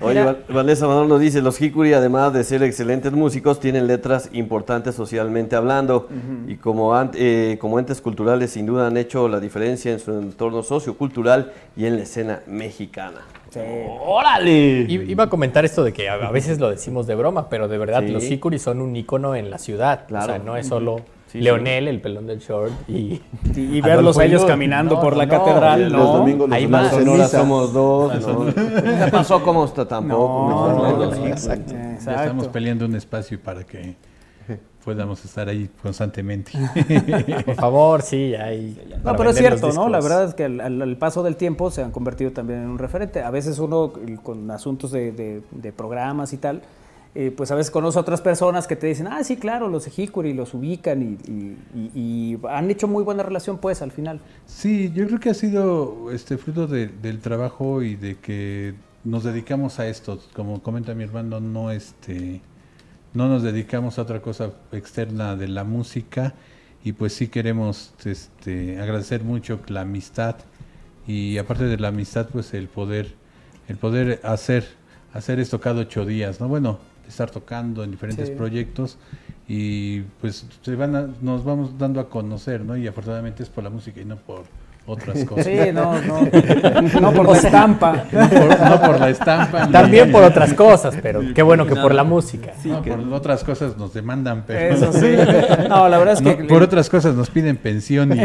[0.00, 0.22] Oye.
[0.24, 4.94] Val- Vanessa Amador nos dice, los Hikuri, además de ser excelentes músicos, tienen letras importantes
[4.94, 6.08] socialmente hablando
[6.46, 10.62] y como, eh, como entes culturales sin duda han hecho la diferencia en su entorno
[10.62, 13.20] sociocultural y en la escena mexicana.
[14.04, 14.86] ¡Órale!
[14.88, 17.68] I- Iba a comentar esto de que a a veces lo decimos de broma, pero
[17.68, 18.08] de verdad Sí.
[18.12, 20.06] los Hikuri son un icono en la ciudad.
[20.08, 20.24] Claro.
[20.24, 21.00] O sea, no es solo
[21.32, 23.20] Sí, Leonel, el pelón del short, y, Y,
[23.56, 26.12] y verlos a ellos caminando por la catedral, Los no.
[26.18, 26.92] domingos los Ahí domingos va.
[26.98, 27.38] en Sonora misa.
[27.40, 28.46] somos dos, ¿no?
[28.54, 29.42] ¿Qué pasó?
[29.42, 30.48] ¿Cómo está tampoco?
[30.50, 31.26] No, No, no, no, sí, no.
[31.28, 31.72] exacto.
[31.72, 32.52] Ya estamos Exacto.
[32.52, 33.96] peleando un espacio para que
[34.84, 36.52] podamos estar ahí constantemente.
[37.46, 38.76] por favor, sí, hay.
[39.04, 39.88] No, pero es cierto, ¿no?
[39.88, 42.68] La verdad es que al, al- al paso del tiempo se han convertido también en
[42.68, 43.22] un referente.
[43.22, 46.62] A veces uno eh, con asuntos de, de- de programas y tal,
[47.14, 49.86] eh, pues a veces conoce a otras personas que te dicen, ah, sí, claro, los
[49.86, 51.90] Ejicuri los ubican y, y- y-
[52.34, 54.20] y han hecho muy buena relación, pues, al final.
[54.46, 58.74] Sí, yo creo que ha sido este fruto de- del trabajo y de que
[59.04, 60.20] nos dedicamos a esto.
[60.32, 62.40] Como comenta mi hermano, no este
[63.14, 66.32] no nos dedicamos a otra cosa externa de la música
[66.82, 70.36] y pues sí queremos este agradecer mucho la amistad
[71.06, 73.14] y aparte de la amistad pues el poder
[73.68, 74.64] el poder hacer
[75.12, 76.48] hacer esto cada ocho días, ¿no?
[76.48, 78.34] Bueno, estar tocando en diferentes Sí.
[78.34, 78.98] proyectos
[79.48, 82.76] y pues se van a- nos vamos dando a conocer, ¿no?
[82.76, 84.42] Y afortunadamente es por la música y no por
[84.84, 85.44] otras cosas.
[85.46, 86.20] Sí, no, no,
[87.00, 88.04] no por la estampa.
[88.10, 89.66] No por, no por la estampa.
[89.66, 92.52] ni- También por otras cosas, pero qué bueno que por la música.
[92.64, 95.14] no, por otras cosas nos demandan, pero Eso sí.
[95.68, 96.44] No, la verdad es que...
[96.44, 98.16] Por otras cosas nos piden pensión y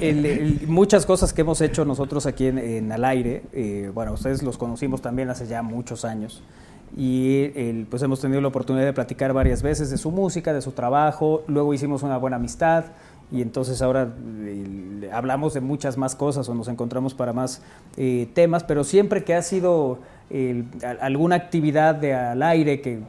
[0.00, 4.12] El- el- muchas cosas que hemos hecho nosotros aquí en, en Al Aire, eh, bueno,
[4.12, 6.42] ustedes los conocimos también hace ya muchos años
[6.96, 7.48] y
[7.84, 11.42] pues hemos tenido la oportunidad de platicar varias veces de su música, de su trabajo,
[11.48, 12.84] luego hicimos una buena amistad
[13.32, 14.14] y entonces ahora
[15.12, 17.62] hablamos de muchas más cosas o nos encontramos para más
[17.96, 19.98] eh, temas, pero siempre que ha sido
[21.00, 23.00] alguna actividad de Al Aire que,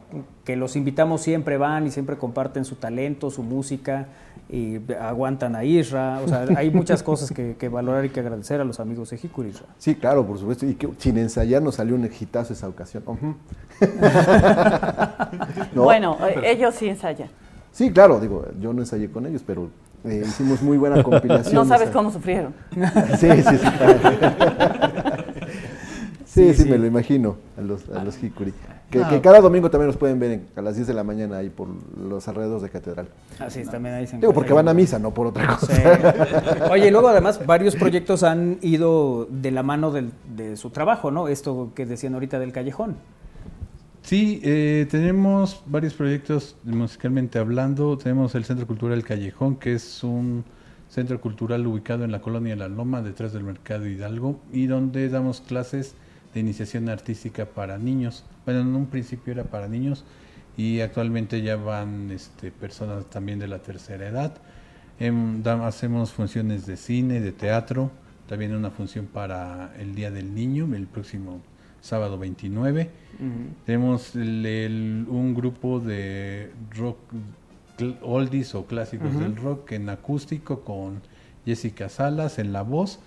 [0.44, 4.06] que los invitamos siempre van y siempre comparten su talento, su música
[4.48, 6.20] y aguantan a Isra.
[6.24, 9.16] O sea, hay muchas cosas que, que valorar y que agradecer a los amigos de
[9.22, 9.66] Hikuri Isra.
[9.78, 10.66] Sí, claro, por supuesto.
[10.66, 13.02] Y que sin ensayar nos salió un hitazo esa ocasión.
[15.74, 17.28] No, bueno, eh, ellos sí ensayan.
[17.72, 19.68] Sí, claro, digo, yo no ensayé con ellos, pero
[20.04, 21.54] eh, hicimos muy buena compilación.
[21.54, 22.54] No sabes esa- cómo sufrieron.
[23.18, 23.66] Sí, sí, sí.
[26.36, 28.52] Sí, sí, me lo imagino a los, a los Hikuri.
[28.90, 29.08] Que, Ah.
[29.08, 31.48] que cada domingo también los pueden ver en- a las 10 de la mañana ahí
[31.50, 31.66] por
[31.98, 33.08] los alrededores de Catedral.
[33.40, 35.74] Así es, también ahí se Digo, porque van a misa, no por otra cosa.
[35.74, 35.82] Sí.
[36.70, 41.10] Oye, y luego además varios proyectos han ido de la mano del- de su trabajo,
[41.10, 41.26] ¿no?
[41.28, 42.96] Esto que decían ahorita del callejón.
[44.02, 47.98] Sí, eh, tenemos varios proyectos musicalmente hablando.
[47.98, 50.44] Tenemos el Centro Cultural Callejón, que es un
[50.88, 55.40] centro cultural ubicado en la colonia La Loma, detrás del Mercado Hidalgo, y donde damos
[55.40, 55.96] clases
[56.36, 58.22] de iniciación artística para niños.
[58.44, 60.04] Bueno, en un principio era para niños
[60.54, 64.34] y actualmente ya van este, personas también de la tercera edad.
[65.00, 67.90] Em, da- hacemos funciones de cine, de teatro,
[68.28, 71.40] también una función para el Día del Niño, el próximo
[71.80, 72.90] sábado 29.
[73.64, 76.98] Tenemos el- el- un grupo de rock
[78.02, 81.00] oldies o clásicos del rock en acústico con
[81.46, 82.98] Jessica Salas en la voz.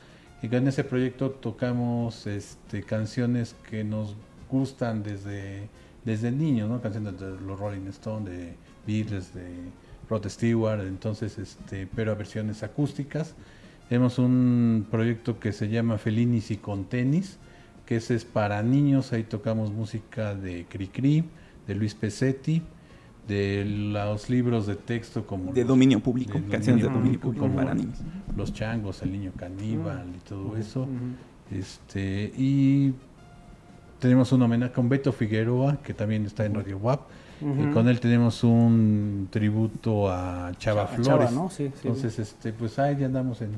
[0.41, 4.15] Y con ese proyecto tocamos este, canciones que nos
[4.49, 5.67] gustan desde,
[6.05, 6.81] desde niños, ¿no?
[6.81, 8.53] Canciones de los Rolling Stones, de
[8.87, 9.47] Beatles, de
[10.09, 13.35] Rod Stewart, entonces, este, pero a versiones acústicas.
[13.89, 17.37] Tenemos un proyecto que se llama Felinis y con tenis,
[17.85, 21.25] que ese es para niños, ahí tocamos música de Cricri,
[21.67, 22.61] de Luis Pesetti,
[23.29, 27.55] de los libros de texto como De los- dominio público, canciones de dominio público como
[27.55, 27.99] para niños.
[28.35, 30.85] Los changos, el niño caníbal y todo eso.
[31.51, 32.93] Este, y
[33.99, 37.01] tenemos un homenaje con Beto Figueroa, que también está en Radio WAP.
[37.41, 41.07] Y con él tenemos un tributo a Chava Flores.
[41.07, 41.49] Chava, ¿no?
[41.49, 43.51] Sí, sí, Entonces, este, pues ahí ya andamos en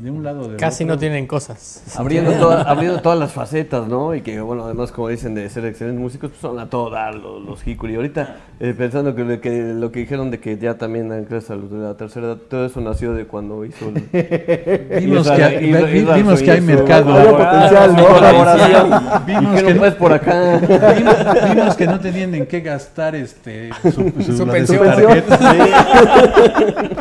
[0.00, 0.94] de un lado de Casi otro.
[0.94, 1.82] no tienen cosas.
[1.96, 4.14] Abriendo, toda- abriendo todas las facetas, ¿no?
[4.14, 7.16] Y que, bueno, además, como dicen, de ser excelentes músicos, pues son a todo dar
[7.16, 7.96] los, los Hikuri.
[7.96, 11.50] Ahorita, eh, pensando que, lo que lo que dijeron de que ya también dan clases
[11.50, 13.94] a los de la tercera edad, todo eso nació de cuando hizo el...
[15.00, 17.36] Vimos que- vi- Isra vimos que hay mercado.
[17.36, 18.06] Potencial, ¿no?
[18.06, 18.90] colaboración.
[19.26, 20.60] Vimos ¿Y qué que- no puedes por acá?
[20.96, 21.16] Vimos,
[21.54, 24.84] vimos que no tenían en qué gastar este su, su- Su pensión.
[24.86, 25.38] tarjeta.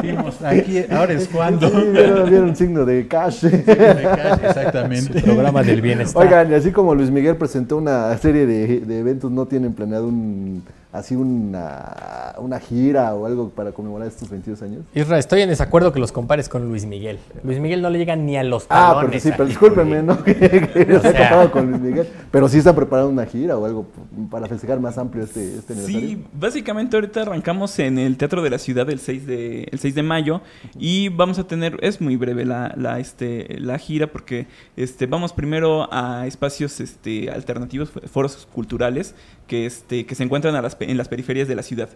[0.01, 1.69] Vimos, aquí, ahora es cuando.
[1.69, 3.45] Sí, vieron, vieron signo de cash.
[3.45, 5.19] Exactamente.
[5.19, 6.25] Su programa del bienestar.
[6.25, 10.07] Oigan, y así como Luis Miguel presentó una serie de, de eventos, ¿no tienen planeado
[10.07, 10.63] un
[10.97, 14.85] así una, una gira o algo para conmemorar estos 22 años?
[14.93, 17.19] Isra, estoy en desacuerdo que los compares con Luis Miguel.
[17.43, 19.09] Luis Miguel no le llega ni a los Ah, talones.
[19.09, 20.23] pero sí, pero discúlpenme, ¿no?
[20.23, 21.51] Que, que O se ha sea.
[21.51, 22.07] con Luis Miguel.
[22.31, 23.85] Pero sí están preparando una gira o algo
[24.29, 26.09] para festejar más amplio este, este aniversario.
[26.09, 29.95] Sí, básicamente ahorita arrancamos en el Teatro de la Ciudad el 6 de, el 6
[29.95, 30.41] de mayo
[30.77, 35.33] y vamos a tener, es muy breve la, la, este, la gira porque este, vamos
[35.33, 39.15] primero a espacios este, alternativos, foros culturales
[39.47, 41.89] que, este, que se encuentran a las en las periferias de la ciudad.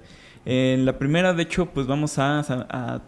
[0.45, 3.01] En la primera, de hecho, pues vamos a, Sa- a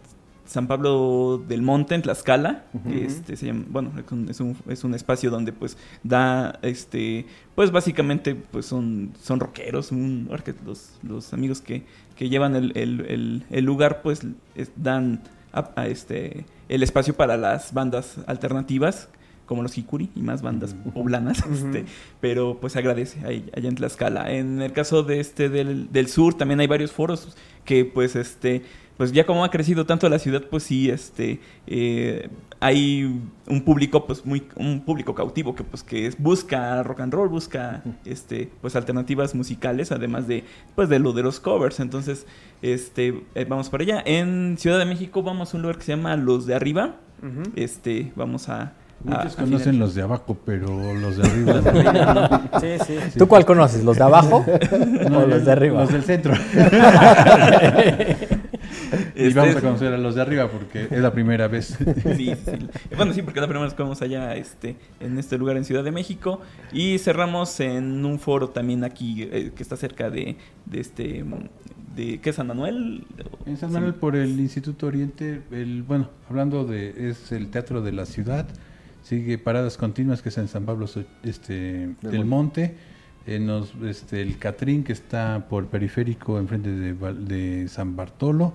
[0.46, 2.66] San Pablo del Monte, en Tlaxcala.
[2.88, 6.60] que, este, se llama- bueno, es un, es, un, es un espacio donde pues da,
[6.62, 7.26] este,
[7.56, 10.30] pues básicamente pues son, son rockeros, un-
[10.66, 11.86] los, los amigos que,
[12.18, 14.22] que llevan el, el- el- el lugar pues
[14.56, 15.22] es- dan
[15.54, 19.08] a- a este, el espacio para las bandas alternativas
[19.54, 21.86] como los Hikuri y más bandas poblanas, este,
[22.20, 24.32] pero pues se agradece ahí, allá en Tlaxcala.
[24.34, 28.64] En el caso de este del, del sur también hay varios foros que pues este
[28.98, 34.06] pues ya como ha crecido tanto la ciudad pues sí este eh, hay un público
[34.06, 38.50] pues muy un público cautivo que pues que es- busca rock and roll busca este
[38.62, 40.44] pues alternativas musicales además de
[40.76, 41.80] pues de lo de los covers.
[41.80, 42.28] Entonces
[42.62, 44.04] este eh, vamos para allá.
[44.06, 46.98] En Ciudad de México vamos a un lugar que se llama Los de Arriba.
[47.56, 48.74] Este vamos a-
[49.04, 51.62] Muchos a conocen final- los de abajo, pero los de arriba
[52.54, 52.60] no.
[52.62, 53.18] Sí, sí.
[53.20, 53.84] ¿Tú cuál conoces?
[53.84, 54.46] ¿Los de abajo
[55.10, 55.82] No, o los de arriba?
[55.82, 56.34] Los del centro.
[59.16, 61.78] y Este vamos a es- conocer a los de arriba porque es la primera vez.
[62.16, 62.68] Sí, sí.
[62.96, 65.84] Bueno, sí, porque la primera vez que vamos allá este, en este lugar en Ciudad
[65.84, 66.42] de México.
[66.72, 71.24] Y cerramos en un foro también aquí eh, que está cerca de, de este.
[71.96, 73.06] De, ¿Qué es San Manuel?
[73.46, 73.74] En San Sí.
[73.76, 78.48] Manuel por el Instituto Oriente, el, bueno, hablando de, es el Teatro de la Ciudad,
[79.04, 80.88] sigue Paradas Continuas, que es en San Pablo
[81.24, 82.76] este, del Monte,
[83.28, 88.54] eh, nos, este, el Catrín, que está por el periférico enfrente de, de San Bartolo,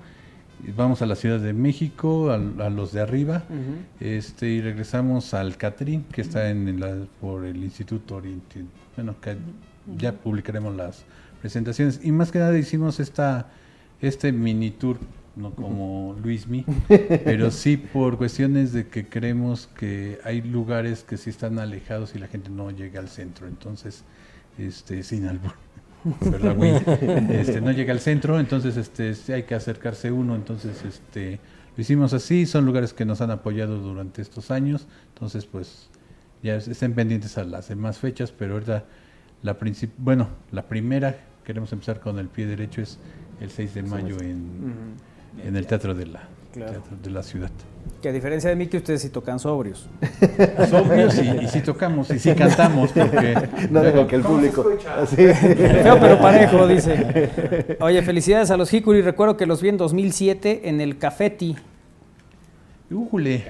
[0.77, 2.39] vamos a la Ciudad de México, a,
[2.69, 3.45] los de arriba,
[4.01, 8.65] este, y regresamos al Catrín, que está en la, por el Instituto Oriente.
[8.97, 9.37] Bueno, que
[9.97, 11.05] ya publicaremos las
[11.41, 12.01] presentaciones.
[12.03, 13.49] Y más que nada hicimos esta
[14.01, 14.99] este mini tour,
[15.39, 16.65] no como Luismi,
[17.25, 22.19] pero sí por cuestiones de que creemos que hay lugares que sí están alejados y
[22.19, 23.47] la gente no llega al centro.
[23.47, 24.05] Entonces,
[24.59, 25.53] este, sin albur.
[26.21, 26.73] ¿verdad, güey?
[27.31, 31.41] Este, no llega al centro, entonces este, hay que acercarse uno, entonces este,
[31.77, 35.89] lo hicimos así, son lugares que nos han apoyado durante estos años, entonces pues
[36.43, 38.85] ya es- estén pendientes a las demás fechas, pero ahorita
[39.43, 42.99] la princip- bueno, la primera, queremos empezar con el pie derecho, es
[43.41, 44.37] el 6 de mayo en,
[45.45, 46.73] en el Teatro de la, Claro.
[46.73, 47.51] Teatro de la Ciudad.
[48.03, 49.89] Que a diferencia de mí, que ustedes sí tocan sobrios.
[50.71, 53.35] Sobrios y, y sí tocamos, y sí cantamos, porque...
[53.71, 54.65] No dejo que el público.
[55.07, 57.77] Feo pero parejo, dice.
[57.81, 59.03] Oye, felicidades a los Hikuri.
[59.03, 61.57] Recuerdo que los vi en 2007 en el Cafeti.
[62.91, 63.45] Újule.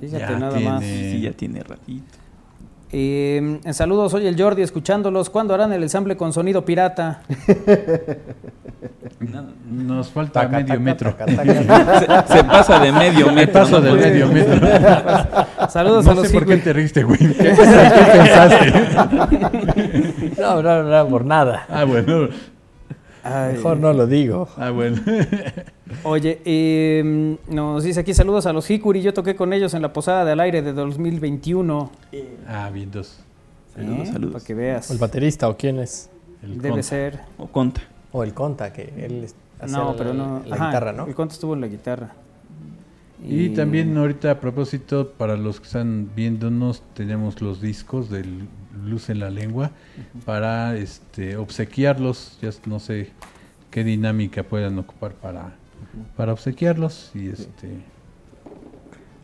[0.00, 0.84] Fíjate Ya nada tiene- más.
[0.84, 2.18] Sí, ya tiene ratito.
[2.94, 5.30] Eh, saludos, soy el Jordi escuchándolos.
[5.30, 7.22] ¿Cuándo harán el ensamble con sonido pirata?
[9.70, 11.14] Nos falta Taca, medio taca, metro.
[11.14, 12.26] taca, taca.
[12.28, 13.52] Se, se pasa de medio Me metro.
[13.62, 13.86] paso ¿no?
[13.86, 14.68] del medio metro.
[15.70, 17.18] Saludos no a los sé por qué te riste, güey.
[17.18, 17.54] ¿Qué, qué
[18.12, 18.72] pensaste?
[20.38, 21.64] No, no, no, por nada.
[21.70, 22.28] Ah, bueno.
[23.24, 23.54] Ay.
[23.54, 24.48] Mejor no lo digo.
[24.56, 25.00] Ah, bueno.
[26.04, 29.02] Oye, eh, nos dice aquí saludos a los Hikuri.
[29.02, 31.90] Yo toqué con ellos en la posada del aire de 2021.
[32.48, 33.20] Ah, bien, dos.
[33.74, 34.12] Saludos, ¿Eh?
[34.12, 34.32] saludos.
[34.34, 34.90] Para que veas.
[34.90, 36.10] ¿O el baterista o quién es?
[36.42, 37.20] El Debe ser.
[37.38, 37.80] O conta.
[38.10, 40.42] O el Conta, que él es- hacía No, la- pero no.
[40.44, 41.06] La Ajá, guitarra, ¿no?
[41.06, 42.12] El conto estuvo en la guitarra.
[43.24, 48.48] Y también ahorita a propósito, para los que están viéndonos, tenemos los discos del
[48.84, 49.70] Luz en la Lengua
[50.24, 52.38] para este obsequiarlos.
[52.42, 53.10] Ya no sé
[53.70, 55.52] qué dinámica puedan ocupar para,
[56.16, 57.10] para obsequiarlos.
[57.14, 57.68] Y este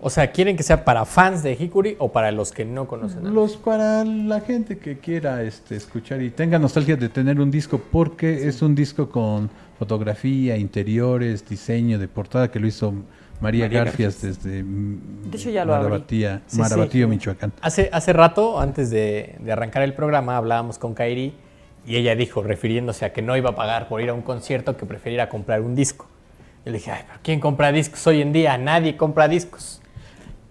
[0.00, 3.26] O sea, ¿quieren que sea para fans de Hikuri o para los que no conocen?
[3.26, 7.50] a- los para la gente que quiera este escuchar y tenga nostalgia de tener un
[7.50, 12.94] disco porque es un disco con fotografía, interiores, diseño de portada que lo hizo
[13.40, 15.88] María, María Garfias desde De hecho, ya lo abrí.
[15.88, 17.10] Marabatía, Sí, Marabatío, sí.
[17.10, 17.52] Michoacán.
[17.60, 21.34] Hace, hace rato, antes de, de arrancar el programa, hablábamos con Kairi
[21.86, 24.76] y ella dijo, refiriéndose a que no iba a pagar por ir a un concierto,
[24.76, 26.06] que preferiría comprar un disco.
[26.64, 28.58] Yo le dije, Ay, ¿pero ¿quién compra discos hoy en día?
[28.58, 29.80] Nadie compra discos.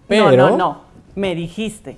[0.08, 0.82] Pero, No, no, no.
[1.14, 1.96] Me dijiste.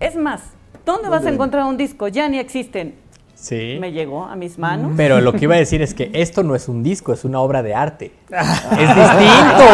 [0.00, 0.42] Es más,
[0.86, 2.08] ¿dónde vas a encontrar un disco?
[2.08, 2.94] Ya ni existen.
[3.42, 3.76] Sí.
[3.80, 4.92] Me llegó a mis manos.
[4.96, 7.40] Pero lo que iba a decir es que esto no es un disco, es una
[7.40, 8.12] obra de arte.
[8.30, 9.64] es distinto.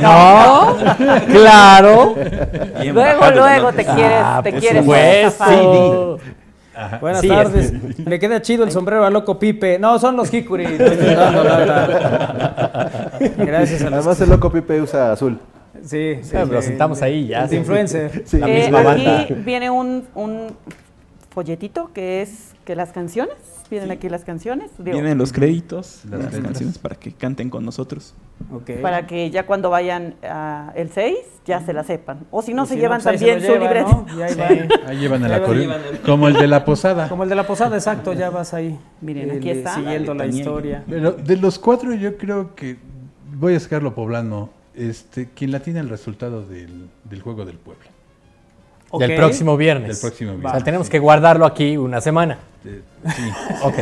[0.02, 0.76] ¿No?
[1.32, 2.14] Claro.
[2.82, 4.84] Bien Luego, luego te quieres, Ah, te por quieres
[5.38, 5.54] zafar.
[6.76, 6.98] Ajá.
[6.98, 7.72] Buenas Sí, tardes.
[8.04, 9.78] Le queda chido el sombrero a Loco Pipe.
[9.78, 10.64] No, son los Hikuri.
[13.38, 13.94] Gracias a los...
[14.00, 15.38] Además el loco Pipe usa azul.
[15.82, 16.68] Sí, sí, Ah, lo sí.
[16.68, 17.44] sentamos ahí ya.
[17.44, 18.22] Es influencer.
[18.26, 18.38] Sí.
[18.38, 19.26] La Eh, misma aquí banda.
[19.44, 20.46] viene un, un
[21.32, 23.34] folletito que es que las canciones,
[23.70, 26.42] vienen aquí las canciones, digo, Vienen los créditos, Las las, letras.
[26.44, 28.14] canciones para que canten con nosotros.
[28.52, 28.80] Ok.
[28.82, 31.16] para que ya cuando vayan a el 6
[31.46, 32.20] ya se la sepan.
[32.30, 33.90] O si no, Y se si llevan pues ahí se también su libreta.
[33.90, 34.06] ¿no?
[34.18, 34.68] Y ahí van.
[34.88, 37.08] Ahí llevan a la el- Como el de la posada.
[37.08, 38.78] Como el de la posada, exacto, ya vas ahí.
[39.00, 39.74] Miren, aquí eh, está.
[39.76, 40.84] Siguiendo la Dale, historia.
[40.88, 42.76] Pero de los cuatro yo creo que
[43.36, 44.50] voy a sacarlo poblano.
[44.74, 47.84] Este, quien la tiene el resultado del, del juego del pueblo.
[48.98, 49.16] Del Ok.
[49.16, 50.00] próximo viernes.
[50.00, 52.38] Del próximo O sea, tenemos que guardarlo aquí una semana.
[52.64, 52.80] Eh,
[53.14, 53.22] sí.
[53.62, 53.74] Ok.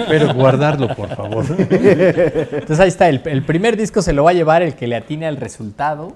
[0.08, 1.44] Pero guardarlo, por favor.
[1.48, 3.08] Entonces ahí está.
[3.08, 6.14] El, el primer disco se lo va a llevar el que le atine al resultado.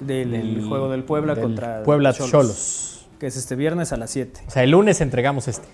[0.00, 3.06] Del, Del- juego del Puebla del contra Puebla Xolos.
[3.18, 4.42] Que es este viernes a las 7.
[4.46, 5.66] O sea, el lunes entregamos este.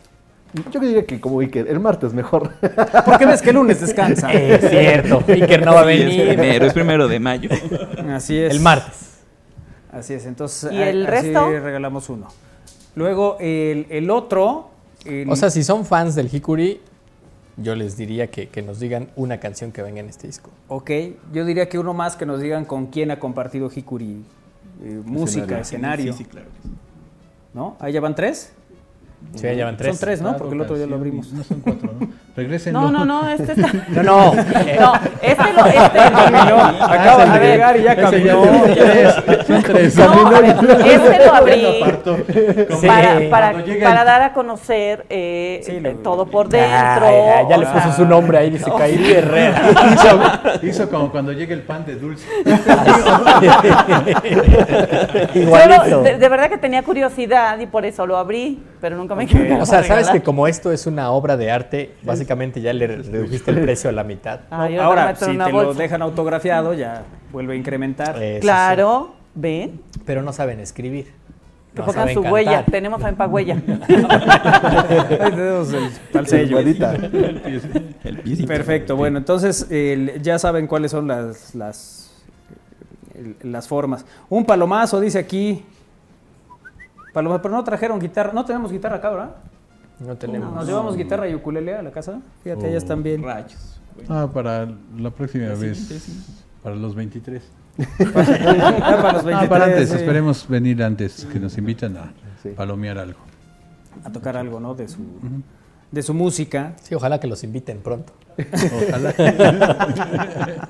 [0.71, 2.51] Yo diría que como Iker, el martes mejor.
[3.05, 4.31] ¿Por qué ves que el lunes descansa?
[4.33, 5.25] Es cierto.
[5.27, 6.29] Iker no va a Sí, es venir.
[6.29, 7.51] primero, es primero de mayo.
[8.15, 8.53] Así es.
[8.53, 9.12] El martes.
[9.93, 11.49] Así es, entonces ¿Y el así resto?
[11.61, 12.29] regalamos uno.
[12.95, 14.71] Luego el, el otro...
[15.05, 16.81] el- O sea, si son fans del Hikuri,
[17.59, 20.51] yo les diría que, que nos digan una canción que venga en este disco.
[20.69, 20.91] Ok,
[21.33, 24.25] yo diría que uno más que nos digan con quién ha compartido Hikuri
[24.83, 26.13] eh, música, escenario.
[26.15, 26.49] Sí, sí, claro.
[27.53, 27.77] ¿No?
[27.79, 28.53] ¿Ahí ya van tres?
[29.35, 29.95] Sí, ya llevan tres.
[29.95, 30.37] Son tres, ¿no?
[30.37, 31.31] Porque el otro ya lo abrimos.
[31.33, 32.09] No son cuatro, ¿no?
[32.35, 32.73] Regresen.
[32.83, 33.71] No, no, no, este está.
[33.89, 34.33] No, no.
[34.35, 35.67] eh, No, este lo.
[35.67, 38.43] Este Acaban a de ver, llegar y ya caminó.
[38.43, 39.15] tiene tres.
[39.47, 39.97] Son tres.
[39.97, 40.57] No, a ver,
[40.87, 41.67] este lo abrí
[42.81, 42.87] Sí.
[42.87, 47.07] para, para, para dar a conocer eh, Sí, lo- todo por dentro.
[47.07, 49.63] Ay, ay, ya le o puso su nombre ahí, dice Kairi Herrera.
[50.63, 52.27] hizo, hizo como cuando llega el pan de dulce.
[55.35, 56.03] Igualito.
[56.03, 59.61] De, de verdad que tenía curiosidad y por eso lo abrí, pero nunca me quedé.
[59.61, 63.51] O sea, sabes que como esto es una obra de arte, básicamente ya le redujiste
[63.53, 64.41] el precio a la mitad.
[64.51, 68.23] Ahora, si te lo dejan autografiado, ya vuelve a incrementar.
[68.23, 69.81] Eso Claro, ven.
[70.07, 71.07] Pero no saben escribir.
[71.75, 72.33] Que No pongan saben su cantar.
[72.33, 72.65] huella.
[72.71, 73.55] Tenemos a Empahuella.
[73.55, 76.59] Ahí tenemos el tal sello.
[78.05, 78.47] El piecito.
[78.49, 82.13] Perfecto, bueno, entonces el- ya saben cuáles son las, las,
[83.15, 84.05] el- las formas.
[84.29, 85.65] Un palomazo, dice aquí.
[87.15, 88.33] Paloma, pero no trajeron guitarra.
[88.33, 89.31] No tenemos guitarra acá, ¿verdad?
[90.07, 90.53] No tenemos.
[90.55, 92.21] Nos llevamos guitarra y ukulele a la casa.
[92.43, 93.23] Fíjate, ellas también.
[93.23, 93.81] Rayos.
[94.09, 96.09] Ah, para la próxima vez.
[96.63, 97.43] Para los 23.
[97.79, 99.89] Ya para los 23, Ah, para antes.
[99.91, 99.97] sí.
[99.97, 102.13] Esperemos venir antes, que nos invitan a
[102.43, 102.51] Sí.
[102.51, 103.21] palomear algo.
[104.05, 104.75] A tocar algo, ¿no?
[104.75, 104.99] De su,
[105.91, 106.75] de su música.
[106.83, 108.13] Sí, ojalá que los inviten pronto.
[108.89, 109.15] Ojalá.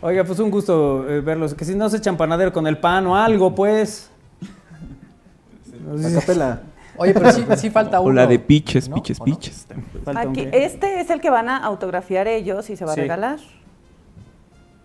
[0.00, 1.54] Oiga, pues un gusto eh, verlos.
[1.54, 4.10] Que si no se echan panadero con el pan o algo, pues.
[6.06, 6.62] A capela.
[6.96, 8.10] Oye, pero sí, sí falta uno.
[8.10, 8.96] O la de piches, ¿no?
[8.96, 9.66] piches, piches.
[10.14, 10.64] Aquí, qué.
[10.64, 13.00] este es el que van a autografiar ellos y se va Sí.
[13.00, 13.38] a regalar.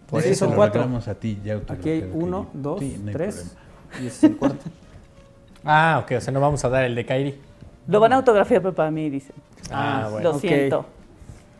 [0.10, 0.82] Por Sí, eso son lo cuatro.
[0.82, 3.36] regalamos a ti, ya Aquí hay uno, dos, Sí, no hay tres.
[3.36, 4.04] problema.
[4.04, 4.66] Y este es el cuarto.
[5.70, 7.42] Ah, ok, o sea, no vamos a dar el de Kairi.
[7.88, 9.36] Lo van a autografiar pero para mí, dicen.
[9.70, 10.32] Ah, bueno.
[10.32, 10.86] Lo siento.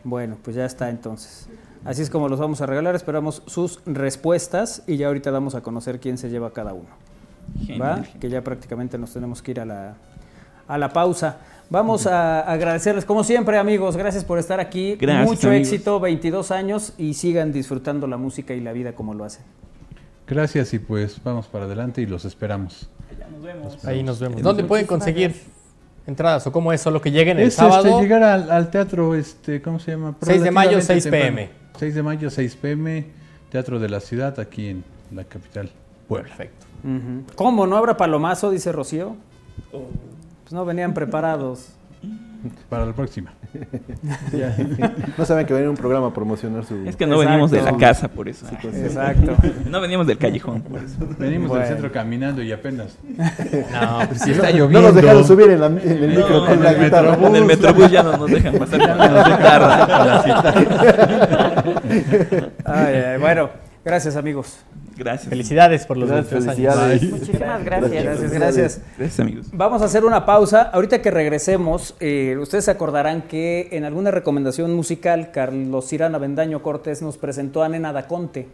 [0.02, 1.46] Bueno, pues ya está entonces.
[1.84, 2.94] Así es como los vamos a regalar.
[2.94, 6.88] Esperamos sus respuestas y ya ahorita damos a conocer quién se lleva cada uno.
[7.78, 7.96] ¿Va?
[7.96, 8.08] Genial.
[8.18, 9.94] Que ya prácticamente nos tenemos que ir a la,
[10.68, 11.38] a la pausa.
[11.70, 13.96] Vamos a agradecerles, como siempre, amigos.
[13.96, 14.96] Gracias por estar aquí.
[14.96, 15.68] Gracias, Mucho amigos.
[15.68, 19.42] éxito, 22 años y sigan disfrutando la música y la vida como lo hacen.
[20.26, 22.88] Gracias y pues vamos para adelante y los esperamos.
[23.84, 24.42] Ahí nos vemos.
[24.42, 25.34] ¿Dónde pueden conseguir
[26.06, 26.80] entradas o cómo es?
[26.80, 27.86] ¿Solo que lleguen el Es sábado?
[27.86, 30.14] este, llegar al, al teatro, este, ¿cómo se llama?
[30.22, 31.36] 6 de mayo, Relativamente 6 temprano.
[31.36, 31.50] PM.
[31.78, 33.04] 6 de mayo, 6 pm,
[33.50, 34.84] Teatro de la Ciudad, aquí en
[35.14, 35.70] la capital,
[36.08, 36.28] Puebla.
[36.28, 36.66] Perfecto.
[36.84, 37.24] Ujú.
[37.34, 38.50] ¿Cómo no habrá palomazo?
[38.50, 39.16] Dice Rocío.
[40.48, 41.68] Pues no venían preparados.
[42.70, 43.32] Para la próxima.
[45.18, 46.76] No saben que venía un programa a promocionar su.
[46.86, 48.46] Es que no venimos de la casa por eso.
[48.62, 49.34] Exacto.
[49.68, 50.96] No veníamos del callejón por eso.
[51.18, 51.64] Venimos Bueno.
[51.64, 52.96] del centro caminando y apenas.
[53.08, 54.80] No, pues sí está está No lloviendo.
[54.88, 57.10] nos dejaron subir en, la- en el No, micro con en la el guitarra.
[57.10, 57.28] Metrobús.
[57.28, 60.22] En el Metrobús ya no nos dejan pasar con la guitarra.
[62.64, 63.50] Ay, ay, bueno,
[63.88, 64.58] gracias amigos.
[64.96, 65.28] Gracias.
[65.28, 67.00] Felicidades por los Gracias, 22 años.
[67.00, 67.20] felicidades.
[67.20, 68.04] Muchísimas gracias.
[68.04, 68.80] Gracias, gracias.
[68.98, 69.46] Gracias, amigos.
[69.52, 70.62] Vamos a hacer una pausa.
[70.62, 76.62] Ahorita que regresemos, eh, ustedes se acordarán que en alguna recomendación musical, Carlos Cirano Avendaño
[76.62, 78.48] Cortés nos presentó a Nena Daconte,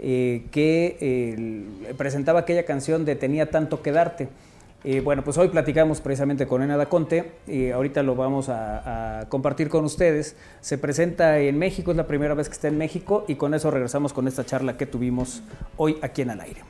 [0.00, 4.28] eh, que eh, presentaba aquella canción de Tenía tanto que darte.
[4.86, 9.28] Eh, bueno, pues hoy platicamos precisamente con Nena Daconte, y ahorita lo vamos a, a
[9.30, 10.36] compartir con ustedes.
[10.60, 13.70] Se presenta en México, es la primera vez que está en México, y con eso
[13.70, 15.42] regresamos con esta charla que tuvimos
[15.78, 16.60] hoy aquí en Al Aire.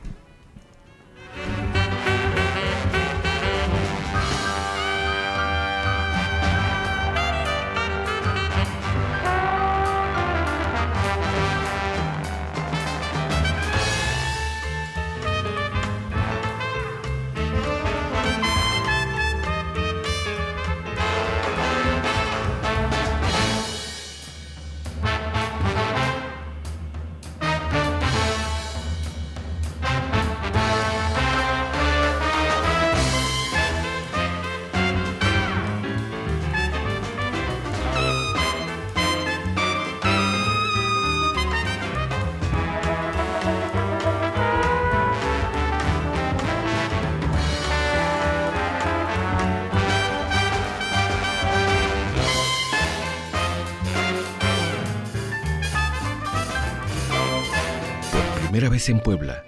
[58.93, 59.45] En Puebla,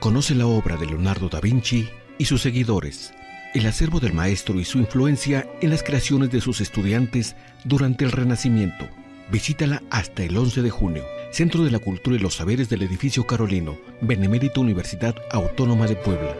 [0.00, 1.88] conoce la obra de Leonardo da Vinci
[2.18, 3.12] y sus seguidores,
[3.54, 8.12] el acervo del maestro y su influencia en las creaciones de sus estudiantes durante el
[8.12, 8.86] Renacimiento.
[9.30, 13.26] Visítala hasta el 11 de junio, Centro de la Cultura y los Saberes del Edificio
[13.26, 16.36] Carolino, Benemérito Universidad Autónoma de Puebla.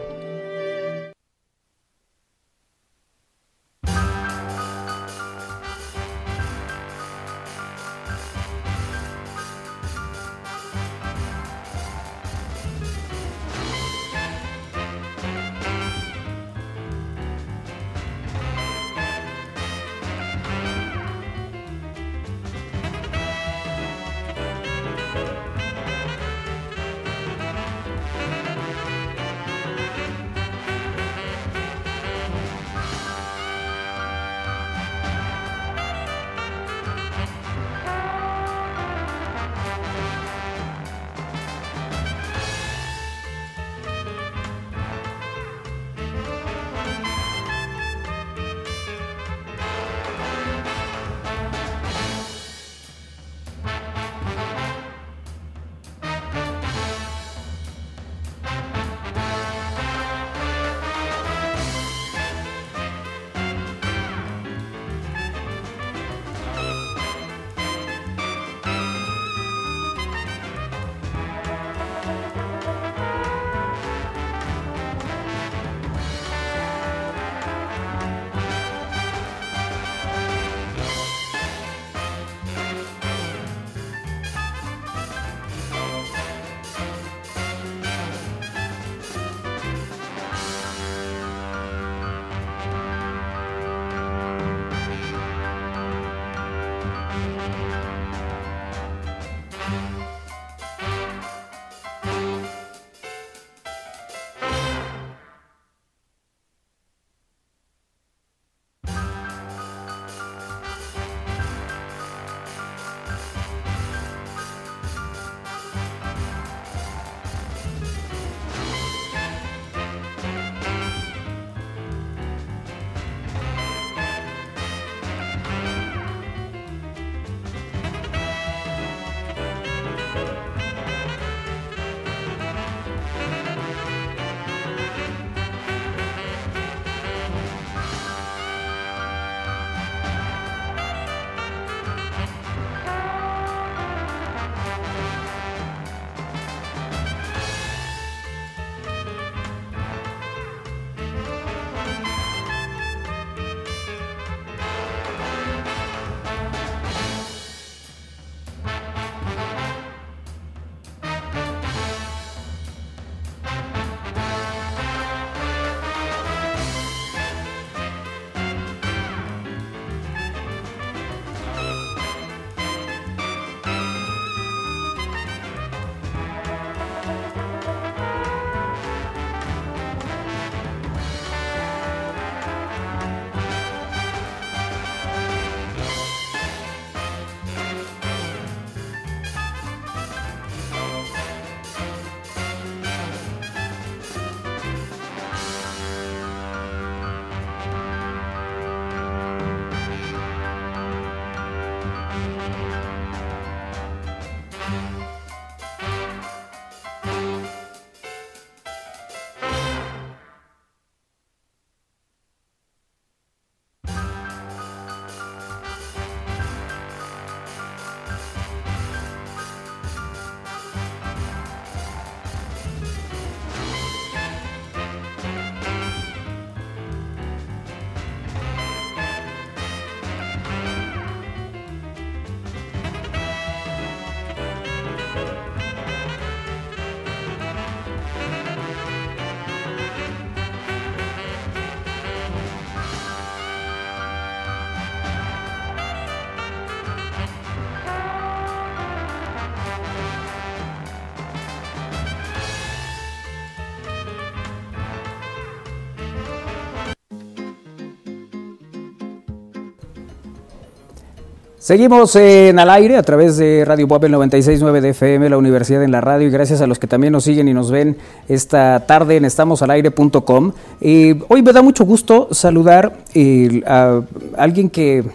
[261.65, 265.89] Seguimos en al aire a través de Radio Puebla 96.9 de FM, la Universidad en
[265.89, 267.97] la Radio, y gracias a los que también nos siguen y nos ven
[268.29, 270.51] esta tarde en estamosalaire.com.
[270.79, 274.01] Eh, hoy me da mucho gusto saludar eh, a
[274.37, 275.05] alguien que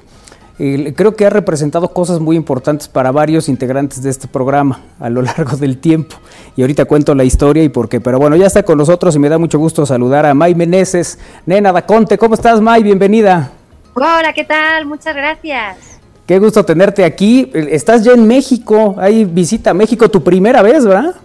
[0.58, 5.08] eh, creo que ha representado cosas muy importantes para varios integrantes de este programa a
[5.08, 6.16] lo largo del tiempo.
[6.56, 8.00] Y ahorita cuento la historia y por qué.
[8.00, 11.16] Pero bueno, ya está con nosotros y me da mucho gusto saludar a May Meneses.
[11.46, 12.82] Nena Daconte, ¿cómo estás, May?
[12.82, 13.52] Bienvenida.
[13.94, 14.86] Hola, ¿qué tal?
[14.86, 15.89] Muchas gracias.
[16.30, 17.50] Qué gusto tenerte aquí.
[17.52, 18.94] Estás ya en México.
[19.00, 21.16] Hay visita México, tu primera vez, ¿verdad?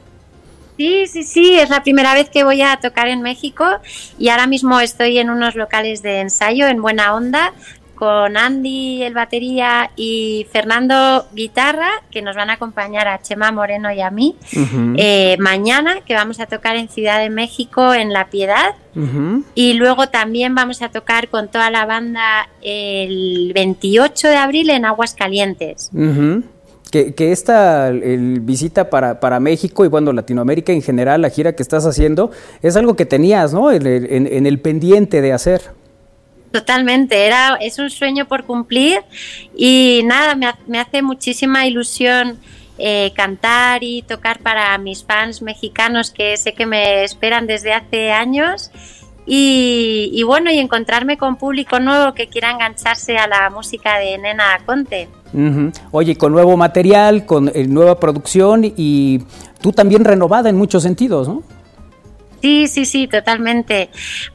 [0.78, 3.66] Sí, sí, sí, es la primera vez que voy a tocar en México
[4.18, 7.54] y ahora mismo estoy en unos locales de ensayo en Buena Onda
[7.96, 13.92] con Andy el batería y Fernando guitarra que nos van a acompañar a Chema Moreno
[13.92, 14.36] y a mí
[14.98, 18.76] eh, mañana que vamos a tocar en Ciudad de México en La Piedad
[19.56, 24.86] y luego también vamos a tocar con toda la banda el 28 de abril en
[24.86, 25.90] Aguascalientes.
[26.92, 31.62] Que, que, esta visita para, para, México y bueno, Latinoamérica en general, la gira que
[31.62, 32.32] estás haciendo,
[32.62, 33.70] es algo que tenías, ¿no?
[33.70, 35.62] en el pendiente de hacer.
[36.56, 39.02] Totalmente, era, es un sueño por cumplir
[39.58, 40.36] y nada,
[40.68, 42.40] me, hace muchísima ilusión
[42.78, 48.14] eh, cantar y tocar para mis fans mexicanos que sé que me esperan desde hace
[48.14, 48.72] años
[49.26, 54.62] y, bueno, y encontrarme con público nuevo que quiera engancharse a la música de Nena
[54.66, 55.10] Conte.
[55.92, 59.20] Oye, con nuevo material, con eh, nueva producción y
[59.60, 61.44] tú también renovada en muchos sentidos, ¿no?
[62.46, 63.90] Sí, sí, sí, totalmente.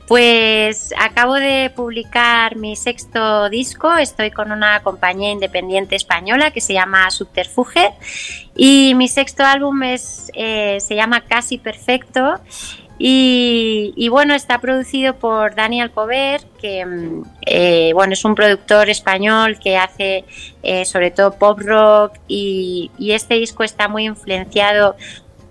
[0.09, 6.73] Pues acabo de publicar mi sexto disco, estoy con una compañía independiente española que se
[6.73, 7.93] llama Subterfuge.
[8.57, 12.41] Y mi sexto álbum es, eh, se llama Casi Perfecto.
[13.03, 19.59] Y, bueno, está producido por Daniel Cover, que mm, eh, bueno, es un productor español
[19.59, 20.27] que hace
[20.63, 22.19] eh, sobre todo pop rock.
[22.29, 24.97] Y, este disco está muy influenciado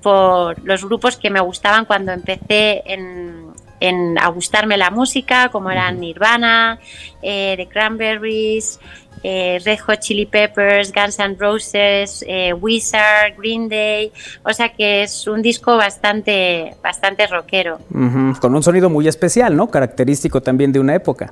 [0.01, 5.99] por los grupos que me gustaban cuando empecé en, a gustarme la música, como eran
[5.99, 6.79] Nirvana,
[7.21, 8.79] eh, The Cranberries,
[9.23, 14.11] eh, Red Hot Chili Peppers, Guns N' Roses, eh, Wizard, Green Day,
[14.43, 17.79] o sea que es un disco bastante, bastante rockero.
[17.89, 19.69] Con un sonido muy especial, ¿no?
[19.69, 21.31] Característico también de una época.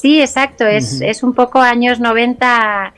[0.00, 2.94] Sí, exacto, es, es un poco años 90,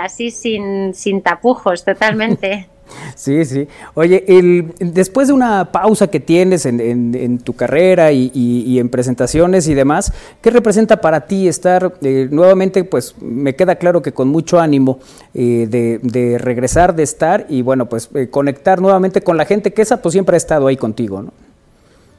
[0.00, 2.66] así sin, sin tapujos, totalmente.
[3.14, 3.68] Sí, sí.
[3.94, 9.74] Oye, el, después de una pausa que tienes en, tu carrera y, en presentaciones y
[9.74, 14.60] demás, ¿qué representa para ti estar eh, nuevamente, pues me queda claro que con mucho
[14.60, 14.98] ánimo
[15.34, 19.82] eh, de, regresar, de estar y bueno, pues eh, conectar nuevamente con la gente que
[19.82, 21.32] esa pues siempre ha estado ahí contigo, ¿no?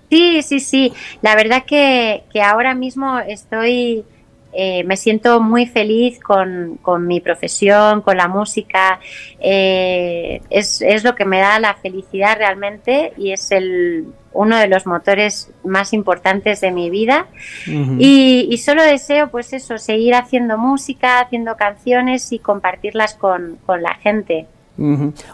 [0.09, 0.91] Sí, sí, sí.
[1.21, 4.03] La verdad que ahora mismo estoy
[4.51, 8.99] eh, me siento muy feliz con, mi profesión, con la música.
[9.39, 14.87] Eh, es, lo que me da la felicidad realmente y es el, uno de los
[14.87, 17.27] motores más importantes de mi vida.
[17.67, 23.95] y, solo deseo, pues eso, seguir haciendo música, haciendo canciones y compartirlas con, con la
[23.95, 24.47] gente.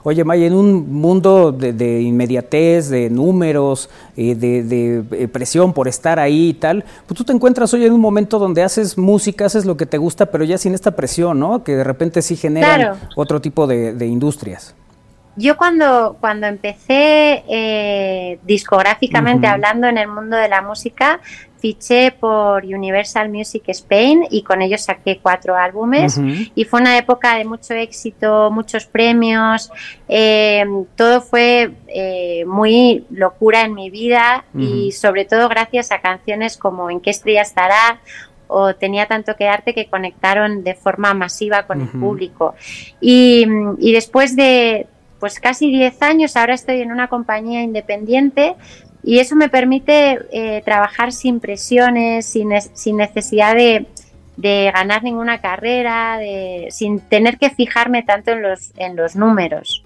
[0.03, 6.19] Oye, May, en un mundo de, inmediatez, de números, eh, de, eh, presión por estar
[6.19, 9.65] ahí y tal, pues tú te encuentras hoy en un momento donde haces música, haces
[9.65, 11.63] lo que te gusta, pero ya sin esta presión, ¿no?
[11.63, 14.75] Que de repente sí genera otro tipo de, industrias.
[15.35, 21.19] Yo cuando, cuando empecé eh, discográficamente hablando en el mundo de la música,
[21.57, 26.19] fiché por Universal Music Spain y con ellos saqué cuatro álbumes.
[26.53, 29.71] Y fue una época de mucho éxito, muchos premios,
[30.07, 30.65] eh,
[30.95, 36.89] todo fue eh, muy locura en mi vida y sobre todo gracias a canciones como
[36.89, 37.99] En qué estrella estará
[38.47, 42.53] o tenía tanto que darte que conectaron de forma masiva con el público.
[43.01, 43.47] Y,
[43.79, 44.87] y, después de
[45.19, 48.55] pues casi 10 años, ahora estoy en una compañía independiente
[49.05, 53.85] y eso me permite eh, trabajar sin presiones, sin, sin necesidad de,
[54.73, 59.85] ganar ninguna carrera, de, sin tener que fijarme tanto en los, en los números.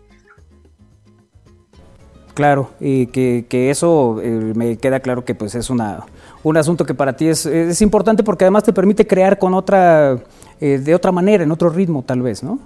[2.34, 6.06] Claro, y que, eso eh, me queda claro que pues es una,
[6.42, 10.18] un asunto que para ti es, es importante porque además te permite crear con otra,
[10.62, 12.58] eh, de otra manera, en otro ritmo tal vez, ¿no?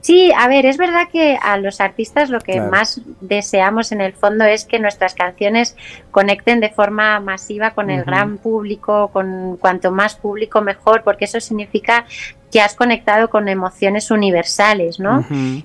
[0.00, 4.14] Sí, a ver, es verdad que a los artistas lo que más deseamos en el
[4.14, 5.76] fondo es que nuestras canciones
[6.10, 11.38] conecten de forma masiva con el gran público, con cuanto más público mejor, porque eso
[11.38, 12.06] significa
[12.50, 15.24] que has conectado con emociones universales, ¿no?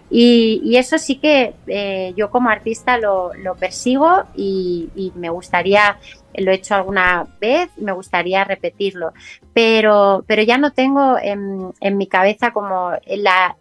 [0.09, 5.97] y, eso sí que eh, yo como artista lo, persigo y, me gustaría,
[6.35, 9.13] lo he hecho alguna vez, me gustaría repetirlo,
[9.53, 13.55] pero, pero ya no tengo en, en mi cabeza como la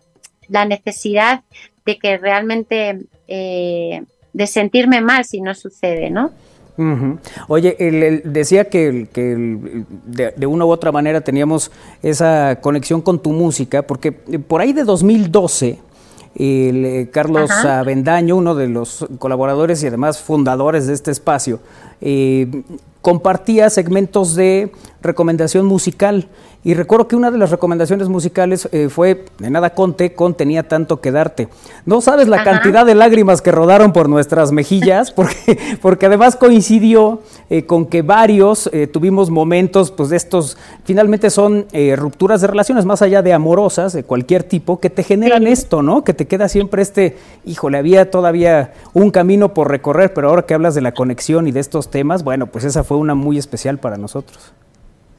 [0.48, 1.42] la necesidad
[1.84, 4.02] de que realmente, eh,
[4.32, 6.30] de sentirme mal si no sucede, ¿no?
[7.46, 7.76] Oye,
[8.24, 9.08] decía que,
[10.06, 11.70] de, de una u otra manera teníamos
[12.02, 15.78] esa conexión con tu música, porque eh, por ahí de 2012,
[16.34, 17.80] el, eh, Carlos Ajá.
[17.80, 21.60] Avendaño, uno de los colaboradores y además fundadores de este espacio,
[22.00, 22.62] eh,
[23.00, 26.28] compartía segmentos de recomendación musical.
[26.66, 30.66] Y recuerdo que una de las recomendaciones musicales eh, fue de nada Conte con Tenía
[30.66, 31.48] tanto que darte.
[31.84, 32.52] No sabes la Ajá.
[32.52, 37.20] cantidad de lágrimas que rodaron por nuestras mejillas, porque, porque además coincidió
[37.50, 41.66] eh, con que varios eh, tuvimos momentos, pues de estos, finalmente son
[41.96, 46.02] rupturas de relaciones, más allá de amorosas, de cualquier tipo, que te generan esto, ¿no?
[46.02, 50.54] Que te queda siempre este, híjole, había todavía un camino por recorrer, pero ahora que
[50.54, 53.78] hablas de la conexión y de estos temas, bueno, pues esa fue una muy especial
[53.78, 54.54] para nosotros.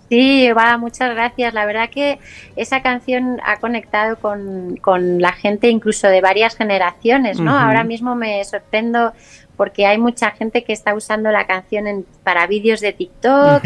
[0.09, 1.53] Sí, va, muchas gracias.
[1.53, 2.19] La verdad que
[2.55, 7.57] esa canción ha conectado con, con la gente incluso de varias generaciones, ¿no?
[7.57, 9.13] Ahora mismo me sorprendo
[9.57, 13.63] porque hay mucha gente que está usando la canción en- para vídeos de TikTok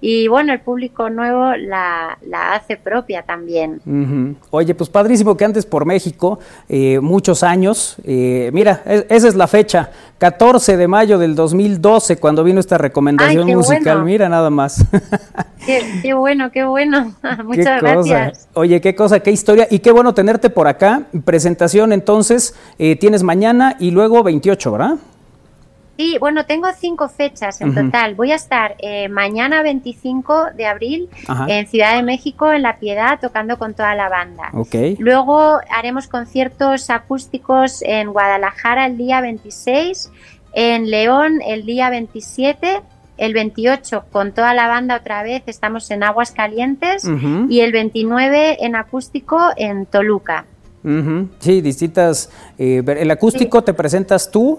[0.00, 3.80] y bueno, el público nuevo la, la hace propia también.
[4.50, 6.38] Oye, pues padrísimo que andes por México,
[6.68, 7.96] eh, muchos años.
[8.04, 12.78] Eh, mira, es- esa es la fecha, 14 de mayo del 2012, cuando vino esta
[12.78, 13.82] recomendación Ay, musical.
[13.98, 14.04] bueno.
[14.04, 14.84] Mira nada más.
[15.66, 17.14] Qué, qué bueno, qué bueno.
[17.22, 17.92] qué Muchas cosa.
[17.94, 18.48] gracias.
[18.54, 19.68] Oye, qué cosa, qué historia.
[19.70, 21.04] Y qué bueno tenerte por acá.
[21.24, 24.94] Presentación entonces, eh, tienes mañana y luego 28, ¿verdad?
[25.98, 28.14] Sí, bueno, tengo cinco fechas en total.
[28.14, 31.46] Voy a estar eh, mañana 25 de abril Ajá.
[31.48, 34.50] en Ciudad de México, en La Piedad, tocando con toda la banda.
[34.54, 34.74] Ok.
[34.98, 40.10] Luego haremos conciertos acústicos en Guadalajara el día 26,
[40.54, 42.80] en León el día 27,
[43.18, 47.04] el 28 con toda la banda otra vez estamos en Aguas Calientes
[47.48, 50.46] y el 29 en acústico en Toluca.
[51.38, 52.30] Sí, distintas.
[52.58, 54.58] eh, el acústico te presentas tú.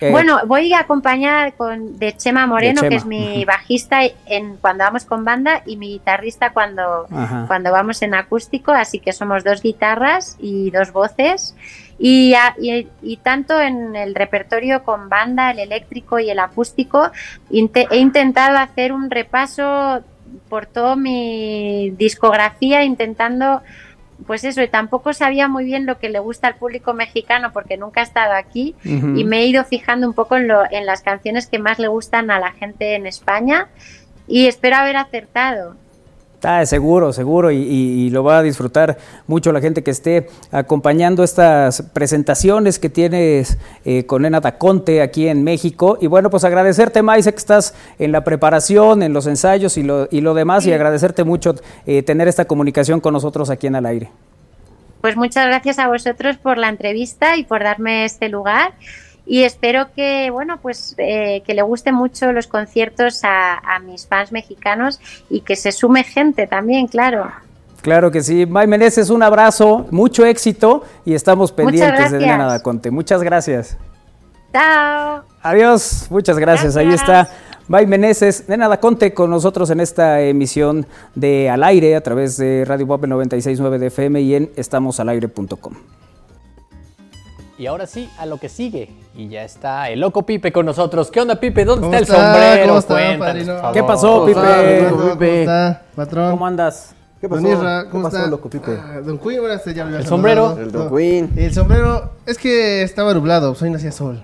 [0.00, 4.56] Eh, Bueno, voy a acompañar con de Chema Moreno, De que es mi bajista en
[4.56, 7.44] cuando vamos con banda y mi guitarrista cuando, Ajá.
[7.48, 11.54] cuando vamos en acústico, así que somos dos guitarras y dos voces.
[11.98, 17.10] Y, y- y tanto en el repertorio con banda, el eléctrico y el acústico,
[17.50, 20.02] he intentado hacer un repaso
[20.48, 23.62] por toda mi discografía, intentando
[24.28, 27.78] pues eso, y tampoco sabía muy bien lo que le gusta al público mexicano porque
[27.78, 31.00] nunca he estado aquí y me he ido fijando un poco en, lo, en las
[31.00, 33.68] canciones que más le gustan a la gente en España
[34.26, 35.76] y espero haber acertado.
[36.44, 38.96] Ah, seguro, seguro, y, y- y lo va a disfrutar
[39.26, 45.26] mucho la gente que esté acompañando estas presentaciones que tienes eh, con Nena Daconte aquí
[45.26, 45.98] en México.
[46.00, 49.82] Y bueno, pues agradecerte, Mai, sé que estás en la preparación, en los ensayos y
[49.82, 51.56] lo, y lo demás, y agradecerte mucho
[51.86, 54.08] eh, tener esta comunicación con nosotros aquí en Al Aire.
[55.00, 58.74] Pues muchas gracias a vosotros por la entrevista y por darme este lugar
[59.28, 64.06] y espero que, bueno, pues eh, que le gusten mucho los conciertos a, a mis
[64.06, 67.30] fans mexicanos y que se sume gente también, claro.
[67.82, 68.46] Claro que sí.
[68.46, 72.20] May Meneses, un abrazo, mucho éxito y estamos pendientes de gracias.
[72.20, 72.90] Nena Daconte.
[72.90, 73.76] Muchas gracias.
[74.52, 75.22] Chao.
[75.42, 76.76] Adiós, muchas gracias.
[76.76, 77.28] Ahí está
[77.68, 82.64] May Meneses, Nena Daconte con nosotros en esta emisión de Al Aire a través de
[82.64, 85.74] Radio Pop 96.9 de FM y en estamosalaire.com.
[87.58, 88.88] Y ahora sí, a lo que sigue.
[89.16, 91.10] Y ya está el loco Pipe con nosotros.
[91.10, 91.64] ¿Qué onda, Pipe?
[91.64, 92.32] ¿Dónde ¿Cómo está el está?
[92.32, 92.66] sombrero?
[92.68, 93.52] ¿Cómo está, Cuéntanos, padrino?
[93.52, 93.74] por favor.
[93.74, 94.90] ¿Qué pasó, ¿Cómo está, Pipe?
[94.90, 96.30] ¿Cómo está, patrón?
[96.30, 96.94] ¿Cómo andas?
[97.20, 97.48] ¿Qué pasó?
[97.52, 98.30] Isra, ¿Qué ¿cómo pasó, está?
[98.30, 98.78] loco Pipe?
[98.80, 100.56] Ah, don Queen, bueno, este ya lo había ¿El sombrero?
[100.56, 101.32] El Don Queen.
[101.36, 104.22] El sombrero, es que estaba nublado, hoy no hacía sol.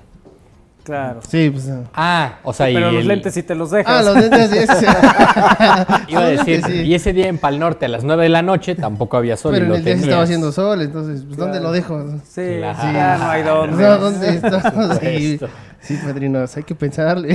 [0.84, 1.20] Claro.
[1.26, 1.66] Sí, pues.
[1.70, 1.80] ah.
[1.94, 3.90] Ah, o sea, y Pero los el- lentes si te los dejas.
[4.00, 4.86] Ah, los lentes, sí, ese-
[6.08, 6.72] Iba a decir, Sí.
[6.82, 9.52] y ese día en Pal Norte a las 9 de la noche tampoco había sol.
[9.54, 10.08] Pero y en lo el día sí tenías.
[10.08, 12.04] estaba haciendo sol, entonces, pues, ¿dónde lo dejo?
[12.28, 12.92] Sí, Claro.
[12.92, 13.82] ya no hay dónde.
[13.82, 14.70] No, ¿dónde está?
[14.70, 15.40] Por Sí,
[15.80, 17.34] sí, padrinos, hay que pensarle.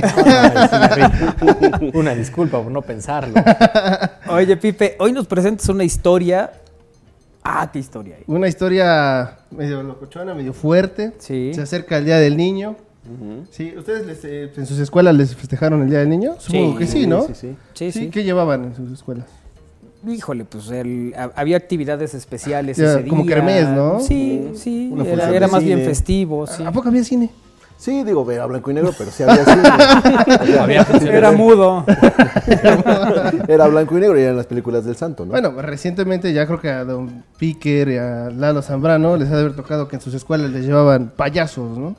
[1.94, 3.34] Una disculpa por no pensarlo.
[4.28, 6.52] Oye, Pipe, hoy nos presentas una historia.
[7.42, 8.16] Ah, qué historia.
[8.18, 8.24] hay.
[8.26, 11.14] Una historia medio locochona, medio fuerte.
[11.18, 11.52] Sí.
[11.54, 12.76] Se acerca el Día del Niño.
[13.50, 16.34] Sí, ¿ustedes les, eh, en sus escuelas les festejaron el Día del Niño?
[16.38, 17.22] Supongo que sí, ¿no?
[17.26, 17.56] Sí, sí.
[17.74, 18.10] Sí, sí.
[18.10, 19.26] ¿Qué llevaban en sus escuelas?
[20.06, 23.10] Híjole, pues el- ha- había actividades especiales Ya, ese día.
[23.10, 24.00] como kermés, ¿no?
[24.00, 24.92] Sí, sí.
[25.06, 26.62] Era, más bien festivo, sí.
[26.64, 27.30] ¿A poco había cine?
[27.80, 30.58] Sí, digo, era blanco y negro, pero sí había cine.
[30.60, 30.82] Había.
[31.10, 31.86] Era mudo.
[33.48, 35.30] Era blanco y negro y eran las películas del santo, ¿no?
[35.30, 39.40] Bueno, recientemente ya creo que a Don Piquer y a Lalo Zambrano les ha de
[39.40, 41.96] haber tocado que en sus escuelas les llevaban payasos, ¿no?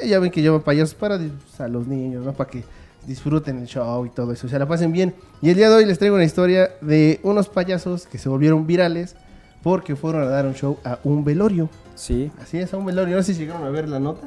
[0.00, 2.32] Eh, ya ven que llevan payasos para pues, a los niños, ¿no?
[2.32, 2.64] Para que
[3.06, 5.14] disfruten el show y todo eso, o sea, la pasen bien.
[5.42, 8.66] Y el día de hoy les traigo una historia de unos payasos que se volvieron
[8.66, 9.14] virales
[9.62, 11.68] porque fueron a dar un show a un velorio.
[11.96, 12.32] Sí.
[12.40, 13.16] Así es, a un velorio.
[13.16, 14.26] No sé si llegaron a ver la nota.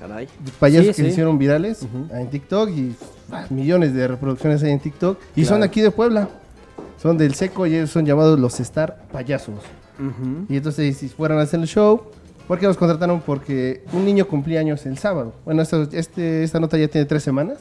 [0.00, 0.28] Caray.
[0.58, 1.08] payasos Sí, que se sí.
[1.10, 2.96] hicieron virales en TikTok y
[3.30, 5.18] ah, millones de reproducciones hay en TikTok.
[5.36, 6.28] Y son aquí de Puebla.
[7.00, 9.60] Son del seco y ellos son llamados los Star Payasos.
[10.48, 12.02] Y entonces si fueran a hacer el show,
[12.48, 13.20] ¿por qué nos contrataron?
[13.20, 15.34] Porque un niño cumplía años el sábado.
[15.44, 17.58] Bueno, esto- este, esta nota ya tiene tres semanas.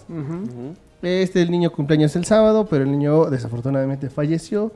[1.01, 4.71] Este el niño cumpleaños el sábado, pero el niño desafortunadamente falleció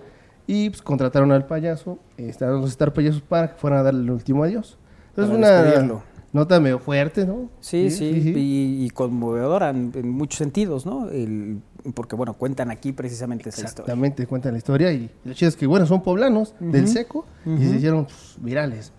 [0.48, 4.02] y pues, contrataron al payaso, eh, estaban los Star Payasos para que fueran a darle
[4.04, 4.78] el último adiós.
[5.16, 6.04] Entonces Para una.
[6.34, 7.50] Nota medio fuerte, ¿no?
[7.62, 11.10] Sí, sí, Y, y conmovedora en, en muchos sentidos, ¿no?
[11.10, 11.62] El-
[11.94, 13.84] porque, bueno, cuentan aquí precisamente esa historia.
[13.84, 17.58] Exactamente, cuentan la historia y lo chido es que, bueno, son poblanos del seco y
[17.66, 18.92] se hicieron pues, virales.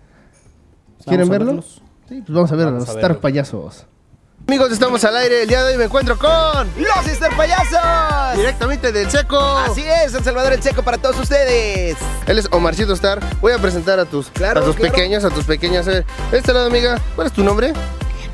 [1.05, 1.81] ¿Quieren verlos.
[2.07, 3.19] Sí, pues vamos a ver Vamos a los a Star.
[3.19, 3.87] Payasos.
[4.47, 5.41] Amigos, estamos al aire.
[5.43, 8.37] El día de hoy me encuentro con ¡Los Star Payasos!
[8.37, 9.39] directamente del seco.
[9.39, 11.97] Así es, San Salvador el Seco para todos ustedes.
[12.27, 13.19] Él es Omarcito Star.
[13.41, 14.93] Voy a presentar a tus, Claro, a tus claro.
[14.93, 15.87] pequeños, a tus pequeñas.
[15.87, 17.73] A ver, de este lado, amiga, ¿cuál es tu nombre?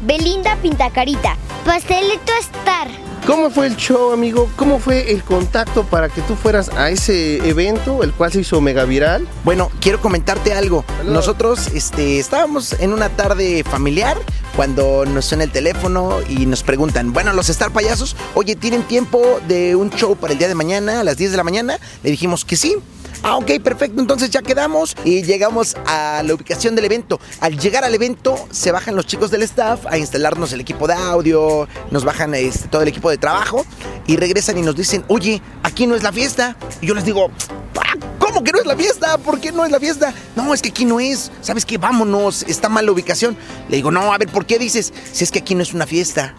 [0.02, 1.38] Belinda Pintacarita.
[1.66, 2.88] Pastelito Star.
[3.26, 4.50] ¿Cómo fue el show, amigo?
[4.56, 8.60] ¿Cómo fue el contacto para que tú fueras a ese evento, el cual se hizo
[8.62, 9.28] mega viral?
[9.44, 10.84] Bueno, quiero comentarte algo.
[11.06, 14.18] Nosotros este, estábamos en una tarde familiar
[14.56, 19.40] cuando nos suena el teléfono y nos preguntan, bueno, los Star Payasos, oye, ¿tienen tiempo
[19.48, 21.78] de un show para el día de mañana a las 10 de la mañana?
[22.02, 22.76] Le dijimos que sí.
[23.24, 24.02] Ah, ok, perfecto.
[24.02, 27.20] Entonces ya quedamos y llegamos a la ubicación del evento.
[27.40, 30.96] Al llegar al evento, se bajan los chicos del staff a instalarnos el equipo de
[30.96, 33.64] audio, nos bajan este, todo el equipo de trabajo
[34.08, 36.56] y regresan y nos dicen, oye, aquí no es la fiesta.
[36.82, 37.30] Y yo les digo,
[37.78, 39.18] "Ah, ¿cómo que no es la fiesta?
[39.20, 40.12] ¿Por qué no es la fiesta?
[40.36, 41.32] No, es que aquí no es.
[41.42, 41.78] ¿Sabes qué?
[41.78, 43.38] Vámonos, está mal la ubicación.
[43.70, 44.92] Le digo, no, a ver, ¿por qué dices?
[45.14, 46.34] Si es que aquí no es una fiesta,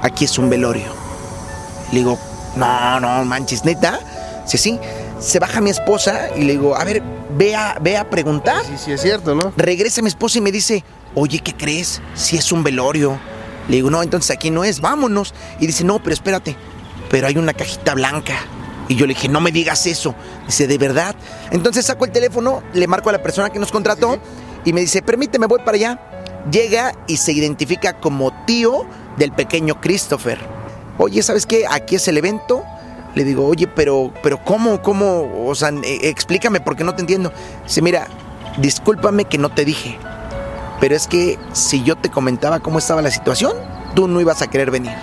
[0.00, 0.94] aquí es un velorio.
[1.92, 2.18] Le digo,
[2.56, 4.00] no, no, manches, neta.
[4.46, 4.78] Sí, sí.
[5.20, 7.02] Se baja mi esposa y le digo, a ver,
[7.36, 8.64] ve a, ve a preguntar.
[8.64, 9.52] Sí, sí, es cierto, ¿no?
[9.56, 10.82] Regresa mi esposa y me dice,
[11.14, 12.00] oye, ¿qué crees?
[12.14, 13.18] Si es un velorio.
[13.68, 15.34] Le digo, no, entonces aquí no es, vámonos.
[15.60, 16.56] Y dice, no, pero espérate,
[17.10, 18.34] pero hay una cajita blanca.
[18.88, 20.14] Y yo le dije, no me digas eso.
[20.46, 21.14] Dice, ¿de verdad?
[21.50, 24.18] Entonces saco el teléfono, le marco a la persona que nos contrató
[24.64, 26.00] y me dice, permíteme, voy para allá.
[26.50, 28.86] Llega y se identifica como tío
[29.18, 30.38] del pequeño Christopher.
[30.98, 31.66] Oye, ¿sabes qué?
[31.70, 32.64] Aquí es el evento.
[33.14, 34.80] Le digo, oye, pero, pero ¿cómo?
[34.82, 35.46] ¿Cómo?
[35.46, 37.32] O sea, eh, explícame porque no te entiendo.
[37.64, 38.06] Dice, mira,
[38.58, 39.98] discúlpame que no te dije.
[40.80, 43.52] Pero es que si yo te comentaba cómo estaba la situación,
[43.94, 44.94] tú no ibas a querer venir.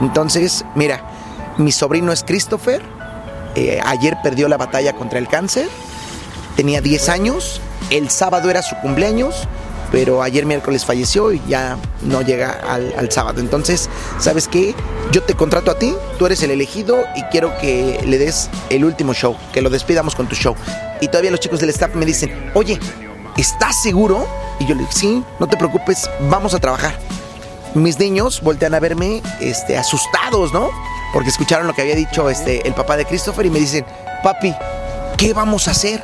[0.00, 1.02] Entonces, mira,
[1.56, 2.82] mi sobrino es Christopher.
[3.54, 5.68] eh, ayer perdió la batalla contra el cáncer.
[6.54, 7.60] Tenía 10 años.
[7.90, 9.48] El sábado era su cumpleaños.
[9.90, 13.40] Pero ayer miércoles falleció y ya no llega al, sábado.
[13.40, 13.88] Entonces,
[14.18, 14.74] ¿sabes qué?
[15.12, 18.84] Yo te contrato a ti, tú eres el elegido y quiero que le des el
[18.84, 20.54] último show, que lo despidamos con tu show.
[21.00, 22.78] Y todavía los chicos del staff me dicen, oye,
[23.36, 24.26] ¿estás seguro?
[24.60, 26.98] Y yo le digo, sí, no te preocupes, vamos a trabajar.
[27.74, 30.70] Mis niños voltean a verme este, asustados, ¿no?
[31.12, 33.86] Porque escucharon lo que había dicho este, el papá de Christopher y me dicen,
[34.22, 34.54] papi,
[35.16, 36.02] ¿qué vamos a hacer?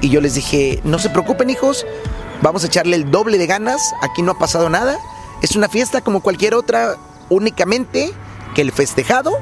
[0.00, 1.86] Y yo les dije, no se preocupen hijos,
[2.42, 4.98] vamos a echarle el doble de ganas, aquí no ha pasado nada,
[5.42, 6.96] es una fiesta como cualquier otra,
[7.30, 8.12] únicamente
[8.54, 9.32] que el festejado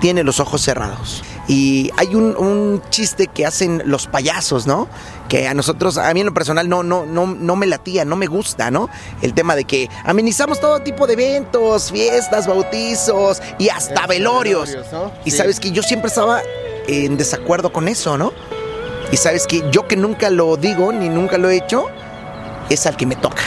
[0.00, 1.22] tiene los ojos cerrados.
[1.48, 4.86] Y hay un, un chiste que hacen los payasos, ¿no?
[5.30, 8.16] Que a nosotros, a mí en lo personal no, no, no, no me latía, no
[8.16, 8.90] me gusta, ¿no?
[9.22, 14.76] El tema de que amenizamos todo tipo de eventos, fiestas, bautizos y hasta velorios.
[15.24, 15.38] Y Sí.
[15.38, 16.42] sabes que yo siempre estaba
[16.86, 18.32] en desacuerdo con eso, ¿no?
[19.10, 21.86] Y sabes que yo que nunca lo digo ni nunca lo he hecho,
[22.68, 23.42] es al que me toca.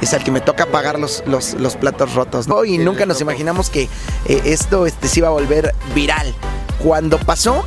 [0.00, 2.64] Es al que me toca pagar los, los, los platos rotos, ¿no?
[2.64, 3.88] Y nunca nos imaginamos que
[4.26, 6.34] eh, esto este, se iba a volver viral.
[6.82, 7.64] Cuando pasó,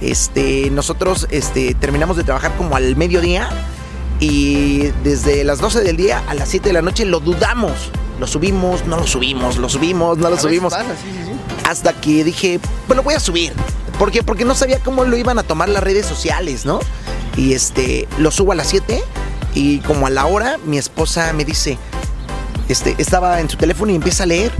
[0.00, 3.48] este, nosotros este, terminamos de trabajar como al mediodía
[4.20, 7.90] y desde las 12 del día a las 7 de la noche lo dudamos.
[8.20, 10.74] Lo subimos, no lo subimos, lo subimos, no lo subimos.
[10.74, 11.32] pasa, sí, sí, sí.
[11.66, 13.54] Hasta que dije, pues lo voy a subir.
[14.00, 14.22] ¿Por qué?
[14.22, 16.80] Porque no sabía cómo lo iban a tomar las redes sociales, ¿no?
[17.36, 18.98] Y este, lo subo a las 7
[19.54, 21.76] y como a la hora mi esposa me dice,
[22.70, 24.52] este, estaba en su teléfono y empieza a leer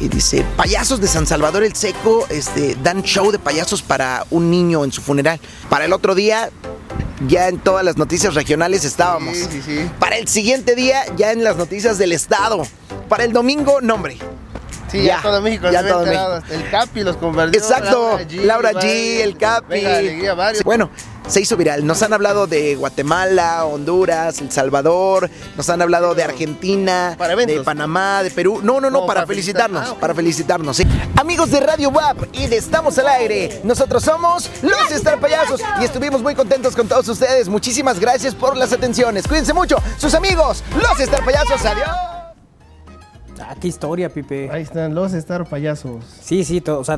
[0.00, 4.50] y dice, payasos de San Salvador el Seco, este, dan show de payasos para un
[4.50, 5.38] niño en su funeral.
[5.68, 6.48] Para el otro día,
[7.28, 9.36] ya en todas las noticias regionales estábamos.
[9.36, 9.90] Sí, sí, sí.
[10.00, 12.62] Para el siguiente día, ya en las noticias del estado.
[13.10, 14.16] Para el domingo, nombre.
[14.90, 16.06] Sí, ya, todo México ya todo.
[16.06, 16.42] México.
[16.50, 17.60] El Capi los compartió.
[17.60, 19.22] Exacto, Laura G, varios.
[19.22, 19.66] el Capi.
[19.68, 20.64] Venga, alegría, varios.
[20.64, 20.90] Bueno,
[21.26, 21.84] se hizo viral.
[21.84, 28.22] Nos han hablado de Guatemala, Honduras, El Salvador, nos han hablado de Argentina, de Panamá,
[28.22, 28.60] de Perú.
[28.62, 30.76] No, no, no, para, felicitarnos, para felicitarnos.
[30.76, 30.86] sí.
[31.18, 35.84] Amigos de Radio WAP y de Estamos al Aire, nosotros somos los Star Payasos y
[35.84, 37.48] estuvimos muy contentos con todos ustedes.
[37.48, 39.26] Muchísimas gracias por las atenciones.
[39.26, 41.64] Cuídense mucho, sus amigos, los Star Payasos.
[41.64, 42.15] Adiós.
[43.40, 44.48] Ah, qué historia, Pipe.
[44.50, 46.04] Ahí están los Star payasos.
[46.22, 46.96] Sí, sí, todo, o sea,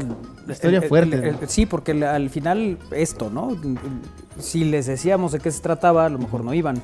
[0.49, 1.39] Historia el- fuerte, el- ¿no?
[1.47, 3.57] sí, porque al final esto, ¿no?
[4.39, 6.81] Si les decíamos de qué se trataba, a lo mejor no iban.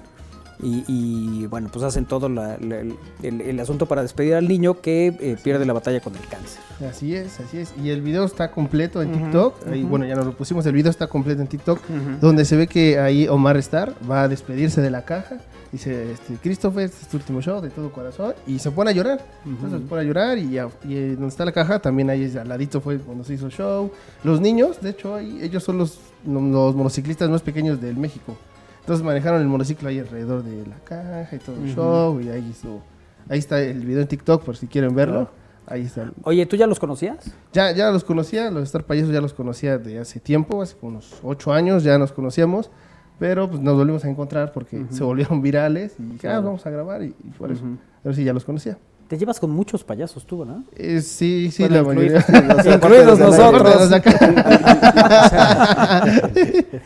[0.62, 4.46] Y, y, bueno, pues hacen todo la- la- el, el- el asunto para despedir al
[4.48, 6.60] niño que eh, pierde la batalla con el cáncer.
[6.88, 7.74] Así es, así es.
[7.82, 9.56] Y el video está completo en TikTok.
[9.88, 10.64] Bueno, ya nos lo pusimos.
[10.66, 11.80] El video está completo en TikTok.
[12.20, 15.38] Donde se ve que ahí Omar Star va a despedirse de la caja.
[15.74, 18.32] Dice, este, Christopher, este es tu último show de todo corazón.
[18.46, 19.20] Y se pone a llorar.
[19.44, 20.38] Entonces se pone a llorar.
[20.38, 23.50] Y, ya- y, donde está la caja, también ahí al ladito fue cuando se hizo
[23.50, 23.90] show.
[24.22, 28.36] Los niños, de hecho, ahí, ellos son los, los motociclistas más pequeños del México.
[28.82, 31.74] Entonces manejaron el monociclo ahí alrededor de la caja y todo el Ujú.
[31.74, 32.20] show.
[32.20, 32.80] Y ahí hizo.
[33.28, 35.28] Ahí está el video en TikTok por si quieren verlo.
[35.66, 36.12] Ahí está.
[36.22, 37.32] Oye, ¿tú ya los conocías?
[37.52, 41.14] Ya, ya los conocía, los Star Payasos ya los conocía de hace tiempo, hace unos
[41.24, 42.70] ocho años ya nos conocíamos,
[43.18, 46.42] pero pues nos volvimos a encontrar porque se volvieron virales y dije, ah, Claro.
[46.42, 47.62] vamos a grabar y, y por eso.
[48.02, 48.76] Pero sí, ya los conocía.
[49.08, 50.64] Te llevas con muchos payasos tú, ¿no?
[50.76, 52.18] Eh, sí, sí, Bueno, la mayoría.
[52.26, 53.90] incluidos- incluidos nosotros.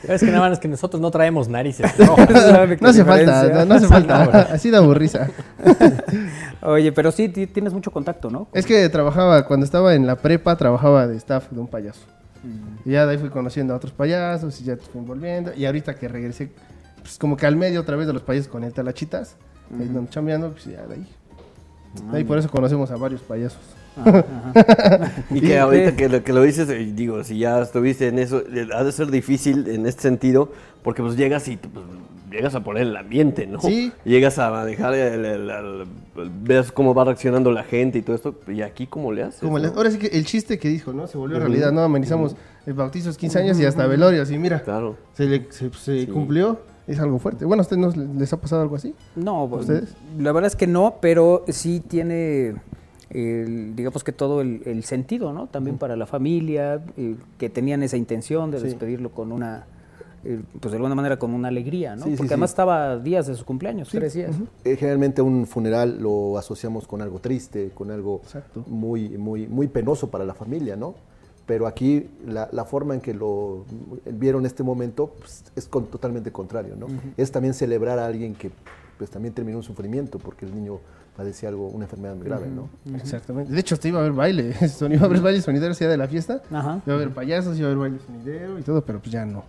[0.09, 1.93] Es que nada más es que nosotros no traemos narices.
[1.99, 2.17] No,
[2.81, 4.23] no hace falta, no, no hace falta.
[4.53, 5.29] Así da burriza.
[6.63, 8.49] Oye, pero sí ti- tienes mucho contacto, ¿no?
[8.53, 12.01] Es que trabajaba, cuando estaba en la prepa, trabajaba de staff de un payaso.
[12.45, 12.89] Mm.
[12.89, 15.53] Y ya de ahí fui conociendo a otros payasos y ya te fui envolviendo.
[15.55, 16.51] Y ahorita que regresé,
[17.01, 19.37] pues como que al medio otra vez de los payasos con el Talachitas,
[19.77, 19.95] ahí Ujú.
[19.95, 21.07] donde chambeando, pues ya de ahí.
[22.07, 23.61] Ah, De ahí por eso conocemos a varios payasos.
[25.31, 28.43] Y que ahorita que lo, que lo dices, eh, digo, si ya estuviste en eso,
[28.53, 30.53] eh, ha de ser difícil en este sentido,
[30.83, 31.85] porque pues llegas y pues,
[32.31, 33.61] llegas a poner el ambiente, ¿no?
[33.61, 33.93] Sí.
[34.05, 35.81] Llegas a manejar, el, el- el-
[36.17, 39.41] el- ves cómo va reaccionando la gente y todo esto, y aquí cómo le haces.
[39.41, 39.69] Como no?
[39.69, 41.07] ahora sí que el chiste que dijo, ¿no?
[41.07, 41.83] Se volvió realidad, ¿no?
[41.83, 42.37] Amenizamos
[42.67, 44.31] el bautizo 15 años y hasta velorios.
[44.31, 44.97] Y mira, Claro.
[45.15, 46.61] se, le- se- se cumplió.
[46.87, 47.45] Es algo fuerte.
[47.45, 48.95] Bueno, ¿a ustedes no les ha pasado algo así?
[49.15, 49.95] No, ¿A pues, ustedes?
[50.19, 52.55] la verdad es que no, pero sí tiene,
[53.11, 55.49] el- digamos que todo el, el sentido, ¿no?
[55.49, 58.65] También para la familia, eh, que tenían esa intención de Sí.
[58.65, 59.67] despedirlo con una,
[60.23, 62.05] pues de alguna manera con una alegría, ¿no?
[62.05, 62.35] Sí, Porque sí.
[62.35, 63.99] además estaba días de su cumpleaños, Sí.
[63.99, 64.35] tres días.
[64.65, 68.65] Eh, generalmente un funeral lo asociamos con algo triste, con algo Exacto.
[68.67, 70.95] muy, muy, muy penoso para la familia, ¿no?
[71.47, 73.65] Pero aquí la, la forma en que lo
[74.13, 76.89] vieron este momento pues, es con- totalmente contrario, ¿no?
[77.17, 78.51] Es también celebrar a alguien que
[78.99, 80.81] pues también terminó un sufrimiento porque el niño
[81.19, 82.69] padecía algo, una enfermedad muy grave, ¿no?
[82.97, 83.53] Exactamente.
[83.53, 84.55] De hecho, hasta iba a haber baile.
[84.69, 86.41] Son- iba a haber baile sonidero día de la fiesta.
[86.51, 86.81] Ajá.
[86.87, 89.43] Iba a haber payasos, iba a haber baile sonidero y todo, pero pues ya no.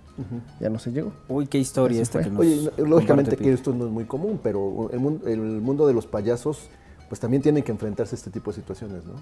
[0.60, 1.14] Ya no se llegó.
[1.28, 4.40] Uy, qué historia esta que nos Oye, no- lógicamente que esto no es muy común,
[4.42, 6.68] pero el mundo, el mundo de los payasos
[7.08, 9.14] pues también tienen que enfrentarse a este tipo de situaciones, ¿no?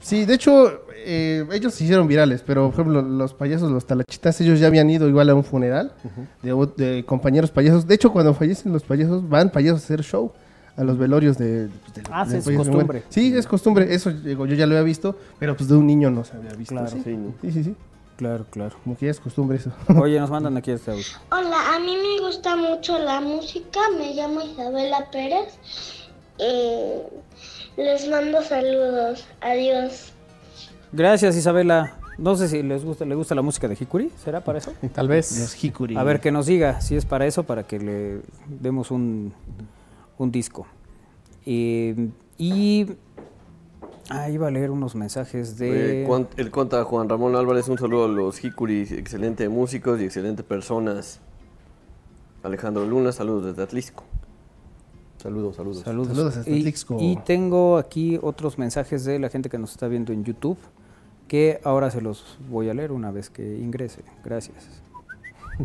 [0.00, 0.70] Sí, de hecho,
[1.04, 4.88] eh, ellos se hicieron virales, pero por ejemplo, los payasos, los talachitas, ellos ya habían
[4.90, 5.92] ido igual a un funeral
[6.76, 7.86] de compañeros payasos.
[7.86, 10.32] De hecho, cuando fallecen los payasos, van payasos a hacer show
[10.78, 11.66] a los velorios de...
[11.66, 12.84] de- de- Ah, sí, es costumbre.
[12.84, 13.02] muere.
[13.10, 13.92] Sí, es costumbre.
[13.94, 16.52] Eso digo, yo ya lo había visto, pero pues de un niño no se había
[16.54, 16.74] visto.
[16.74, 16.88] Claro.
[16.90, 17.02] sí.
[17.04, 17.34] Sí, ¿no?
[17.42, 17.74] sí, sí, sí.
[18.16, 18.76] Claro, claro.
[18.82, 19.70] Como que ya es costumbre eso.
[20.00, 21.04] Oye, nos mandan aquí este audio.
[21.30, 25.58] Hola, a mí me gusta mucho la música, me llamo Isabela Pérez.
[26.38, 27.02] Eh,
[27.76, 30.12] les mando saludos, adiós.
[30.92, 31.94] Gracias, Isabela.
[32.16, 34.72] No sé si les gusta, le gusta la música de Hikuri, ¿será para eso?
[34.94, 35.38] Tal vez.
[35.38, 35.96] Los Hikuri.
[35.96, 39.32] A ver que nos diga si es para eso, para que le demos un,
[40.18, 40.66] un disco.
[41.46, 42.86] Eh, y
[44.10, 46.04] ah, iba a leer unos mensajes de.
[46.04, 50.42] Eh, el conta Juan Ramón Álvarez, un saludo a los Hikuri, excelente músicos y excelente
[50.42, 51.20] personas.
[52.42, 54.04] Alejandro Luna, saludos desde Atlisco.
[55.16, 55.82] Saludos, saludos.
[55.82, 56.08] Saludos.
[56.08, 56.96] Saludos hasta y, Tlixco.
[57.00, 60.58] y tengo aquí otros mensajes de la gente que nos está viendo en YouTube,
[61.26, 64.02] que ahora se los voy a leer una vez que ingrese.
[64.24, 64.82] Gracias.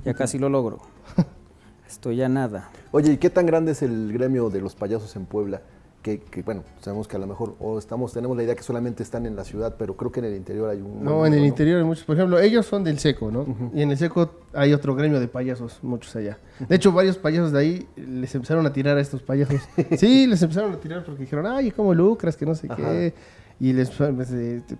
[0.03, 0.79] Ya casi lo logro.
[1.87, 2.71] Estoy ya nada.
[2.93, 5.63] Oye, ¿y qué tan grande es el gremio de los payasos en Puebla?
[6.03, 9.01] Que, que, bueno, sabemos que a lo mejor o estamos, tenemos la idea que solamente
[9.01, 11.03] están en la ciudad, pero creo que en el interior hay un...
[11.03, 12.03] No, en el interior hay muchos.
[12.03, 13.47] Por ejemplo, ellos son del seco, ¿no?
[13.73, 16.37] Y en el seco hay otro gremio de payasos, muchos allá.
[16.69, 19.61] De hecho, varios payasos de ahí les empezaron a tirar a estos payasos.
[19.97, 22.37] sí, les empezaron a tirar porque dijeron, ay, ¿cómo lucras?
[22.37, 22.75] Que no sé Ajá.
[22.75, 23.13] qué.
[23.59, 24.29] Y les, pues,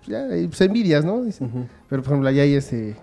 [0.06, 1.24] ya, pues, envidias, ¿no?
[1.24, 1.68] Dicen.
[1.88, 2.94] Pero, por ejemplo, allá hay ese,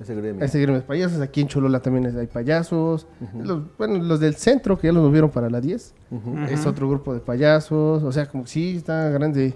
[0.00, 0.44] Ese gremio.
[0.44, 1.20] ese gremio de payasos.
[1.20, 3.06] Aquí en Cholola también hay payasos.
[3.42, 5.94] Los- bueno, los del centro, que ya los movieron para la 10.
[6.50, 8.02] Es otro grupo de payasos.
[8.02, 9.54] O sea, como que sí, está grande.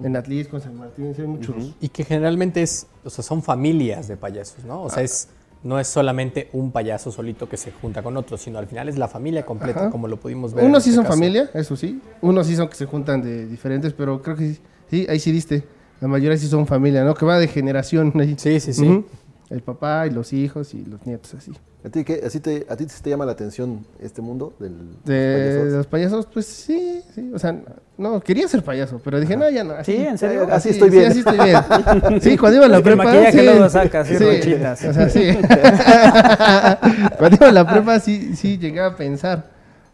[0.00, 1.74] En Atlisco, en San Martín, sí hay muchos.
[1.80, 4.82] Y que generalmente es, o sea, son familias de payasos, ¿no?
[4.84, 5.28] O sea, es,
[5.64, 8.96] no es solamente un payaso solito que se junta con otro, sino al final es
[8.96, 9.90] la familia completa, Ajá.
[9.90, 10.64] como lo pudimos ver.
[10.66, 11.16] Unos sí este son caso.
[11.16, 12.00] familia, eso sí.
[12.22, 15.32] Unos sí son que se juntan de diferentes, pero creo que sí, sí, ahí sí
[15.32, 15.64] diste.
[16.00, 17.14] La mayoría sí son familia, ¿no?
[17.14, 18.36] Que va de generación ahí.
[18.38, 19.04] Sí, sí, sí.
[19.50, 21.52] El papá y los hijos y los nietos así.
[21.84, 24.96] ¿A ti, qué, así te, ¿A ti sí te llama la atención este mundo del
[25.04, 25.72] De payasos?
[25.72, 27.30] los payasos, pues sí, sí.
[27.32, 27.56] O sea,
[27.96, 29.74] no, quería ser payaso, pero dije, no, ya no.
[29.74, 30.42] Así, Sí, ¿en serio?
[30.44, 31.12] Así, Así estoy bien.
[31.12, 32.20] Sí, así estoy bien.
[32.20, 33.04] Sí, cuando iba a la el prepa.
[33.04, 34.84] maquillaje sí, luego saca así ronchitas.
[34.84, 35.28] O sea, sí.
[37.18, 39.44] cuando iba a la prepa, sí, sí llegué a pensar.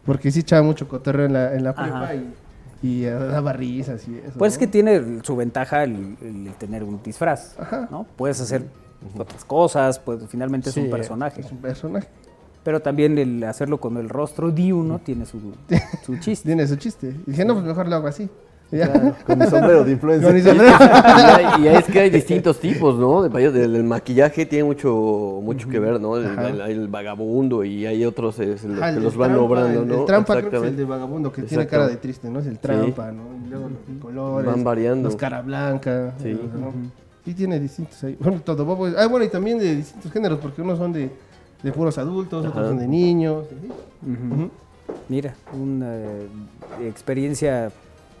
[0.05, 2.15] Porque sí echaba mucho cotorreo en la, en la prepa Ajá.
[2.15, 2.33] y,
[2.83, 4.37] y eh, daba risas y eso.
[4.37, 4.59] Pues es ¿no?
[4.59, 7.55] que tiene su ventaja el, el tener un disfraz,
[7.89, 8.05] ¿no?
[8.15, 8.63] Puedes hacer
[9.17, 11.41] otras cosas, pues finalmente es un personaje.
[11.41, 12.07] Es un personaje.
[12.63, 15.39] Pero también el hacerlo con el rostro de uno tiene su,
[16.05, 16.47] su chiste.
[16.49, 17.13] Tiene su chiste.
[17.27, 18.27] Y dije, no, pues mejor lo hago así.
[18.71, 20.27] Claro, con mi sombrero de influencer.
[20.27, 20.73] Con mi sombrero.
[21.59, 23.23] Y, es que hay distintos tipos, ¿no?
[23.23, 26.17] El, el maquillaje tiene mucho mucho que ver, ¿no?
[26.17, 26.49] El, Ajá.
[26.49, 29.87] el- el vagabundo y hay otros es, el- Ajá, que los van trampa, logrando, el-
[29.87, 29.99] ¿no?
[29.99, 32.39] El trampa creo que es el de vagabundo, que tiene cara de triste, ¿no?
[32.39, 32.59] Es el Sí.
[32.61, 33.23] trampa, ¿no?
[33.45, 34.51] Y luego los colores.
[34.51, 35.09] Van variando.
[35.09, 36.15] Los cara blanca.
[36.21, 36.31] Sí.
[36.31, 36.49] los-.
[37.25, 38.15] Sí tiene distintos ahí.
[38.19, 38.87] Bueno, todo bobo.
[38.97, 41.09] Ah, bueno, y también de distintos géneros, porque unos son de,
[41.63, 42.51] de puros adultos, Ajá.
[42.51, 43.45] otros son de niños.
[45.09, 46.27] Mira, una eh,
[46.83, 47.71] experiencia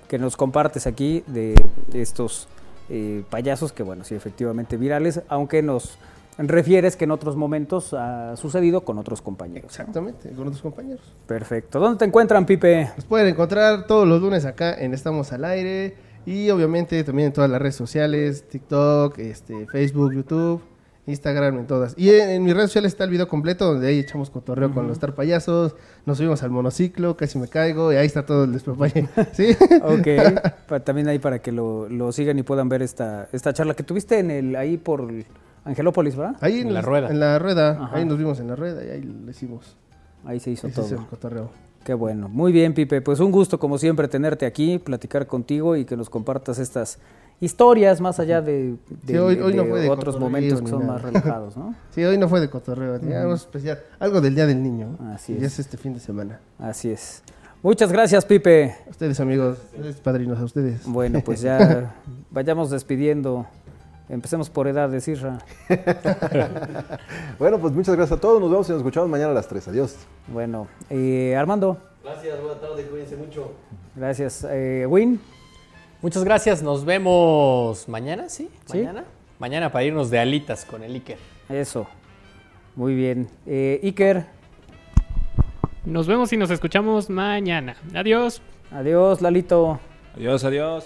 [0.07, 1.53] que nos compartes aquí de
[1.93, 2.47] estos
[2.89, 5.97] eh, payasos que, bueno, sí, efectivamente virales, aunque nos
[6.37, 9.63] refieres que en otros momentos ha sucedido con otros compañeros.
[9.63, 9.69] ¿no?
[9.69, 11.01] Exactamente, con otros compañeros.
[11.27, 11.79] Perfecto.
[11.79, 12.91] ¿Dónde te encuentran, Pipe?
[12.95, 15.95] Nos pueden encontrar todos los lunes acá en Estamos al Aire
[16.25, 20.61] y obviamente también en todas las redes sociales, TikTok, este, Facebook, YouTube,
[21.07, 21.93] Instagram, en todas.
[21.97, 24.87] Y en, en mis redes sociales está el video completo donde ahí echamos cotorreo con
[24.87, 25.75] los Star Payasos,
[26.05, 29.07] nos subimos al monociclo, casi me caigo y ahí está todo el despapalle.
[29.33, 29.55] ¿Sí?
[29.83, 30.07] Ok,
[30.67, 33.83] pa- también ahí para que lo, lo sigan y puedan ver esta, esta charla que
[33.83, 35.07] tuviste en el ahí por
[35.63, 36.37] Angelópolis, ¿verdad?
[36.41, 37.09] Ahí en, la rueda.
[37.09, 37.97] En la rueda, Ajá.
[37.97, 39.77] ahí nos vimos en la rueda y ahí lo hicimos.
[40.23, 40.99] Ahí se hizo Ese es todo.
[41.01, 41.51] el cotorreo.
[41.85, 42.27] Qué bueno.
[42.27, 43.01] Muy bien, Pipe.
[43.01, 46.97] Pues un gusto, como siempre, tenerte aquí, platicar contigo y que nos compartas estas
[47.39, 48.77] historias más allá de, de-
[49.13, 50.93] Sí, hoy, hoy no de fue de otros momentos que son nada.
[50.93, 51.75] más relajados, ¿no?
[51.91, 53.79] sí, hoy no fue de cotorreo, digamos especial.
[53.99, 54.97] Algo del Día del Niño.
[55.13, 55.43] Así y es.
[55.43, 56.39] es este fin de semana.
[56.57, 57.21] Así es.
[57.61, 58.75] Muchas gracias, Pipe.
[58.87, 60.85] A ustedes, amigos, ustedes, padrinos, a ustedes.
[60.87, 61.93] Bueno, pues ya
[62.31, 63.45] vayamos despidiendo.
[64.07, 65.39] Empecemos por edad de Sirra.
[67.39, 68.39] Bueno, pues muchas gracias a todos.
[68.39, 69.67] Nos vemos y nos escuchamos mañana a las 3.
[69.69, 69.95] Adiós.
[70.27, 73.51] Bueno, eh, Armando, Gracias, buenas tardes, cuídense mucho.
[73.95, 74.45] gracias.
[74.49, 75.19] Eh, Win,
[76.01, 78.49] Muchas gracias, nos vemos mañana, ¿sí?
[78.67, 78.77] Sí.
[78.77, 79.05] Mañana.
[79.39, 81.17] Mañana para irnos de alitas con el Iker.
[81.49, 81.87] eso.
[82.75, 83.27] Muy bien.
[83.47, 84.25] Eh, Iker,
[85.83, 87.75] Nos vemos y nos escuchamos mañana.
[87.95, 88.41] Adiós.
[88.71, 89.21] adiós.
[89.21, 89.79] Lalito,
[90.15, 90.85] Adiós, adiós.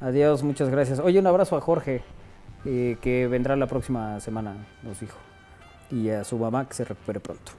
[0.00, 0.42] adiós.
[0.44, 1.00] Muchas gracias.
[1.00, 2.02] Oye, un abrazo a Jorge,
[2.64, 5.16] eh, que vendrá la próxima semana, nos dijo.
[5.90, 7.52] Y a su mamá, que se recupere pronto.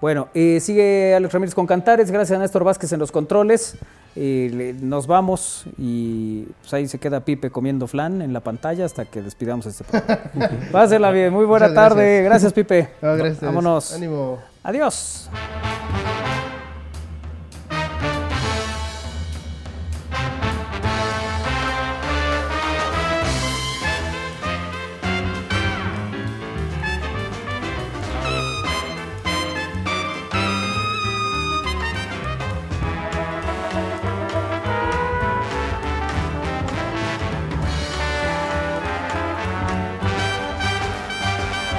[0.00, 2.10] Bueno, eh, sigue Alex Ramírez con Cantares.
[2.10, 3.76] Gracias a Néstor Vázquez en los controles.
[4.16, 8.84] Eh, le- nos vamos y pues ahí se queda Pipe comiendo flan en la pantalla
[8.84, 10.20] hasta que despidamos este programa.
[10.72, 12.22] Pásela bien, muy buena Muchas tarde.
[12.22, 12.24] gracias.
[12.24, 12.88] Gracias, Pipe.
[13.02, 13.40] No, gracias.
[13.40, 13.92] Vámonos.
[13.94, 14.38] Ánimo.
[14.62, 15.30] Adiós.